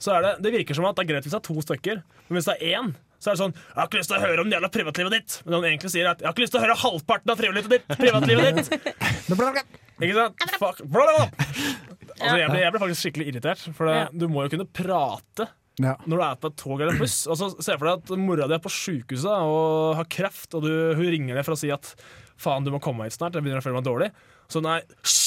så 0.00 0.16
er 0.16 0.24
det 0.24 0.36
Det 0.44 0.54
virker 0.56 0.76
som 0.76 0.88
at 0.88 0.96
det 0.96 1.04
er 1.04 1.12
greit 1.12 1.26
hvis 1.26 1.36
det 1.36 1.42
er 1.42 1.48
to 1.52 1.60
stykker, 1.64 2.00
men 2.28 2.38
hvis 2.38 2.48
det 2.48 2.56
er 2.56 2.78
én 2.80 2.94
så 3.24 3.30
er 3.32 3.37
det 3.38 3.40
sånn 3.40 3.54
'Jeg 3.56 3.78
har 3.80 3.87
ikke 3.88 3.98
lyst 4.02 4.10
til 4.12 4.18
å 4.18 4.24
høre 4.26 4.40
om 4.44 4.50
det 4.50 4.56
jævla 4.58 4.70
privatlivet 4.74 5.12
ditt'. 5.16 5.34
Men 5.46 5.54
han 5.56 5.64
egentlig 5.70 5.90
sier 5.94 6.06
at 6.10 6.18
'Jeg 6.20 6.26
har 6.28 6.34
ikke 6.34 6.44
lyst 6.44 6.52
til 6.52 6.60
å 6.60 6.64
høre 6.66 6.76
halvparten 6.84 7.30
av 7.32 7.38
privatlivet 7.40 7.70
ditt'. 7.72 7.96
Privatlivet 7.96 8.58
ditt. 8.60 8.68
Ikke 10.04 10.14
sant? 10.14 10.34
Fuck. 10.58 10.80
Altså, 10.84 12.37
jeg, 12.38 12.48
ble, 12.50 12.60
jeg 12.62 12.72
ble 12.74 12.80
faktisk 12.82 13.04
skikkelig 13.06 13.26
irritert, 13.30 13.62
for 13.76 13.87
det, 13.90 13.98
du 14.18 14.26
må 14.30 14.44
jo 14.44 14.52
kunne 14.56 14.66
prate 14.70 15.48
Ja. 15.82 15.96
når 16.06 16.16
du 16.16 16.22
er 16.22 16.37
på 16.38 16.50
et 16.50 16.56
tog 16.60 16.80
eller 16.80 16.92
en 16.92 16.98
buss. 17.02 17.26
Og 17.26 17.38
så 17.38 17.48
Se 17.62 17.76
for 17.78 17.87
deg 17.88 18.02
at 18.04 18.18
mora 18.18 18.46
di 18.50 18.54
er 18.54 18.62
på 18.62 18.70
sjukehuset 18.70 19.26
og 19.48 19.96
har 19.98 20.04
kreft, 20.10 20.54
og 20.54 20.62
du, 20.66 20.70
hun 20.94 21.08
ringer 21.10 21.34
deg 21.34 21.44
for 21.46 21.54
å 21.56 21.58
si 21.58 21.70
at 21.74 21.94
faen, 22.37 22.64
du 22.66 22.70
må 22.74 22.80
komme 22.82 23.06
hit 23.06 23.16
snart, 23.16 23.34
jeg 23.34 23.42
begynner 23.42 23.62
å 23.62 23.66
føle 23.66 23.78
meg 23.80 23.87
dårlig. 23.87 24.10
Så 24.50 24.60
nei, 24.62 24.80
hysj! 25.02 25.23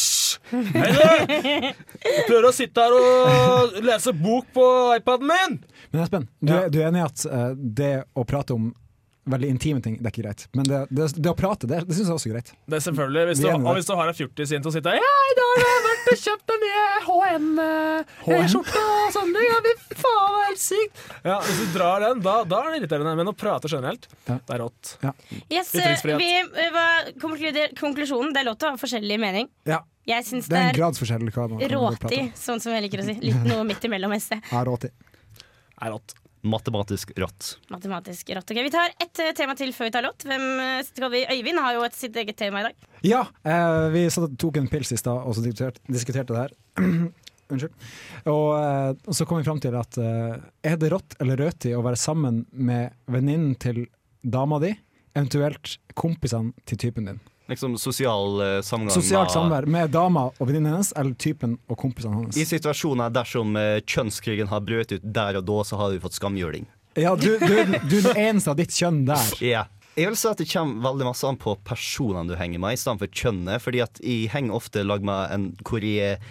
Hei, 0.51 0.91
du! 0.95 1.01
Jeg 2.07 2.23
prøver 2.27 2.47
å 2.47 2.53
sitte 2.55 2.83
her 2.83 2.95
og 2.95 3.77
lese 3.83 4.13
bok 4.15 4.47
på 4.55 4.65
iPaden 4.95 5.27
min! 5.27 5.57
Men 5.91 6.03
Espen, 6.05 6.27
du, 6.39 6.53
er, 6.55 6.69
du 6.71 6.79
er 6.79 6.89
enig 6.89 7.01
i 7.01 7.07
at 7.07 7.25
eh, 7.27 7.49
det 7.81 7.93
å 8.15 8.23
prate 8.27 8.55
om 8.55 8.69
veldig 9.31 9.49
intime 9.51 9.81
ting, 9.83 9.97
det 9.99 10.09
er 10.09 10.13
ikke 10.15 10.25
greit. 10.25 10.45
Men 10.57 10.67
det, 10.67 10.79
det, 10.93 11.07
det 11.17 11.31
å 11.31 11.35
prate, 11.37 11.69
det, 11.69 11.81
det 11.87 11.97
syns 11.97 12.09
jeg 12.09 12.17
også 12.17 12.29
er 12.29 12.35
greit. 12.37 12.51
Det 12.67 12.79
er 12.79 12.83
selvfølgelig, 12.87 13.23
hvis 13.31 13.41
du, 13.43 13.47
Og 13.57 13.73
hvis 13.77 13.89
du 13.89 13.93
har 13.99 14.11
en 14.11 14.17
fjortis 14.17 14.53
inn 14.55 14.63
til 14.63 14.71
å 14.71 14.75
sitte 14.75 14.93
her 14.93 15.01
Ja, 15.03 15.13
i 15.31 15.35
dag 15.37 15.51
har 15.61 15.71
jeg 15.73 15.83
vært 15.87 16.11
og 16.11 16.21
kjøpt 16.23 16.51
den 16.51 16.63
nye 16.63 16.83
HM-skjorta 17.07 18.83
og 18.83 19.15
sånn. 19.15 19.33
Ja, 19.47 19.57
fy 19.65 19.73
faen, 19.99 20.35
det 20.37 20.41
er 20.41 20.47
helt 20.47 20.63
sykt! 20.63 21.03
Ja, 21.27 21.37
Hvis 21.43 21.59
du 21.61 21.75
drar 21.75 22.05
den, 22.05 22.21
da, 22.25 22.35
da 22.47 22.61
er 22.63 22.75
det 22.75 22.81
irriterende. 22.81 23.15
Men 23.19 23.31
å 23.31 23.35
prate 23.37 23.71
generelt, 23.71 24.07
Ja. 24.27 24.37
det 24.39 24.55
er 24.55 24.63
rått. 24.63 24.93
Yes, 25.51 25.73
eh, 25.75 25.95
vi, 26.19 26.31
var 26.75 27.11
hva, 27.19 27.67
konklusjonen 27.79 28.33
Det 28.35 28.43
er 28.43 28.47
lov 28.49 28.57
til 28.59 28.69
å 28.69 28.75
ha 28.75 28.81
forskjellig 28.81 29.19
mening. 29.21 29.51
Ja, 29.67 29.81
Jeg 30.07 30.27
syns 30.27 30.47
det 30.47 30.55
det 30.55 30.61
er 30.63 30.93
en 31.09 31.27
er 31.67 31.75
råti, 31.75 32.21
sånn 32.39 32.63
som 32.63 32.75
jeg 32.75 32.87
liker 32.87 33.03
å 33.03 33.09
si. 33.09 33.17
Litt 33.27 33.43
noe 33.47 33.65
midt 33.67 33.83
imellom 33.83 34.15
SD. 34.15 34.39
Ja, 34.51 34.63
råti. 34.67 34.91
Er 35.81 35.93
rått. 35.93 36.15
Matematisk 36.41 37.12
rått. 37.17 37.58
Matematisk 37.73 38.30
rått. 38.36 38.52
Ok, 38.52 38.60
vi 38.63 38.73
tar 38.73 38.93
ett 39.00 39.19
eh, 39.23 39.34
tema 39.38 39.56
til 39.58 39.73
før 39.76 39.89
vi 39.89 39.93
tar 39.95 40.06
låt. 40.06 40.26
Hvem 40.28 40.45
eh, 40.63 40.82
skal 40.86 41.12
vi? 41.13 41.23
Øyvind 41.34 41.62
har 41.63 41.78
jo 41.78 41.86
et 41.88 41.97
sitt 41.97 42.17
eget 42.19 42.38
tema 42.38 42.62
i 42.62 42.67
dag. 42.69 42.89
Ja, 43.08 43.23
eh, 43.47 43.88
vi 43.93 44.06
satt 44.13 44.38
tok 44.39 44.60
en 44.62 44.69
pils 44.71 44.93
i 44.93 45.00
stad 45.00 45.26
og 45.26 45.38
så 45.38 45.45
diskuterte, 45.45 45.82
diskuterte 45.89 46.36
det 46.36 46.43
her. 46.45 46.58
Unnskyld. 47.54 47.73
Og, 48.28 48.47
eh, 48.60 49.13
så 49.15 49.26
kom 49.26 49.39
vi 49.39 49.47
fram 49.47 49.62
til 49.63 49.78
at 49.80 49.97
eh, 50.02 50.36
er 50.67 50.78
det 50.80 50.91
rått 50.93 51.17
eller 51.23 51.39
røti 51.39 51.73
å 51.76 51.84
være 51.86 52.00
sammen 52.00 52.43
med 52.52 52.95
venninnen 53.08 53.56
til 53.62 53.86
dama 54.21 54.60
di, 54.63 54.73
eventuelt 55.15 55.78
kompisene 55.97 56.54
til 56.67 56.82
typen 56.88 57.10
din? 57.10 57.23
Liksom 57.47 57.77
sosial 57.79 58.41
eh, 58.43 58.57
samgang. 58.62 58.91
Sosialt 58.91 59.29
med- 59.29 59.36
samvær 59.38 59.65
med 59.71 59.91
dama 59.93 60.25
og 60.33 60.41
venninnen 60.49 60.73
hennes, 60.73 60.89
eller 60.99 61.13
typen 61.15 61.57
og 61.71 61.77
kompisene 61.79 62.13
hans. 62.19 62.36
I 62.38 62.43
situasjoner 62.47 63.13
dersom 63.15 63.55
eh, 63.55 63.77
kjønnskrigen 63.88 64.49
har 64.51 64.62
brøt 64.67 64.91
ut 64.91 65.05
der 65.15 65.39
og 65.39 65.45
da, 65.47 65.62
så 65.63 65.79
har 65.79 65.93
du 65.95 66.01
fått 66.03 66.17
skamhjuling. 66.19 66.67
Ja, 66.97 67.15
du, 67.15 67.38
du, 67.39 67.47
du 67.88 67.97
er 68.01 68.07
den 68.10 68.17
eneste 68.17 68.51
av 68.51 68.57
ditt 68.60 68.73
kjønn 68.75 69.05
der. 69.07 69.33
Ja. 69.53 69.65
Jeg 69.97 70.12
vil 70.12 70.17
si 70.19 70.27
at 70.29 70.38
det 70.38 70.45
kommer 70.51 70.83
veldig 70.91 71.05
masse 71.07 71.25
an 71.25 71.39
på 71.41 71.55
personene 71.65 72.29
du 72.29 72.36
henger 72.38 72.60
med, 72.62 72.75
i 72.75 72.77
stedet 72.77 72.99
for 73.01 73.10
kjønnet. 73.17 73.63
Fordi 73.63 73.79
at 73.81 73.97
jeg 74.05 74.27
henger 74.29 74.53
ofte 74.53 74.83
lag 74.86 75.01
med 75.01 75.31
en 75.33 75.47
hvor 75.65 75.81
jeg 75.81 76.12
er 76.19 76.27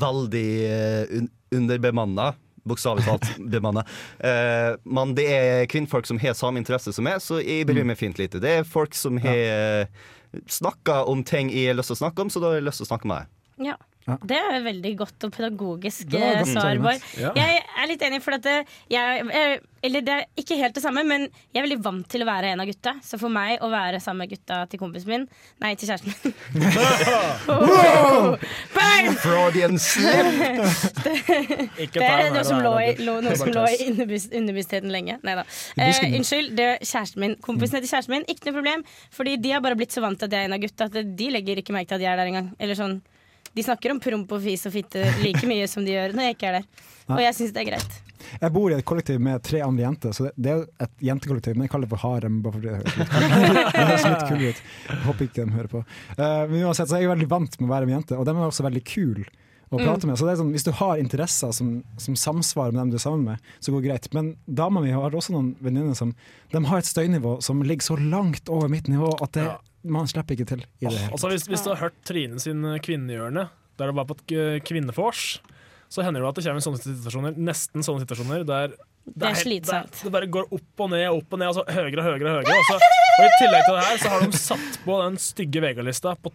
veldig 0.00 0.46
uh, 0.70 1.18
un 1.18 1.28
underbemanna. 1.52 2.30
Bokstavelig 2.64 3.04
talt 3.04 3.26
bemanna. 3.52 3.82
Uh, 4.22 4.78
men 4.88 5.12
det 5.18 5.26
er 5.28 5.66
kvinnfolk 5.68 6.08
som 6.08 6.20
har 6.22 6.32
samme 6.38 6.62
interesse 6.62 6.94
som 6.96 7.04
meg, 7.04 7.20
så 7.20 7.42
jeg 7.42 7.66
bryr 7.68 7.84
meg 7.84 7.98
fint 8.00 8.16
lite. 8.22 8.40
Det 8.40 8.54
er 8.62 8.64
folk 8.68 8.94
som 8.96 9.18
har 9.20 9.36
eh, 9.36 10.02
snakka 10.48 11.02
om 11.10 11.24
ting 11.24 11.50
jeg 11.52 11.72
har 11.72 11.78
lyst 11.78 11.92
til 11.92 11.98
å 11.98 12.02
snakke 12.04 12.24
om, 12.24 12.30
så 12.32 12.42
da 12.42 12.52
har 12.52 12.60
jeg 12.60 12.68
lyst 12.68 12.82
til 12.82 12.88
å 12.88 12.92
snakke 12.92 13.10
med 13.10 13.22
deg. 13.22 13.66
Ja. 13.72 13.76
Ja. 14.02 14.16
Det 14.26 14.38
er 14.38 14.64
veldig 14.64 14.92
godt 14.98 15.26
og 15.28 15.34
pedagogisk 15.34 16.08
eh, 16.10 16.22
godt 16.40 16.48
svar. 16.50 16.78
Bård. 16.82 17.04
Ja. 17.20 17.30
Jeg 17.38 17.60
er 17.62 17.90
litt 17.90 18.02
enig, 18.02 18.18
for 18.24 18.34
at 18.34 18.42
det, 18.42 18.54
jeg, 18.90 19.26
jeg, 19.30 19.60
Eller 19.86 20.02
det 20.06 20.14
er 20.16 20.24
ikke 20.42 20.56
helt 20.58 20.74
det 20.74 20.82
samme, 20.82 21.04
men 21.06 21.28
jeg 21.28 21.60
er 21.60 21.66
veldig 21.68 21.78
vant 21.84 22.08
til 22.10 22.24
å 22.24 22.26
være 22.26 22.50
en 22.50 22.62
av 22.64 22.66
gutta. 22.66 22.96
Så 23.06 23.20
for 23.20 23.32
meg 23.32 23.62
å 23.62 23.70
være 23.70 24.00
sammen 24.02 24.24
med 24.24 24.32
gutta 24.34 24.64
til 24.70 24.82
kompisen 24.82 25.12
min 25.12 25.28
Nei, 25.62 25.74
til 25.78 25.92
kjæresten 25.92 26.10
min. 26.10 26.34
Wow! 27.52 28.34
Bang! 28.74 29.12
Freudian 29.22 29.78
slip! 29.82 30.32
Det 31.02 32.02
er 32.02 32.32
noe 32.34 32.44
som 32.46 32.62
lå 32.64 32.74
i, 32.82 32.90
noe 33.06 33.36
som 33.38 33.52
lå 33.54 33.64
i 33.70 33.88
underbevisstheten 33.92 34.90
lenge. 34.92 35.18
Nei 35.22 35.36
da. 35.38 35.46
Eh, 35.78 36.02
unnskyld, 36.10 36.52
det 36.58 36.68
er 36.72 36.82
kjæresten 36.82 37.22
min. 37.22 37.38
Kompisene 37.44 37.82
til 37.84 37.92
kjæresten 37.92 38.16
min, 38.16 38.26
ikke 38.26 38.50
noe 38.50 38.58
problem. 38.58 38.84
Fordi 39.14 39.38
de 39.42 39.54
har 39.54 39.62
bare 39.64 39.78
blitt 39.78 39.94
så 39.94 40.02
vant 40.02 40.18
til 40.18 40.26
at 40.30 40.34
jeg 40.34 40.46
er 40.46 40.50
en 40.50 40.58
av 40.58 40.62
gutta 40.66 40.90
at 40.90 41.00
de 41.22 41.32
legger 41.34 41.62
ikke 41.62 41.74
merke 41.76 41.92
til 41.92 42.00
at 42.00 42.06
jeg 42.08 42.12
er 42.12 42.22
der 42.22 42.34
engang. 42.34 42.52
Eller 42.62 42.78
sånn 42.78 42.98
De 43.56 43.64
snakker 43.66 43.92
om 43.92 44.00
promp 44.00 44.32
og 44.32 44.40
fis 44.44 44.64
og 44.68 44.74
fitte 44.74 45.04
like 45.22 45.44
mye 45.48 45.68
som 45.70 45.84
de 45.84 45.94
gjør 45.94 46.16
når 46.16 46.30
jeg 46.30 46.38
ikke 46.38 46.48
er 46.50 46.58
der. 46.60 46.88
Og 47.12 47.20
jeg 47.20 47.36
syns 47.36 47.52
det 47.52 47.62
er 47.64 47.70
greit. 47.72 48.00
Jeg 48.40 48.54
bor 48.54 48.70
i 48.70 48.76
et 48.76 48.86
kollektiv 48.86 49.20
med 49.20 49.42
tre 49.44 49.60
andre 49.64 49.84
jenter, 49.84 50.14
så 50.14 50.28
det, 50.30 50.52
er 50.52 50.64
et 50.84 51.06
jentekollektiv, 51.08 51.56
men 51.56 51.66
jeg 51.66 51.72
kaller 51.74 51.88
det 51.88 51.94
for 51.96 52.04
harem. 52.06 52.38
Bare 52.44 52.56
fordi 52.56 52.70
det 52.70 52.76
høres 52.78 52.96
litt 52.96 53.12
kult 53.12 53.72
det 53.76 53.86
høres 53.90 54.06
litt 54.08 54.26
kul 54.28 54.44
ut. 54.44 54.64
Jeg 54.88 55.00
håper 55.06 55.28
ikke 55.28 55.38
de 55.40 55.56
hører 55.56 55.72
på. 55.72 55.84
Eh, 56.16 56.42
men 56.52 56.66
uansett, 56.68 56.90
så 56.90 56.98
er 56.98 57.04
jeg 57.04 57.12
veldig 57.12 57.30
vant 57.32 57.58
med 57.58 57.68
å 57.68 57.72
være 57.74 57.88
med 57.88 57.96
jenter, 57.98 58.20
og 58.20 58.28
de 58.28 58.36
er 58.36 58.44
også 58.46 58.68
veldig 58.68 58.84
kule 58.88 59.26
å 59.72 59.80
prate 59.80 60.08
med. 60.08 60.18
Så 60.20 60.28
det 60.28 60.34
er 60.34 60.40
sånn, 60.42 60.52
Hvis 60.54 60.66
du 60.68 60.72
har 60.76 61.00
interesser 61.00 61.52
som, 61.56 61.74
som 62.00 62.16
samsvarer 62.18 62.74
med 62.74 62.82
dem 62.82 62.94
du 62.94 62.98
er 63.00 63.04
sammen 63.04 63.26
med, 63.32 63.52
så 63.60 63.72
går 63.72 63.82
det 63.82 63.90
greit. 63.90 64.08
Men 64.16 64.32
dama 64.46 64.84
mi 64.84 64.92
har 64.94 65.16
også 65.16 65.34
noen 65.34 65.52
venninner 65.64 65.96
som 65.98 66.14
de 66.52 66.64
har 66.68 66.82
et 66.82 66.88
støynivå 66.88 67.38
som 67.44 67.62
ligger 67.64 67.92
så 67.92 67.98
langt 68.00 68.52
over 68.52 68.72
mitt 68.72 68.90
nivå 68.92 69.14
at 69.24 69.36
det. 69.38 69.50
Man 69.84 70.06
slipper 70.10 70.36
ikke 70.36 70.46
til 70.52 70.60
i 70.62 70.86
det 70.86 70.92
hele 70.94 71.12
Altså, 71.12 71.28
hvis, 71.32 71.46
hvis 71.50 71.64
du 71.64 71.70
har 71.72 71.80
hørt 71.80 71.96
Trine 72.06 72.38
sin 72.42 72.64
eh, 72.68 72.78
Kvinnehjørne, 72.82 73.48
der 73.80 73.90
det 73.90 73.96
var 73.96 74.06
på 74.06 74.14
et 74.18 74.34
eh, 74.36 74.60
kvinnefors, 74.62 75.40
så 75.92 76.04
hender 76.06 76.22
det 76.22 76.28
at 76.30 76.38
det 76.38 76.44
kommer 76.46 76.64
sånne 76.64 76.80
situasjoner, 76.84 77.34
nesten 77.36 77.84
sånne 77.84 78.04
situasjoner, 78.04 78.44
der 78.48 78.76
Det 79.04 79.26
er 79.26 79.32
helt- 79.34 79.42
slitsomt. 79.42 79.90
Det, 79.98 80.04
det 80.06 80.12
bare 80.14 80.28
går 80.30 80.46
opp 80.54 80.84
og 80.86 80.90
ned, 80.94 81.08
opp 81.10 81.34
og 81.34 81.40
ned, 81.42 81.50
altså 81.50 81.64
høyere 81.66 81.98
og 81.98 82.06
høyere. 82.06 82.22
Og 82.22 82.38
høyere 82.38 82.54
og, 82.60 82.68
så, 82.70 82.78
og 83.18 83.26
I 83.26 83.32
tillegg 83.40 83.66
til 83.66 83.76
det 83.80 83.84
her 83.88 83.98
så 84.04 84.12
har 84.14 84.22
de 84.28 84.38
satt 84.40 84.78
på 84.86 84.98
den 85.02 85.18
stygge 85.20 85.64
VG-lista 85.66 86.14
på 86.22 86.32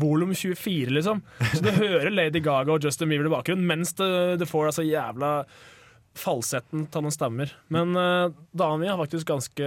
volum 0.00 0.30
24, 0.34 0.90
liksom. 0.96 1.22
Så 1.52 1.60
du 1.64 1.70
hører 1.76 2.10
Lady 2.12 2.40
Gaga 2.44 2.72
og 2.76 2.84
Justin 2.84 3.10
Bieber 3.12 3.26
i 3.28 3.32
bakgrunnen 3.34 3.66
mens 3.68 3.92
det 3.98 4.06
du 4.40 4.46
får 4.48 4.70
altså 4.70 4.84
jævla 4.86 5.32
falsetten 6.16 6.86
til 6.92 7.04
noen 7.04 7.12
stemmer. 7.14 7.50
Men 7.74 7.92
uh, 7.98 8.30
dama 8.56 8.78
mi 8.80 8.88
har 8.88 9.00
faktisk 9.00 9.28
ganske 9.28 9.66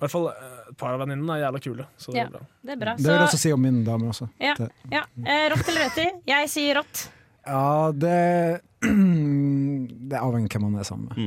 I 0.00 0.06
hvert 0.06 0.12
fall 0.14 0.28
eh, 0.30 0.60
et 0.70 0.76
par 0.80 0.94
av 0.96 1.02
venninnene 1.02 1.34
er 1.36 1.42
jævla 1.44 1.60
kule. 1.60 1.84
Så 2.00 2.12
det 2.14 2.22
Ja. 2.22 2.24
er 2.24 2.30
bra. 2.32 2.40
Det 2.64 2.72
er 2.72 2.80
bra. 2.80 2.94
Det 2.96 3.04
vil 3.04 3.12
jeg 3.18 3.26
også 3.28 3.38
si 3.42 3.52
om 3.52 3.60
min 3.60 3.82
dame 3.84 4.08
også. 4.08 4.28
ja, 4.40 4.54
Det, 4.56 4.70
ja. 4.90 5.02
Eh, 5.26 5.44
rått 5.52 5.68
eller 5.68 5.84
røti? 5.90 6.06
Jeg 6.26 6.48
sier 6.48 6.74
rått. 6.80 7.08
ja, 7.46 7.92
det 7.92 8.60
Det 10.10 10.16
avhenger 10.18 10.48
av 10.48 10.56
hvem 10.56 10.66
man 10.72 10.80
er 10.80 10.84
sammen 10.88 11.08
med. 11.10 11.18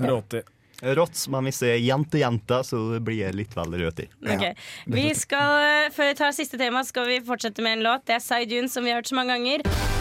Mm. 0.00 0.08
Råti. 0.08 0.40
Rått, 0.98 1.28
men 1.30 1.44
hvis 1.46 1.60
det 1.62 1.68
er 1.70 1.82
jente-jente, 1.84 2.58
så 2.66 2.80
blir 3.00 3.20
jeg 3.22 3.36
litt 3.38 3.52
vel 3.56 3.76
røti. 3.78 4.08
Ok. 4.26 4.46
Vi 4.90 5.04
skal, 5.14 5.84
eh, 5.86 5.90
Før 5.94 6.10
vi 6.10 6.14
tar 6.18 6.32
siste 6.32 6.58
tema, 6.58 6.82
skal 6.84 7.06
vi 7.06 7.20
fortsette 7.20 7.62
med 7.62 7.78
en 7.78 7.84
låt. 7.84 8.04
Det 8.06 8.16
er 8.16 8.24
Side 8.24 8.48
Dune, 8.50 8.68
som 8.68 8.84
vi 8.84 8.90
har 8.90 9.00
hørt 9.02 9.06
så 9.12 9.14
mange 9.20 9.36
ganger. 9.36 9.93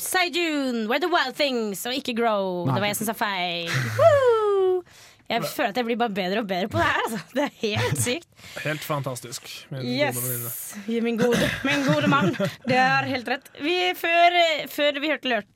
Side 0.00 0.32
Dune, 0.34 0.86
Where 0.90 1.00
the 1.02 1.10
Wild 1.12 1.36
Things, 1.38 1.84
og 1.86 1.94
ikke 1.96 2.14
Grow. 2.18 2.64
Det 2.70 2.80
var 2.80 2.90
jeg 2.90 2.98
som 3.00 3.10
sa 3.10 3.16
feil. 3.16 3.70
Woo! 3.98 4.82
Jeg 5.30 5.44
føler 5.46 5.70
at 5.70 5.76
jeg 5.78 5.86
blir 5.86 5.98
bare 6.00 6.10
bedre 6.10 6.40
og 6.42 6.46
bedre 6.50 6.66
på 6.72 6.80
det 6.80 6.86
her. 6.88 7.02
Altså. 7.04 7.18
Det 7.36 7.42
er 7.44 7.52
helt 7.60 8.00
sykt. 8.02 8.26
Helt 8.64 8.82
fantastisk. 8.82 9.50
Min 9.70 9.84
Yes. 9.86 10.16
gode 10.16 10.26
venninne. 10.26 11.04
Min 11.06 11.20
gode, 11.20 11.50
min 11.68 11.84
gode 11.86 12.10
mann. 12.10 12.32
Det 12.66 12.78
er 12.80 13.06
helt 13.12 13.28
rett. 13.30 13.46
Vi, 13.62 13.76
før, 14.00 14.40
før 14.72 14.98
vi 15.04 15.12
hørte 15.12 15.30
lørt... 15.30 15.52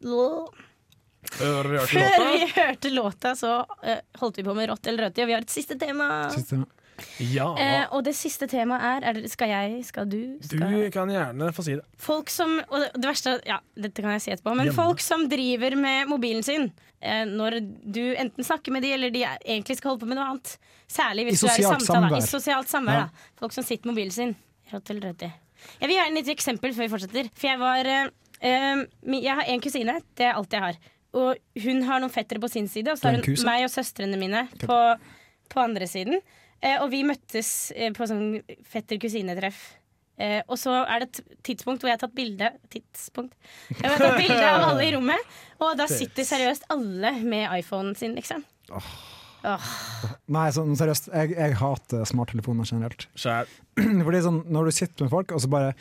Før 1.35 1.67
vi 1.67 1.79
hørte 1.81 1.99
låta. 1.99 2.31
vi 2.31 2.47
hørte 2.55 2.91
låta, 2.95 3.35
så 3.35 3.53
uh, 3.65 3.99
holdt 4.21 4.39
vi 4.39 4.45
på 4.47 4.55
med 4.55 4.69
rått 4.71 4.87
eller 4.93 5.09
rødt. 5.09 5.19
Og 5.25 5.31
vi 5.31 5.35
har 5.35 5.43
et 5.43 5.51
siste 5.51 5.75
tema. 5.81 6.09
Siste, 6.31 6.61
Ja, 7.19 7.49
Eh, 7.59 7.87
og 7.93 8.05
det 8.05 8.15
siste 8.15 8.47
temaet 8.47 9.05
er, 9.05 9.09
er 9.11 9.29
Skal 9.29 9.49
jeg? 9.49 9.85
Skal 9.85 10.07
du? 10.07 10.39
du 10.41 10.91
kan 10.95 11.09
gjerne 11.11 11.49
få 11.55 11.65
si 11.65 11.75
det. 11.75 11.83
Folk 11.99 12.31
som 12.31 12.61
Og 12.71 12.81
det- 12.81 12.93
det 12.95 13.05
verste 13.05 13.41
Ja, 13.47 13.59
dette 13.77 14.03
kan 14.03 14.13
jeg 14.13 14.23
si 14.23 14.31
etterpå. 14.31 14.55
Men 14.57 14.67
Hjemme. 14.69 14.75
folk 14.77 15.01
som 15.01 15.29
driver 15.29 15.77
med 15.77 16.07
mobilen 16.09 16.43
sin 16.45 16.73
eh, 17.03 17.25
når 17.25 17.61
du 17.93 18.15
enten 18.17 18.45
snakker 18.45 18.71
med 18.73 18.83
de 18.83 18.93
eller 18.93 19.11
de 19.11 19.25
egentlig 19.25 19.77
skal 19.77 19.91
holde 19.91 20.01
på 20.05 20.09
med 20.09 20.17
noe 20.17 20.25
annet. 20.31 20.57
Særlig 20.89 21.27
hvis 21.29 21.43
I 21.43 21.47
du 21.47 21.53
er 21.53 21.59
i 21.59 21.63
samtale. 21.63 22.11
samvær. 22.11 22.17
I 22.17 22.21
sosialt 22.27 22.69
samvær. 22.69 22.93
Ja. 22.95 23.09
Folk 23.37 23.53
som 23.53 23.65
sitter 23.65 23.87
med 23.87 23.95
mobilen 23.97 24.13
sin. 24.13 24.37
Jeg 24.73 25.89
vil 25.89 25.97
gjerne 25.97 26.19
et 26.19 26.29
eksempel 26.29 26.73
før 26.75 26.85
vi 26.89 26.93
fortsetter. 26.93 27.31
For 27.35 27.49
jeg 27.49 27.59
var 27.59 27.87
eh, 27.87 28.09
eh, 28.41 28.85
Jeg 29.21 29.35
har 29.35 29.45
én 29.45 29.61
kusine. 29.63 30.01
Det 30.17 30.27
er 30.27 30.35
alt 30.35 30.51
jeg 30.53 30.61
har. 30.61 30.77
Og 31.15 31.37
hun 31.63 31.83
har 31.83 32.01
noen 32.01 32.11
fettere 32.11 32.41
på 32.41 32.51
sin 32.51 32.67
side, 32.69 32.89
og 32.91 32.99
så 32.99 33.11
har 33.13 33.21
hun 33.23 33.45
meg 33.47 33.65
og 33.65 33.71
søstrene 33.71 34.19
mine 34.19 34.49
på, 34.59 34.79
på 35.49 35.61
andre 35.63 35.87
siden. 35.87 36.19
Eh, 36.65 36.81
og 36.81 36.91
vi 36.93 37.03
møttes 37.07 37.49
eh, 37.77 37.93
på 37.95 38.07
sånn 38.09 38.39
fetter-kusine-treff. 38.73 39.63
Eh, 40.17 40.41
og 40.47 40.57
så 40.61 40.79
er 40.85 41.03
det 41.03 41.09
et 41.11 41.41
tidspunkt 41.47 41.83
hvor 41.83 41.91
jeg 41.91 41.97
har 41.97 42.03
tatt 42.05 42.13
bilde 42.15 42.47
Tidspunkt 42.71 43.33
Jeg 43.81 43.83
har 43.83 43.99
tatt 43.99 44.21
bilde 44.21 44.45
av 44.47 44.69
alle 44.69 44.85
i 44.87 44.93
rommet, 44.95 45.33
og 45.59 45.73
da 45.81 45.89
sitter 45.91 46.23
seriøst 46.29 46.69
alle 46.71 47.11
med 47.25 47.49
iPhonen 47.59 47.97
sin, 47.99 48.15
liksom. 48.15 48.45
Nei, 50.33 50.47
sånn 50.55 50.79
seriøst, 50.79 51.11
jeg, 51.11 51.35
jeg 51.35 51.57
hater 51.61 52.07
smarttelefoner 52.09 52.69
generelt. 52.71 53.09
Skjær. 53.19 53.51
Fordi 54.07 54.23
sånn, 54.25 54.41
Når 54.55 54.71
du 54.71 54.77
sitter 54.79 55.05
med 55.05 55.13
folk, 55.13 55.35
og 55.35 55.43
så 55.43 55.51
bare 55.53 55.75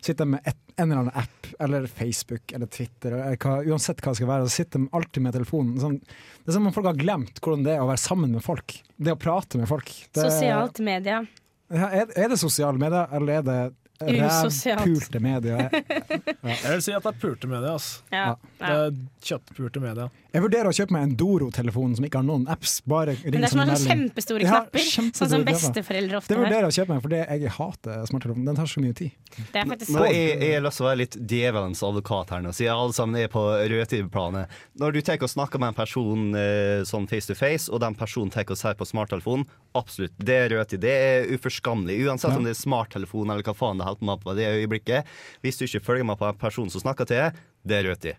sitter 0.00 0.24
jeg 0.24 0.32
med 0.34 0.48
et, 0.48 0.60
en 0.76 0.86
eller 0.86 1.00
annen 1.02 1.18
app, 1.18 1.48
eller 1.64 1.88
Facebook 1.90 2.54
eller 2.54 2.70
Twitter, 2.70 3.16
eller 3.16 3.40
hva, 3.42 3.56
uansett 3.66 4.02
hva 4.02 4.14
det 4.14 4.20
skal 4.20 4.30
være, 4.30 4.46
så 4.46 4.62
sitter 4.62 4.84
de 4.84 4.92
alltid 5.00 5.24
med 5.24 5.36
telefonen. 5.38 5.74
Sånn, 5.82 5.98
det 6.02 6.52
er 6.52 6.58
som 6.58 6.70
om 6.70 6.76
folk 6.76 6.90
har 6.90 7.00
glemt 7.00 7.42
hvordan 7.42 7.66
det 7.66 7.74
er 7.74 7.82
å 7.82 7.90
være 7.90 8.04
sammen 8.04 8.36
med 8.36 8.44
folk. 8.44 8.78
Det 8.96 9.14
å 9.14 9.20
prate 9.20 9.60
med 9.60 9.70
folk. 9.70 9.92
Det, 10.12 10.24
Sosialt 10.28 10.80
media. 10.84 11.20
Ja, 11.68 11.90
er, 11.90 12.08
er 12.16 12.32
det 12.32 12.40
sosiale 12.40 12.80
medier, 12.80 13.10
eller 13.18 13.40
er 13.40 13.44
det 13.44 13.60
Usosialt. 13.98 14.84
Pulte 14.84 15.20
medier? 15.20 15.70
Jeg 16.46 16.70
vil 16.70 16.82
si 16.84 16.92
at 16.94 17.02
det 17.02 17.10
er 17.10 17.16
pulte 17.18 17.48
media. 17.50 17.72
Altså. 17.74 18.04
Ja. 18.14 18.26
Det 18.38 18.68
ja. 18.70 18.84
er 18.84 19.00
kjøttpulte 19.26 19.82
media. 19.82 20.06
Jeg 20.28 20.42
vurderer 20.44 20.68
å 20.68 20.72
kjøpe 20.76 20.92
meg 20.92 21.04
en 21.06 21.12
Doro-telefon 21.16 21.94
som 21.96 22.04
ikke 22.04 22.18
har 22.20 22.24
noen 22.28 22.42
apps. 22.52 22.82
Bare 22.84 23.14
Men 23.16 23.32
ring 23.32 23.40
det 23.40 23.46
er 23.48 23.52
som 23.54 23.60
har 23.62 23.70
sånne 23.70 23.76
melding. 23.78 24.10
kjempestore 24.12 24.44
knapper, 24.44 24.82
kjempestore 24.84 25.28
sånn 25.28 25.30
som 25.32 25.44
besteforeldre 25.48 26.18
ofte 26.18 26.34
har. 26.34 26.42
Det 26.42 26.44
vurderer 26.44 26.66
jeg 26.66 26.68
å 26.68 26.76
kjøpe 26.76 26.92
meg, 26.92 27.00
for 27.06 27.14
jeg 27.16 27.52
hater 27.54 28.02
smarttelefonen. 28.10 28.44
Den 28.50 28.58
tar 28.58 28.68
så 28.68 28.82
mye 28.84 28.96
tid. 28.98 29.14
Det 29.38 29.62
er 29.62 29.70
faktisk 29.70 29.94
Men 29.94 30.04
jeg, 30.12 30.26
jeg 30.44 30.52
har 30.58 30.64
lyst 30.66 30.76
til 30.76 30.84
å 30.84 30.88
være 30.90 31.00
litt 31.00 31.16
djevelens 31.32 31.82
advokat 31.88 32.34
her 32.34 32.44
nå, 32.44 32.52
siden 32.58 32.74
alle 32.84 32.92
sammen 32.98 33.22
er 33.22 33.32
på 33.32 33.46
rødtideplanet. 33.72 34.52
Når 34.84 34.92
du 34.92 35.00
tar 35.08 35.24
og 35.24 35.32
snakker 35.32 35.64
med 35.64 35.72
en 35.72 35.78
person 35.80 36.28
eh, 36.36 36.84
sånn 36.92 37.08
face 37.08 37.32
to 37.32 37.38
face, 37.40 37.72
og 37.72 37.80
den 37.80 37.96
personen 37.96 38.30
tar 38.36 38.44
og 38.52 38.60
ser 38.60 38.76
på 38.76 38.84
smarttelefonen, 38.92 39.48
absolutt, 39.80 40.12
det 40.20 40.38
er 40.44 40.48
rødtid. 40.52 40.84
Det 40.84 40.92
er 40.92 41.32
uforskammelig. 41.38 42.02
Uansett 42.04 42.30
Ja. 42.32 42.36
om 42.36 42.44
det 42.44 42.52
er 42.52 42.60
smarttelefon 42.60 43.32
eller 43.32 43.42
hva 43.48 43.56
faen 43.56 43.80
det 43.80 43.88
holder 43.88 44.04
på 44.04 44.12
med 44.12 44.20
på 44.28 44.36
det 44.36 44.52
øyeblikket. 44.60 45.04
Hvis 45.40 45.56
du 45.56 45.64
ikke 45.64 45.84
følger 45.88 46.04
med 46.04 46.18
på 46.20 46.28
en 46.28 46.36
person 46.36 46.68
som 46.68 46.84
snakker 46.84 47.08
til 47.08 47.16
deg, 47.16 47.44
det 47.64 47.80
er 47.80 47.88
rødtid. 47.88 48.16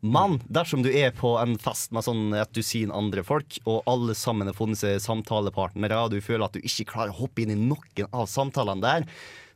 Men 0.00 0.38
dersom 0.50 0.84
du 0.84 0.90
er 0.90 1.12
på 1.16 1.34
en 1.40 1.56
fest 1.60 1.92
med 1.94 2.06
sånn 2.06 2.34
et 2.38 2.54
dusin 2.56 2.94
andre 2.94 3.24
folk, 3.26 3.60
og 3.66 3.84
alle 3.90 4.16
sammen 4.18 4.50
har 4.50 4.56
funnet 4.58 4.80
seg 4.80 5.02
samtalepartnere, 5.04 6.00
og 6.04 6.14
du 6.14 6.20
føler 6.24 6.46
at 6.46 6.56
du 6.56 6.64
ikke 6.64 6.88
klarer 6.94 7.14
å 7.14 7.22
hoppe 7.22 7.44
inn 7.44 7.54
i 7.54 7.60
noen 7.60 8.10
av 8.10 8.26
samtalene 8.30 8.84
der, 8.84 9.06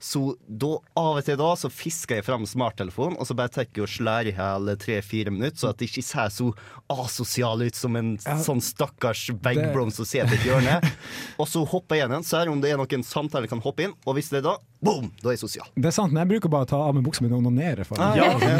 så 0.04 0.34
da, 0.44 0.74
av 1.00 1.18
og 1.18 1.24
til 1.24 1.38
da 1.40 1.46
så 1.56 1.70
fisker 1.72 2.18
jeg 2.18 2.26
fram 2.26 2.42
smarttelefonen, 2.48 3.16
og 3.16 3.24
så 3.24 3.36
bare 3.38 3.52
tar 3.54 3.64
jeg 3.64 3.86
og 3.86 3.88
slår 3.88 4.28
i 4.28 4.34
hjel 4.36 4.72
tre-fire 4.82 5.32
minutter, 5.32 5.56
så 5.62 5.70
at 5.70 5.80
det 5.80 5.88
ikke 5.88 6.04
ser 6.04 6.34
så 6.34 6.50
asosial 6.92 7.64
ut 7.64 7.78
som 7.78 7.96
en 7.96 8.10
sånn 8.20 8.60
stakkars 8.64 9.30
veggblomst 9.44 10.02
som 10.02 10.08
sitter 10.08 10.34
i 10.34 10.40
et 10.42 10.48
hjørne. 10.50 10.76
Og 11.40 11.48
så 11.48 11.62
hopper 11.66 11.96
jeg 11.96 12.10
igjen, 12.10 12.26
ser 12.26 12.50
om 12.52 12.60
det 12.60 12.74
er 12.74 12.78
noen 12.78 13.06
samtaler 13.06 13.48
jeg 13.48 13.54
kan 13.54 13.64
hoppe 13.64 13.86
inn, 13.86 13.96
og 14.04 14.18
hvis 14.18 14.28
det 14.30 14.42
er 14.42 14.46
da, 14.50 14.54
boom, 14.84 15.06
da 15.22 15.30
er 15.30 15.36
jeg 15.36 15.42
sosial. 15.42 15.66
Det 15.74 15.88
er 15.90 15.94
sant, 15.96 16.12
men 16.12 16.20
jeg 16.24 16.30
bruker 16.34 16.52
bare 16.52 16.66
å 16.66 16.70
ta 16.74 16.80
av 16.84 16.94
meg 16.96 17.04
buksa 17.06 17.24
mi 17.24 17.30
og 17.32 17.38
onanere 17.40 17.86
for 17.88 17.96
Ja, 17.98 18.28
det 18.38 18.50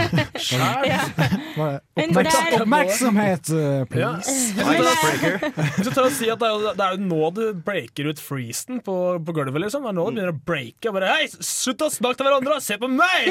er- 2.24 2.60
Oppmerksomhet, 2.60 3.50
please. 3.90 4.32
Hvis 4.54 5.86
du 5.86 5.90
tar 5.94 6.06
og 6.08 6.14
si 6.14 6.28
at 6.32 6.40
det 6.40 6.48
er, 6.48 6.54
jo, 6.54 6.72
det 6.74 6.84
er 6.86 6.96
jo 6.96 7.00
nå 7.04 7.28
du 7.36 7.42
breaker 7.66 8.08
ut 8.10 8.20
freezen 8.22 8.80
på, 8.84 8.94
på 9.24 9.34
gulvet. 9.36 9.60
liksom 9.66 9.84
Det 9.86 9.92
er 9.92 9.96
nå 9.98 10.06
du 10.08 10.14
begynner 10.16 10.32
å 10.34 10.38
breake. 10.48 10.88
Og 10.90 10.96
bare, 10.98 11.12
Hei, 11.14 11.28
slutt 11.44 11.84
å 11.86 11.90
snakke 11.92 12.20
til 12.20 12.28
hverandre! 12.28 12.58
Se 12.64 12.78
på 12.80 12.88
meg! 12.90 13.30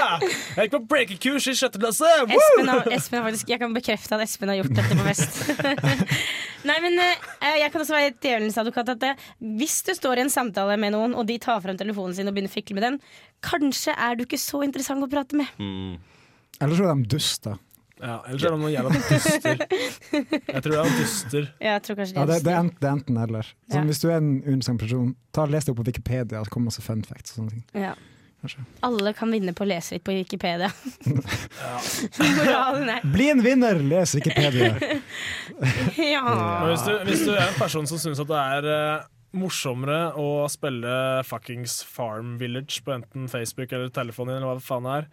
Jeg 0.56 0.68
gikk 0.68 0.76
på 0.76 0.82
breakekurs 0.94 1.48
i 1.50 1.56
sjette 1.58 1.80
klasse! 1.82 2.08
Espen 2.28 2.70
har, 2.70 2.86
Espen 2.94 3.20
har 3.20 3.26
faktisk, 3.28 3.50
jeg 3.54 3.60
kan 3.62 3.74
bekrefte 3.76 4.16
at 4.18 4.24
Espen 4.26 4.50
har 4.52 4.60
gjort 4.60 4.74
dette 4.76 4.98
på 4.98 5.06
fest. 5.08 5.40
Nei, 6.68 6.76
men 6.80 6.94
eh, 7.02 7.58
Jeg 7.60 7.72
kan 7.74 7.82
også 7.82 7.92
være 7.96 8.14
djevelens 8.24 8.56
advokat. 8.60 8.88
At 8.94 9.00
det, 9.02 9.10
hvis 9.60 9.76
du 9.84 9.92
står 9.96 10.20
i 10.20 10.24
en 10.24 10.32
samtale 10.32 10.78
med 10.80 10.94
noen, 10.94 11.12
og 11.18 11.26
de 11.28 11.36
tar 11.42 11.60
frem 11.64 11.76
telefonen 11.80 12.14
sin 12.16 12.30
og 12.30 12.33
begynner 12.36 12.52
å 12.52 12.54
fikle 12.56 12.76
med 12.78 12.86
den, 12.88 12.98
kanskje 13.44 13.94
er 13.96 14.18
du 14.18 14.24
ikke 14.26 14.40
så 14.40 14.62
interessant 14.66 15.04
å 15.04 15.10
prate 15.12 15.38
med. 15.38 15.46
Mm. 15.58 15.94
Eller 16.62 16.76
så 16.78 16.86
er 16.88 16.94
de 16.94 17.08
duster. 17.14 17.60
Ja, 18.04 18.16
Ellers 18.28 18.42
er 18.44 18.50
de 18.52 18.56
noen 18.58 18.72
jævla 18.74 18.90
duster. 19.08 19.60
Jeg 20.12 20.62
tror 20.64 20.72
det 20.74 20.80
er 20.80 20.96
duster. 20.98 21.44
Ja, 21.62 21.76
Jeg 21.76 21.82
tror 21.86 21.96
kanskje 22.00 22.16
Ja, 22.18 22.24
det, 22.28 22.34
det 22.40 22.44
det, 22.44 22.52
er 22.52 22.58
enten, 22.64 22.80
det 22.82 22.88
er 22.88 22.96
enten 22.98 23.20
eller. 23.22 23.52
Sånn, 23.70 23.78
Ja. 23.78 23.84
Hvis 23.88 24.02
du 24.02 24.08
er 24.10 24.16
en 24.18 24.32
uinteressant 24.42 24.82
person, 24.82 25.12
ta 25.32 25.46
les 25.48 25.64
det 25.64 25.72
opp 25.72 25.78
på 25.80 25.86
Wikipedia, 25.88 26.42
så 26.44 26.50
kommer 26.52 26.72
masse 26.72 26.82
fun 26.84 27.04
facts 27.06 27.32
og 27.36 27.44
sånne 27.44 27.54
ting. 27.56 27.64
ja. 27.86 27.94
Kanskje. 28.44 28.60
Alle 28.84 29.14
kan 29.16 29.30
vinne 29.32 29.54
på 29.56 29.64
å 29.64 29.68
lese 29.70 29.94
litt 29.96 30.02
på 30.04 30.12
Wikipedia. 30.12 30.68
Moralen 32.18 32.90
er 32.92 33.06
Bli 33.14 33.30
en 33.32 33.40
vinner! 33.44 33.78
Les 33.88 34.12
Wikipedia. 34.18 34.74
ja. 36.14 36.24
Hvis 36.68 36.84
du, 36.84 36.92
hvis 37.08 37.22
du 37.24 37.32
er 37.32 37.46
en 37.46 37.56
person 37.56 37.88
som 37.88 38.00
syns 38.02 38.20
at 38.20 38.28
det 38.28 38.42
er 38.58 38.68
eh, 38.74 39.06
morsommere 39.34 40.14
å 40.20 40.46
spille 40.52 40.94
fuckings 41.28 41.80
Farm 41.88 42.36
Village 42.40 42.82
på 42.84 42.94
enten 42.96 43.28
Facebook 43.32 43.72
eller 43.72 43.92
telefonen 43.94 44.36
din, 44.36 44.42
eller 44.42 44.60
hva 44.60 44.64
faen 44.64 44.88
det 44.88 44.96
er, 45.02 45.08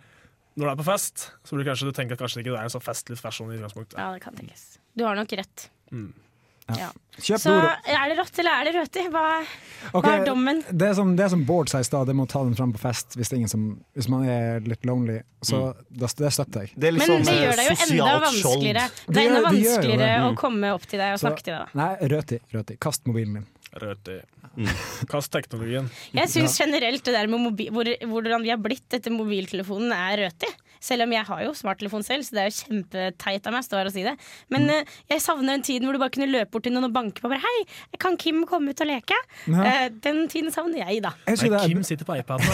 når 0.55 0.67
du 0.67 0.71
er 0.71 0.79
på 0.81 0.87
fest, 0.89 1.29
så 1.47 1.55
blir 1.55 1.63
det 1.63 1.71
kanskje 1.71 1.91
du 1.91 1.95
tenker 1.95 2.17
at 2.17 2.23
kanskje 2.25 2.41
ikke 2.43 2.51
det 2.51 2.59
er 2.59 2.67
en 2.67 2.73
så 2.73 2.81
festlig 2.83 3.19
fashion 3.21 3.51
i 3.53 3.59
utgangspunktet. 3.59 3.95
ja, 3.97 4.11
det 4.11 4.23
kan 4.23 4.35
tenkes. 4.35 4.75
Du 4.97 5.05
har 5.07 5.15
nok 5.15 5.31
rett. 5.39 5.69
Ja. 6.79 6.89
Kjøp 7.21 7.41
Så 7.43 7.53
er 7.53 8.11
det 8.11 8.15
rått 8.15 8.39
eller 8.39 8.61
er 8.61 8.67
det 8.67 8.73
røti? 8.77 9.03
Hva, 9.11 9.23
okay, 9.91 10.05
hva 10.05 10.13
er 10.13 10.25
dommen? 10.25 10.61
Det 10.69 10.87
er 10.87 10.93
som, 10.95 11.11
det 11.17 11.25
er 11.25 11.31
som 11.33 11.43
Bård 11.47 11.71
sa 11.71 11.81
i 11.83 11.87
stad, 11.87 12.07
det 12.07 12.15
må 12.15 12.25
ta 12.31 12.43
den 12.47 12.55
fram 12.57 12.71
på 12.75 12.81
fest 12.81 13.17
hvis, 13.17 13.31
det 13.31 13.35
er 13.35 13.41
ingen 13.41 13.51
som, 13.51 13.65
hvis 13.97 14.07
man 14.11 14.27
er 14.29 14.63
litt 14.67 14.87
lonely. 14.87 15.19
Så 15.45 15.59
mm. 15.71 15.87
det 16.03 16.11
støtter 16.13 16.67
jeg. 16.67 16.73
Det 16.75 16.91
er 16.91 16.95
litt 16.95 17.03
Men 17.03 17.11
sånn 17.11 17.27
det 17.27 17.33
eh, 17.35 17.41
gjør 17.43 17.59
det 17.59 17.65
jo 17.65 17.77
enda 17.87 18.11
vanskeligere. 18.25 18.85
Det 19.07 19.17
er 19.17 19.27
enda 19.27 19.41
det 19.41 19.45
vanskeligere 19.49 20.11
det. 20.11 20.29
å 20.29 20.35
komme 20.39 20.75
opp 20.77 20.87
til 20.87 21.03
deg 21.03 21.15
og 21.15 21.19
Så- 21.19 21.27
snakke 21.27 21.47
til 21.47 21.57
deg. 21.57 21.75
Nei, 21.81 21.91
røti. 22.15 22.39
røti. 22.55 22.79
Kast 22.87 23.09
mobilen 23.09 23.41
din. 23.41 23.49
Røti. 23.79 24.17
Kast 25.07 25.31
teknologien. 25.31 25.85
Jeg 26.11 26.27
syns 26.27 26.57
generelt 26.59 27.05
det 27.07 27.13
der 27.15 27.29
med 27.31 27.39
mobil, 27.39 27.69
hvor, 27.71 27.87
hvordan 28.11 28.43
vi 28.43 28.49
har 28.51 28.59
blitt 28.59 28.97
etter 28.97 29.13
mobiltelefonen, 29.15 29.93
er 29.95 30.25
røti. 30.25 30.49
Selv 30.81 31.05
om 31.05 31.11
jeg 31.13 31.21
har 31.27 31.43
jo 31.45 31.51
smarttelefon 31.53 32.01
selv, 32.03 32.25
så 32.25 32.33
det 32.35 32.41
er 32.41 32.47
jo 32.49 32.55
kjempeteit 32.57 33.45
av 33.47 33.53
meg 33.53 33.61
å 33.61 33.67
stå 33.67 33.77
her 33.77 33.89
og 33.91 33.93
si 33.93 34.01
det. 34.03 34.15
Men 34.49 34.65
Mm. 34.65 34.71
uh, 34.81 34.95
jeg 35.13 35.21
savner 35.21 35.53
den 35.53 35.61
tiden 35.63 35.85
hvor 35.87 35.93
du 35.93 36.01
bare 36.01 36.09
kunne 36.15 36.27
løpe 36.31 36.51
bort 36.51 36.65
til 36.65 36.73
noen 36.73 36.87
og 36.89 36.93
banke 36.95 37.21
på 37.21 37.29
og 37.29 37.35
bare 37.35 37.43
Hei, 37.45 37.63
kan 38.01 38.17
Kim 38.17 38.41
komme 38.49 38.73
ut 38.73 38.81
og 38.81 38.89
leke? 38.89 39.15
Ja. 39.45 39.61
Uh, 39.61 39.87
den 40.03 40.25
tiden 40.27 40.51
savner 40.51 40.81
jeg, 40.81 41.03
da. 41.05 41.13
Jeg 41.29 41.37
Nei, 41.37 41.61
er... 41.61 41.67
Kim 41.69 41.83
sitter 41.85 42.05
på 42.09 42.17
iPaden. 42.17 42.49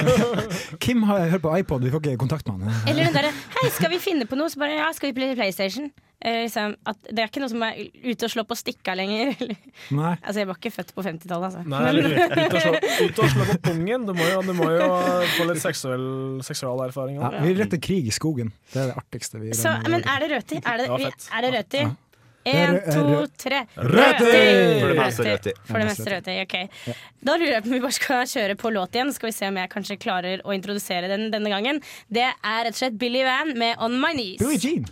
Kim 0.84 1.02
har 1.08 1.26
hørt 1.32 1.42
på 1.42 1.56
iPod, 1.58 1.82
vi 1.82 1.90
får 1.90 2.04
ikke 2.04 2.20
kontakt 2.22 2.46
med 2.46 2.60
han. 2.68 2.84
Eller 2.92 3.08
den 3.08 3.16
derre 3.16 3.32
Hei, 3.56 3.66
skal 3.72 3.90
vi 3.96 3.98
finne 4.04 4.28
på 4.30 4.36
noe? 4.38 4.52
Så 4.52 4.60
bare 4.60 4.76
ja, 4.78 4.92
skal 4.94 5.10
vi 5.10 5.16
spille 5.16 5.34
PlayStation? 5.40 5.90
Eh, 6.20 6.42
liksom, 6.44 6.74
at 6.84 6.98
det 7.08 7.22
er 7.22 7.30
ikke 7.30 7.40
noe 7.40 7.48
som 7.48 7.62
er 7.64 7.78
ute 8.04 8.26
og 8.26 8.32
slå 8.34 8.42
på 8.44 8.56
stikka 8.58 8.92
lenger. 8.98 9.32
Nei. 9.98 10.12
altså, 10.20 10.42
jeg 10.42 10.50
var 10.50 10.58
ikke 10.60 10.72
født 10.74 10.92
på 10.96 11.04
50-tallet, 11.06 11.46
altså. 11.48 11.62
Nei, 11.64 11.80
eller 11.88 12.10
ut 12.12 12.56
og 12.58 12.60
slå, 12.60 12.74
ut 13.06 13.22
og 13.24 13.32
slå 13.32 13.46
på 13.48 13.56
pungen. 13.70 14.04
Du 14.10 14.12
må 14.18 14.28
jo, 14.28 14.42
du 14.44 14.52
må 14.58 14.68
jo 14.74 14.90
få 15.38 15.48
litt 15.48 15.62
seksuell, 15.64 16.04
seksualerfaring. 16.44 17.22
Ja, 17.22 17.32
vi 17.40 17.56
retter 17.56 17.80
krig 17.80 18.12
i 18.12 18.14
skogen. 18.14 18.52
Det 18.74 18.84
er 18.84 18.92
det 18.92 19.00
artigste 19.00 19.40
vi 19.40 19.50
gjør. 19.54 19.62
Så, 19.62 19.74
men 19.88 20.04
er 20.04 20.22
det 20.26 20.30
røti? 20.36 20.60
Er 20.60 20.84
det, 20.84 20.92
fett. 21.06 21.28
er 21.32 21.48
det? 21.48 21.66
Det 21.80 21.88
er 22.44 22.78
to, 22.92 23.26
tre. 23.40 23.64
Rødtid! 23.76 24.80
For 24.80 24.88
det 24.88 24.96
meste 25.00 25.26
røti. 25.26 25.52
For 25.68 25.80
det 25.80 25.88
meste 25.90 26.08
røti, 26.14 26.36
ok. 26.44 26.94
Da 27.20 27.36
lurer 27.36 27.56
jeg 27.58 27.64
på 27.64 27.68
om 27.72 27.76
vi 27.76 27.82
bare 27.84 27.96
skal 27.96 28.24
kjøre 28.32 28.56
på 28.60 28.72
låt 28.76 28.96
igjen. 28.96 29.12
Skal 29.16 29.28
vi 29.32 29.36
se 29.36 29.50
om 29.50 29.60
jeg 29.60 29.72
kanskje 29.72 29.98
klarer 30.00 30.44
å 30.44 30.56
introdusere 30.56 31.10
den 31.12 31.28
denne 31.34 31.52
gangen. 31.52 31.80
Det 32.08 32.24
er 32.28 32.64
rett 32.64 32.76
og 32.76 32.80
slett 32.80 32.96
Billy 33.00 33.24
Van 33.28 33.52
med 33.60 33.76
On 33.84 33.96
My 34.00 34.12
Knees. 34.16 34.40
Billie 34.40 34.60
Jean. 34.60 34.88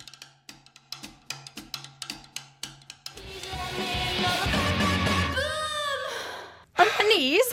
On 6.79 6.87
My 6.99 7.05
Knees. 7.11 7.49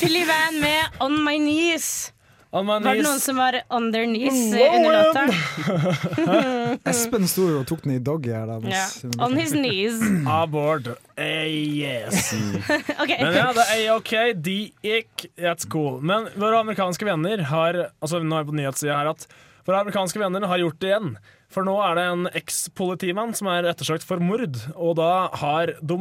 Billy 0.00 0.24
Van 0.26 0.60
med 0.60 0.84
On 1.00 1.24
My 1.24 1.36
Knees. 1.38 2.12
On 2.52 2.66
my 2.66 2.80
Var 2.82 2.96
det 2.98 3.04
noen 3.06 3.20
som 3.22 3.36
var 3.38 3.54
on 3.70 3.92
their 3.94 4.08
knees 4.10 4.34
under 4.50 4.90
låta? 4.90 5.22
Espen 6.90 7.28
sto 7.30 7.44
og 7.60 7.66
tok 7.70 7.84
den 7.84 7.92
i 7.94 7.98
doggy 8.02 8.32
her. 8.34 8.48
Da, 8.50 8.56
Ja. 8.72 8.86
On 9.22 9.36
his 9.38 9.52
knees. 9.54 10.00
Aboard. 10.40 10.88
Eh, 11.14 11.46
yes. 11.46 12.32
okay. 13.02 13.20
Men 13.22 13.38
ja, 13.38 13.52
det 13.54 13.66
er 13.76 13.84
OK. 13.94 14.14
De 14.34 14.56
gikk. 14.82 15.28
That's 15.38 15.68
cool. 15.70 16.00
Men 16.02 16.26
våre 16.34 16.58
amerikanske 16.64 17.06
venner 17.06 17.44
har 17.52 17.84
Altså, 18.02 18.18
nå 18.18 18.34
er 18.34 18.42
jeg 18.42 18.50
på 18.50 18.58
nyhetssida 18.58 18.98
her 18.98 19.12
at 19.14 19.28
våre 19.68 19.84
amerikanske 19.84 20.18
venner 20.18 20.48
har 20.50 20.58
gjort 20.58 20.80
det 20.82 20.90
igjen. 20.90 21.12
For 21.50 21.66
nå 21.66 21.76
er 21.86 21.94
det 21.98 22.08
en 22.16 22.26
eks-politimann 22.40 23.36
som 23.38 23.46
er 23.52 23.68
ettersøkt 23.70 24.06
for 24.06 24.22
mord, 24.22 24.58
og 24.74 24.96
da 24.98 25.28
har 25.38 25.72
de 25.82 25.96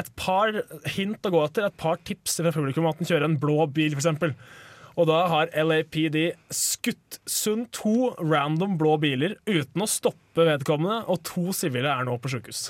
et 0.00 0.10
par 0.18 0.52
hint 0.96 1.26
å 1.28 1.32
gå 1.34 1.42
etter, 1.46 1.66
et 1.68 1.76
par 1.80 1.98
tips 2.06 2.38
fra 2.42 2.52
publikum 2.54 2.84
om 2.86 2.92
at 2.92 3.00
den 3.02 3.08
kjører 3.10 3.28
en 3.28 3.38
blå 3.40 3.64
bil, 3.74 3.94
f.eks. 3.98 4.34
Og 4.94 5.08
da 5.10 5.24
har 5.26 5.50
LAPD 5.58 6.18
skutt 6.54 7.18
sund 7.26 7.66
to 7.74 8.12
random 8.22 8.76
blå 8.78 8.94
biler 9.02 9.34
uten 9.50 9.82
å 9.82 9.88
stoppe 9.90 10.46
vedkommende, 10.46 11.00
og 11.10 11.22
to 11.26 11.48
sivile 11.56 11.90
er 11.90 12.06
nå 12.06 12.14
på 12.22 12.30
sjukehus. 12.30 12.68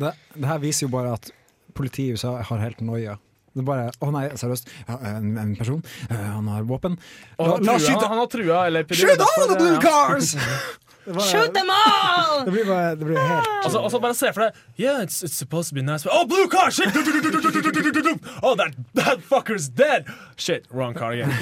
Det, 0.00 0.14
det 0.34 0.48
her 0.50 0.62
viser 0.62 0.88
jo 0.88 0.92
bare 0.96 1.14
at 1.18 1.30
politiet 1.78 2.10
i 2.10 2.18
USA 2.18 2.38
har 2.42 2.62
helt 2.64 2.80
noia. 2.82 3.18
Det 3.54 3.62
er 3.62 3.66
bare 3.66 3.86
Å 4.02 4.10
nei, 4.14 4.24
seriøst. 4.38 4.68
Ja, 4.86 4.96
en, 5.10 5.32
en 5.38 5.54
person. 5.58 5.80
eh, 6.08 6.18
han 6.18 6.46
har 6.50 6.66
våpen. 6.68 6.94
La, 7.38 7.56
han, 7.56 7.66
har 7.66 7.80
trua, 7.82 8.04
han 8.12 8.20
har 8.22 8.28
trua 8.30 8.60
LAPD. 8.70 8.94
Shoot 9.00 9.24
all 9.26 9.48
the 9.50 9.58
blue 9.58 9.78
cars! 9.82 10.34
Bare, 11.14 11.26
Shoot 11.26 11.54
them 11.54 11.70
all! 11.70 12.44
det 12.44 12.52
blir 12.54 12.64
bare 12.68 12.94
Det 12.96 13.04
blir 13.08 13.18
helt 13.18 13.48
Altså, 13.64 13.80
altså 13.82 14.00
bare 14.02 14.14
se 14.14 14.32
for 14.32 14.46
deg 14.46 14.60
Yeah, 14.80 15.02
it's, 15.02 15.22
it's 15.22 15.36
supposed 15.36 15.70
to 15.70 15.74
be 15.74 15.82
nice 15.82 16.04
but, 16.04 16.12
Oh, 16.14 16.26
blue 16.26 16.48
car! 16.48 16.70
Shit! 16.70 16.88
Oh, 18.42 18.54
that, 18.56 18.74
that 18.94 19.20
fucker's 19.20 19.68
dead! 19.68 20.06
Shit, 20.36 20.66
wrong 20.70 20.94
car 20.94 21.12
again. 21.12 21.32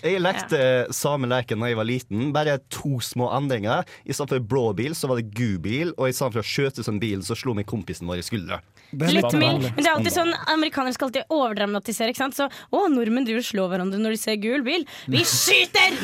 Jeg 0.00 0.20
lekte 0.22 0.60
samme 0.96 1.28
leken 1.28 1.60
da 1.60 1.68
jeg 1.68 1.76
var 1.76 1.84
liten, 1.88 2.30
bare 2.32 2.56
to 2.72 3.00
små 3.04 3.28
endringer. 3.36 3.84
I 4.08 4.14
stedet 4.16 4.32
for 4.32 4.46
blå 4.52 4.62
bil, 4.78 4.94
så 4.96 5.10
var 5.10 5.20
det 5.20 5.28
gul 5.36 5.58
bil, 5.60 5.92
og 5.98 6.08
i 6.08 6.14
stedet 6.16 6.38
for 6.38 6.40
å 6.40 6.46
skjøte 6.46 6.84
som 6.86 7.00
bil, 7.02 7.20
så 7.26 7.36
slo 7.36 7.52
meg 7.56 7.68
kompisen 7.68 8.08
vår 8.08 8.22
i 8.22 8.24
skuldra. 8.24 8.60
er 8.94 9.12
Litt 9.12 9.18
litt 9.18 9.36
mild. 9.36 9.68
Men 9.68 9.82
det 9.82 9.90
er 9.90 9.98
alltid 9.98 10.16
sånn 10.16 10.32
Amerikanere 10.54 10.96
skal 10.96 11.10
alltid 11.10 11.36
overdramatisere. 11.36 12.14
Ikke 12.14 12.24
sant? 12.24 12.38
Så 12.38 12.48
å, 12.48 12.86
nordmenn 12.92 13.28
driver 13.28 13.44
og 13.44 13.50
slår 13.50 13.74
hverandre 13.74 14.00
når 14.00 14.16
de 14.16 14.22
ser 14.24 14.40
gul 14.40 14.64
bil. 14.66 14.88
Vi 15.12 15.24
skyter! 15.28 16.00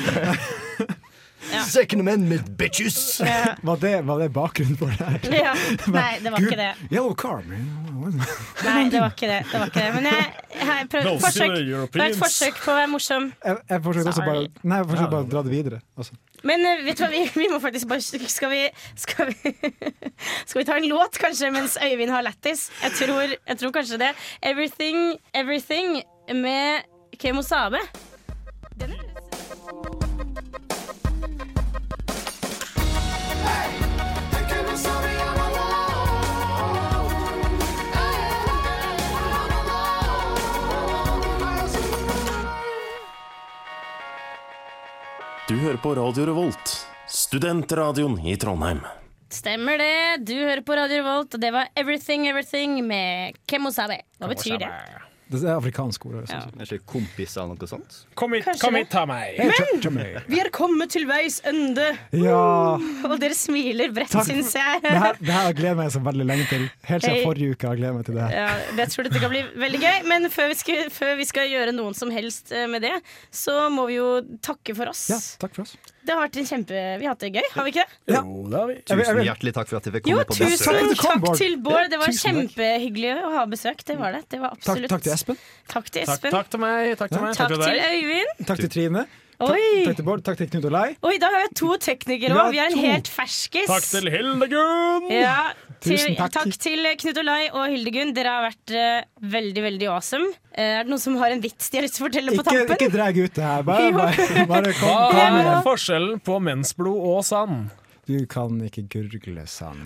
Second 1.66 2.01
Amendment, 2.01 2.59
bitches! 2.59 3.20
Var 3.62 3.76
det, 3.76 3.94
var 4.07 4.18
det 4.18 4.28
bakgrunnen 4.34 4.76
for 4.76 4.86
det 4.86 4.97
her? 5.01 5.18
Ja. 5.47 5.55
Nei, 5.92 6.12
det 6.22 6.32
var 6.32 6.44
ikke 6.44 6.59
det. 6.59 6.70
Yellow 6.90 7.14
car, 7.14 7.42
man. 7.47 8.20
Nei, 8.64 8.88
det 8.90 9.01
var 9.01 9.12
ikke 9.14 9.28
det. 9.30 9.40
det, 9.53 9.59
var 9.59 9.70
ikke 9.70 9.82
det. 9.82 9.90
Men 9.94 10.09
jeg, 10.11 10.26
jeg 10.61 10.88
prøvde 10.92 11.11
no, 11.11 11.18
forsøk. 11.22 11.57
Det 11.57 12.01
var 12.01 12.07
et 12.07 12.20
forsøk 12.20 12.62
på 12.62 12.72
å 12.72 12.78
være 12.78 12.90
morsom. 12.92 13.28
Jeg, 13.44 13.61
jeg 13.70 13.84
forsøkte 13.86 14.12
også 14.12 14.26
bare 14.26 14.47
Nei, 14.62 14.80
jeg 14.80 14.88
forsøkte 14.90 15.12
bare 15.14 15.26
å 15.26 15.30
dra 15.34 15.44
det 15.47 15.53
videre. 15.55 15.80
Også. 15.97 16.18
Men 16.47 16.66
eh, 16.68 16.82
vet 16.86 16.99
du 16.99 17.05
hva, 17.05 17.11
vi, 17.12 17.22
vi 17.34 17.47
må 17.51 17.61
faktisk 17.62 17.88
bare 17.90 18.03
Skal 18.05 18.51
vi 18.53 18.61
Skal 19.01 19.30
vi, 19.30 19.53
skal 20.49 20.61
vi 20.61 20.66
ta 20.68 20.76
en 20.76 20.88
låt, 20.90 21.18
kanskje, 21.22 21.51
mens 21.55 21.78
Øyvind 21.82 22.12
har 22.12 22.26
lættis? 22.26 22.68
Jeg 22.82 22.99
tror, 23.01 23.36
jeg 23.36 23.62
tror 23.62 23.72
kanskje 23.74 24.03
det. 24.05 24.12
Everything, 24.42 25.16
Everything 25.34 26.03
med 26.34 26.86
Kemo 27.18 27.42
Sabe. 27.42 27.80
Du 45.49 45.55
hører 45.55 45.76
på 45.78 45.94
Radio 45.94 46.24
Revolt, 46.26 46.70
studentradioen 47.07 48.16
i 48.26 48.32
Trondheim. 48.36 48.80
Stemmer 49.30 49.78
det. 49.78 50.24
Du 50.26 50.32
hører 50.34 50.62
på 50.66 50.74
Radio 50.74 50.97
Revolt, 51.05 51.36
og 51.38 51.42
det 51.42 51.53
var 51.55 51.68
Everything 51.78 52.26
Everything 52.26 52.80
med 52.86 53.38
Kemosabe. 53.47 54.01
Hva 54.18 54.30
betyr 54.32 54.59
det? 54.59 54.70
Det 55.29 55.41
er 55.43 55.57
afrikansk 55.57 56.05
ord. 56.07 56.20
Ja. 56.31 56.45
Er 56.55 56.68
ikke 56.77 56.87
kompis 56.93 57.33
eller 57.37 57.57
noe 57.59 57.66
sånt? 57.66 57.97
Kom 58.14 58.33
hit, 58.37 58.45
kom 58.62 58.77
hit, 58.79 58.87
ta 58.93 59.03
meg. 59.11 59.35
Jamaica. 59.83 60.22
Vi 60.31 60.39
er 60.39 60.51
kommet 60.55 60.93
til 60.95 61.07
veis 61.09 61.41
ende, 61.51 61.89
Ja. 62.14 62.77
og 62.79 63.16
dere 63.18 63.35
smiler 63.35 63.91
bredt, 63.97 64.14
syns 64.29 64.53
jeg. 64.55 64.83
Det 64.85 64.93
her, 64.95 65.18
det 65.18 65.27
her 65.33 65.41
har 65.41 65.49
jeg 65.51 65.59
gledet 65.59 65.77
meg 65.81 65.91
så 65.97 66.03
veldig 66.07 66.27
lenge 66.31 66.47
til. 66.53 66.68
Helt 66.87 67.03
siden 67.03 67.16
Hey. 67.16 67.24
forrige 67.27 67.57
uke 67.57 67.66
har 67.66 67.74
jeg 67.74 67.83
gledet 67.83 67.97
meg 67.99 68.05
til 68.07 68.14
det 68.20 68.22
her. 68.22 68.37
Ja, 68.39 68.77
jeg 68.85 68.89
tror 68.95 69.09
dette 69.09 69.24
kan 69.27 69.31
bli 69.35 69.43
veldig 69.66 69.81
gøy, 69.83 69.99
men 70.12 70.31
før 70.31 70.49
vi, 70.53 70.55
skal, 70.62 70.91
før 70.95 71.16
vi 71.18 71.24
skal 71.33 71.51
gjøre 71.51 71.74
noen 71.74 71.95
som 71.99 72.11
helst 72.14 72.53
eh, 72.55 72.66
med 72.70 72.83
det, 72.87 72.95
så 73.35 73.66
må 73.74 73.89
vi 73.91 73.99
jo 73.99 74.09
takke 74.47 74.77
for 74.79 74.95
oss. 74.95 75.09
Ja, 75.11 75.18
takk 75.43 75.59
for 75.59 75.66
oss. 75.66 75.74
Det 76.07 76.14
har 76.14 76.20
vært 76.22 76.36
en 76.38 76.46
kjempe 76.46 76.82
Vi 77.00 77.04
har 77.07 77.12
hatt 77.16 77.24
det 77.24 77.30
gøy, 77.34 77.46
har 77.57 77.64
vi 77.66 77.72
ikke 77.72 77.82
det? 77.82 78.14
Ja. 78.14 78.20
Jo, 78.22 78.44
det 78.50 78.59
har 78.61 78.66
vi. 78.70 78.74
Jeg 78.76 78.82
vil- 78.86 78.86
jeg 78.86 79.07
Tusen 79.07 79.16
vil- 79.16 79.26
hjertelig 79.26 79.52
takk 79.57 79.68
for 79.72 79.76
at 79.80 79.84
jeg 79.88 79.92
fikk 79.96 80.07
Jo, 80.07 80.16
komme 80.16 80.26
på 80.30 80.36
tusen 80.36 80.52
besøk. 80.54 80.78
Takk 80.86 80.98
kom, 81.02 81.11
takk 81.11 81.24
Bård. 81.26 81.36
til 81.42 81.57
Bård. 81.66 81.90
Det 81.90 81.98
var 81.98 82.07
Tusen 82.07 82.34
takk. 82.36 82.54
kjempehyggelig 82.54 83.12
å 83.26 83.32
ha 83.34 83.44
besøk. 83.46 83.84
Det 83.84 83.98
var 83.98 84.12
det. 84.12 84.22
Det 84.30 84.40
var 84.40 84.50
absolutt. 84.57 84.88
takk 84.88 85.02
til 85.02 85.12
Espen. 85.12 85.36
Takk 85.68 85.90
til 85.90 86.02
Espen. 86.07 86.30
takk 86.30 86.48
til 86.50 86.61
meg. 86.61 86.96
Takk 86.98 87.11
til 87.11 87.20
meg. 87.20 87.34
Takk 87.36 87.48
til. 87.48 87.80
Øyvind. 87.90 88.46
Takk 88.46 88.59
til 88.64 88.68
Trine. 88.70 89.07
Oi. 89.38 89.84
takk 89.84 89.96
til 89.96 90.04
Bård. 90.07 90.22
Takk 90.24 90.36
til 90.38 90.48
Knut 90.48 90.64
Olai. 90.70 90.96
Oi, 91.02 91.18
da 91.18 91.26
har 91.28 91.42
vi 91.44 91.54
to 91.54 91.76
teknikere 91.76 92.32
òg. 92.32 92.50
Vi 92.52 92.59
er 92.59 92.70
en 92.70 92.78
helt 92.78 93.09
ferskis. 93.09 93.66
Takk 93.68 93.82
til 93.84 94.09
Hildegunn. 94.09 95.11
Ja, 95.11 95.52
Tusen 95.85 96.16
takk. 96.18 96.33
takk 96.35 96.59
til 96.62 96.87
Knut 97.03 97.18
Olai 97.22 97.41
og 97.51 97.66
Hildegunn. 97.72 98.12
Dere 98.16 98.35
har 98.37 98.47
vært 98.49 98.74
uh, 98.74 99.29
veldig 99.37 99.64
veldig 99.66 99.89
awesome. 99.93 100.29
Uh, 100.57 100.62
er 100.62 100.85
det 100.87 100.93
noen 100.93 101.03
som 101.03 101.16
har 101.20 101.35
en 101.35 101.43
vits 101.45 101.70
de 101.72 101.81
har 101.81 101.87
lyst 101.87 101.99
til 101.99 102.05
å 102.05 102.09
fortelle 102.09 102.35
på 102.35 102.43
Ikke, 102.43 102.53
tampen? 102.53 102.77
ikke 102.79 102.93
dreg 102.95 103.20
ut 103.22 103.35
det 103.39 103.49
her. 103.49 103.66
Bare, 103.66 103.91
bare, 104.01 104.47
bare 104.53 104.77
kom, 104.81 104.95
Hva 105.16 105.27
er 105.43 105.66
forskjellen 105.66 106.22
på 106.27 106.39
mensblod 106.51 107.11
og 107.12 107.20
sand? 107.29 107.66
Du 108.07 108.14
kan 108.30 108.62
ikke 108.66 108.82
gurgle 108.92 109.42
sånn. 109.50 109.80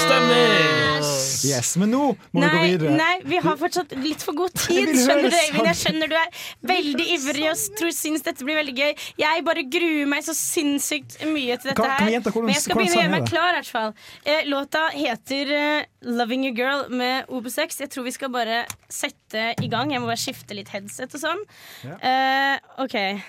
Stemmer! 0.00 1.04
Yes, 1.46 1.74
men 1.76 1.90
nå 1.92 2.00
må 2.32 2.40
vi 2.40 2.48
gå 2.48 2.60
videre. 2.64 2.92
nei, 2.96 3.18
vi 3.28 3.36
har 3.44 3.58
fortsatt 3.60 3.92
litt 4.00 4.22
for 4.24 4.36
god 4.38 4.54
tid. 4.56 4.88
Skjønner 4.96 5.28
du, 5.28 5.36
Øyvind? 5.36 5.68
Jeg 5.68 5.78
skjønner 5.82 6.10
du 6.10 6.16
er 6.16 6.30
veldig 6.72 7.06
ivrig 7.18 7.44
og 7.50 7.60
tror 7.78 7.92
syns 7.94 8.24
dette 8.26 8.46
blir 8.48 8.56
veldig 8.58 8.74
gøy. 8.78 8.94
Jeg 9.20 9.44
bare 9.46 9.64
gruer 9.76 10.08
meg 10.10 10.24
så 10.26 10.34
sinnssykt 10.36 11.18
mye 11.28 11.58
til 11.60 11.70
dette 11.70 11.76
Kan- 11.76 11.92
kan 11.92 12.06
her. 12.08 12.14
gjenta 12.16 12.32
hvordan- 12.32 12.46
Men 12.50 12.54
jeg 12.56 12.62
skal 12.64 12.76
begynne 12.80 12.96
å 12.96 13.02
gjøre 13.02 13.14
meg 13.18 13.28
klar, 13.28 13.50
i 13.52 13.60
hvert 13.60 13.72
fall. 13.76 13.94
Eh, 14.24 14.42
låta 14.48 14.88
heter 14.96 15.52
eh, 15.52 15.84
'Loving 16.02 16.46
a 16.46 16.52
Girl' 16.56 16.88
med 16.90 17.26
OB6. 17.28 17.80
Jeg 17.80 17.90
tror 17.90 18.04
vi 18.04 18.10
skal 18.12 18.28
bare 18.30 18.64
sette 18.88 19.54
i 19.62 19.68
gang. 19.68 19.90
Jeg 19.92 20.00
må 20.00 20.06
bare 20.06 20.16
skifte 20.16 20.54
litt 20.54 20.68
headset 20.68 21.12
og 21.14 21.20
sånn. 21.20 21.42
Uh, 21.84 22.58
OK. 22.84 23.22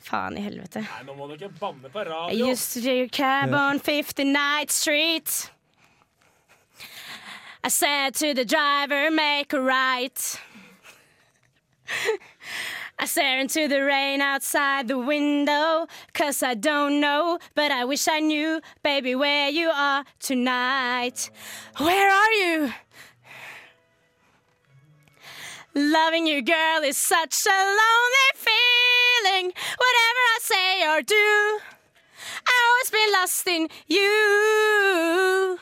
Faen 0.00 0.38
i 0.38 0.42
helvete. 0.44 0.80
Nei, 0.80 1.02
nå 1.06 1.14
må 1.14 1.26
du 1.28 1.34
ikke 1.36 1.52
banne 1.60 1.90
på 1.92 2.04
I 2.30 2.32
used 2.32 2.72
to 2.72 2.80
take 2.80 3.04
a 3.04 3.08
cab 3.08 3.52
on 3.52 3.78
59th 3.78 4.70
Street. 4.70 5.50
I 7.62 7.68
said 7.68 8.14
to 8.14 8.32
the 8.32 8.44
driver, 8.44 9.10
make 9.10 9.52
a 9.52 9.60
right. 9.60 10.40
I 12.98 13.06
stare 13.06 13.40
into 13.40 13.68
the 13.68 13.82
rain 13.82 14.20
outside 14.20 14.88
the 14.88 14.98
window, 14.98 15.86
cause 16.12 16.42
I 16.42 16.54
don't 16.54 17.00
know, 17.00 17.38
but 17.54 17.70
I 17.70 17.84
wish 17.84 18.08
I 18.08 18.20
knew, 18.20 18.60
baby, 18.82 19.14
where 19.14 19.48
you 19.50 19.70
are 19.70 20.04
tonight. 20.18 21.30
Where 21.78 22.10
are 22.10 22.32
you? 22.32 22.72
Loving 25.74 26.26
you, 26.26 26.42
girl, 26.42 26.82
is 26.82 26.96
such 26.96 27.46
a 27.46 27.50
lonely 27.50 28.30
feeling. 28.34 28.99
Whatever 29.22 30.22
I 30.34 30.38
say 30.40 30.88
or 30.88 31.02
do, 31.02 31.60
I 32.46 32.54
always 32.68 32.90
been 32.90 33.12
lost 33.12 33.46
in 33.46 33.68
you. 33.86 35.58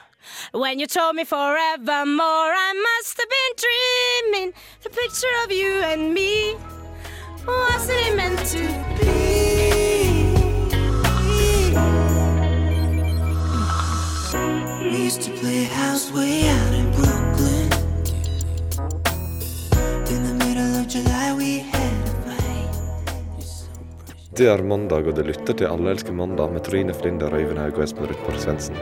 When 0.52 0.78
you 0.78 0.86
told 0.86 1.16
me 1.16 1.24
forevermore, 1.24 2.52
I 2.54 2.72
must 2.88 3.18
have 3.18 3.28
been 3.28 3.54
dreaming. 3.66 4.52
The 4.82 4.90
picture 4.90 5.34
of 5.44 5.50
you 5.50 5.82
and 5.82 6.14
me 6.14 6.54
wasn't 7.46 7.98
it 8.06 8.16
meant 8.16 8.46
to 8.54 8.62
be? 8.98 9.08
We 14.88 15.02
used 15.02 15.22
to 15.22 15.32
play 15.32 15.64
house 15.64 16.12
way 16.12 16.48
out 16.48 16.74
in 16.74 16.92
Brooklyn. 16.92 17.72
In 20.14 20.22
the 20.28 20.44
middle 20.44 20.80
of 20.80 20.86
July, 20.86 21.34
we. 21.34 21.77
Det 24.38 24.46
er 24.46 24.60
mandag, 24.62 25.08
og 25.10 25.16
det 25.18 25.24
lytter 25.26 25.56
til 25.58 25.66
Alle 25.66 25.90
elsker 25.96 26.14
mandag 26.14 26.52
med 26.54 26.62
Trine 26.62 26.94
Flinder, 26.94 27.34
Øyvind 27.34 27.58
Haug 27.58 27.80
og 27.80 27.82
Espen 27.88 28.06
Ruthborg 28.06 28.38
Svendsen. 28.38 28.78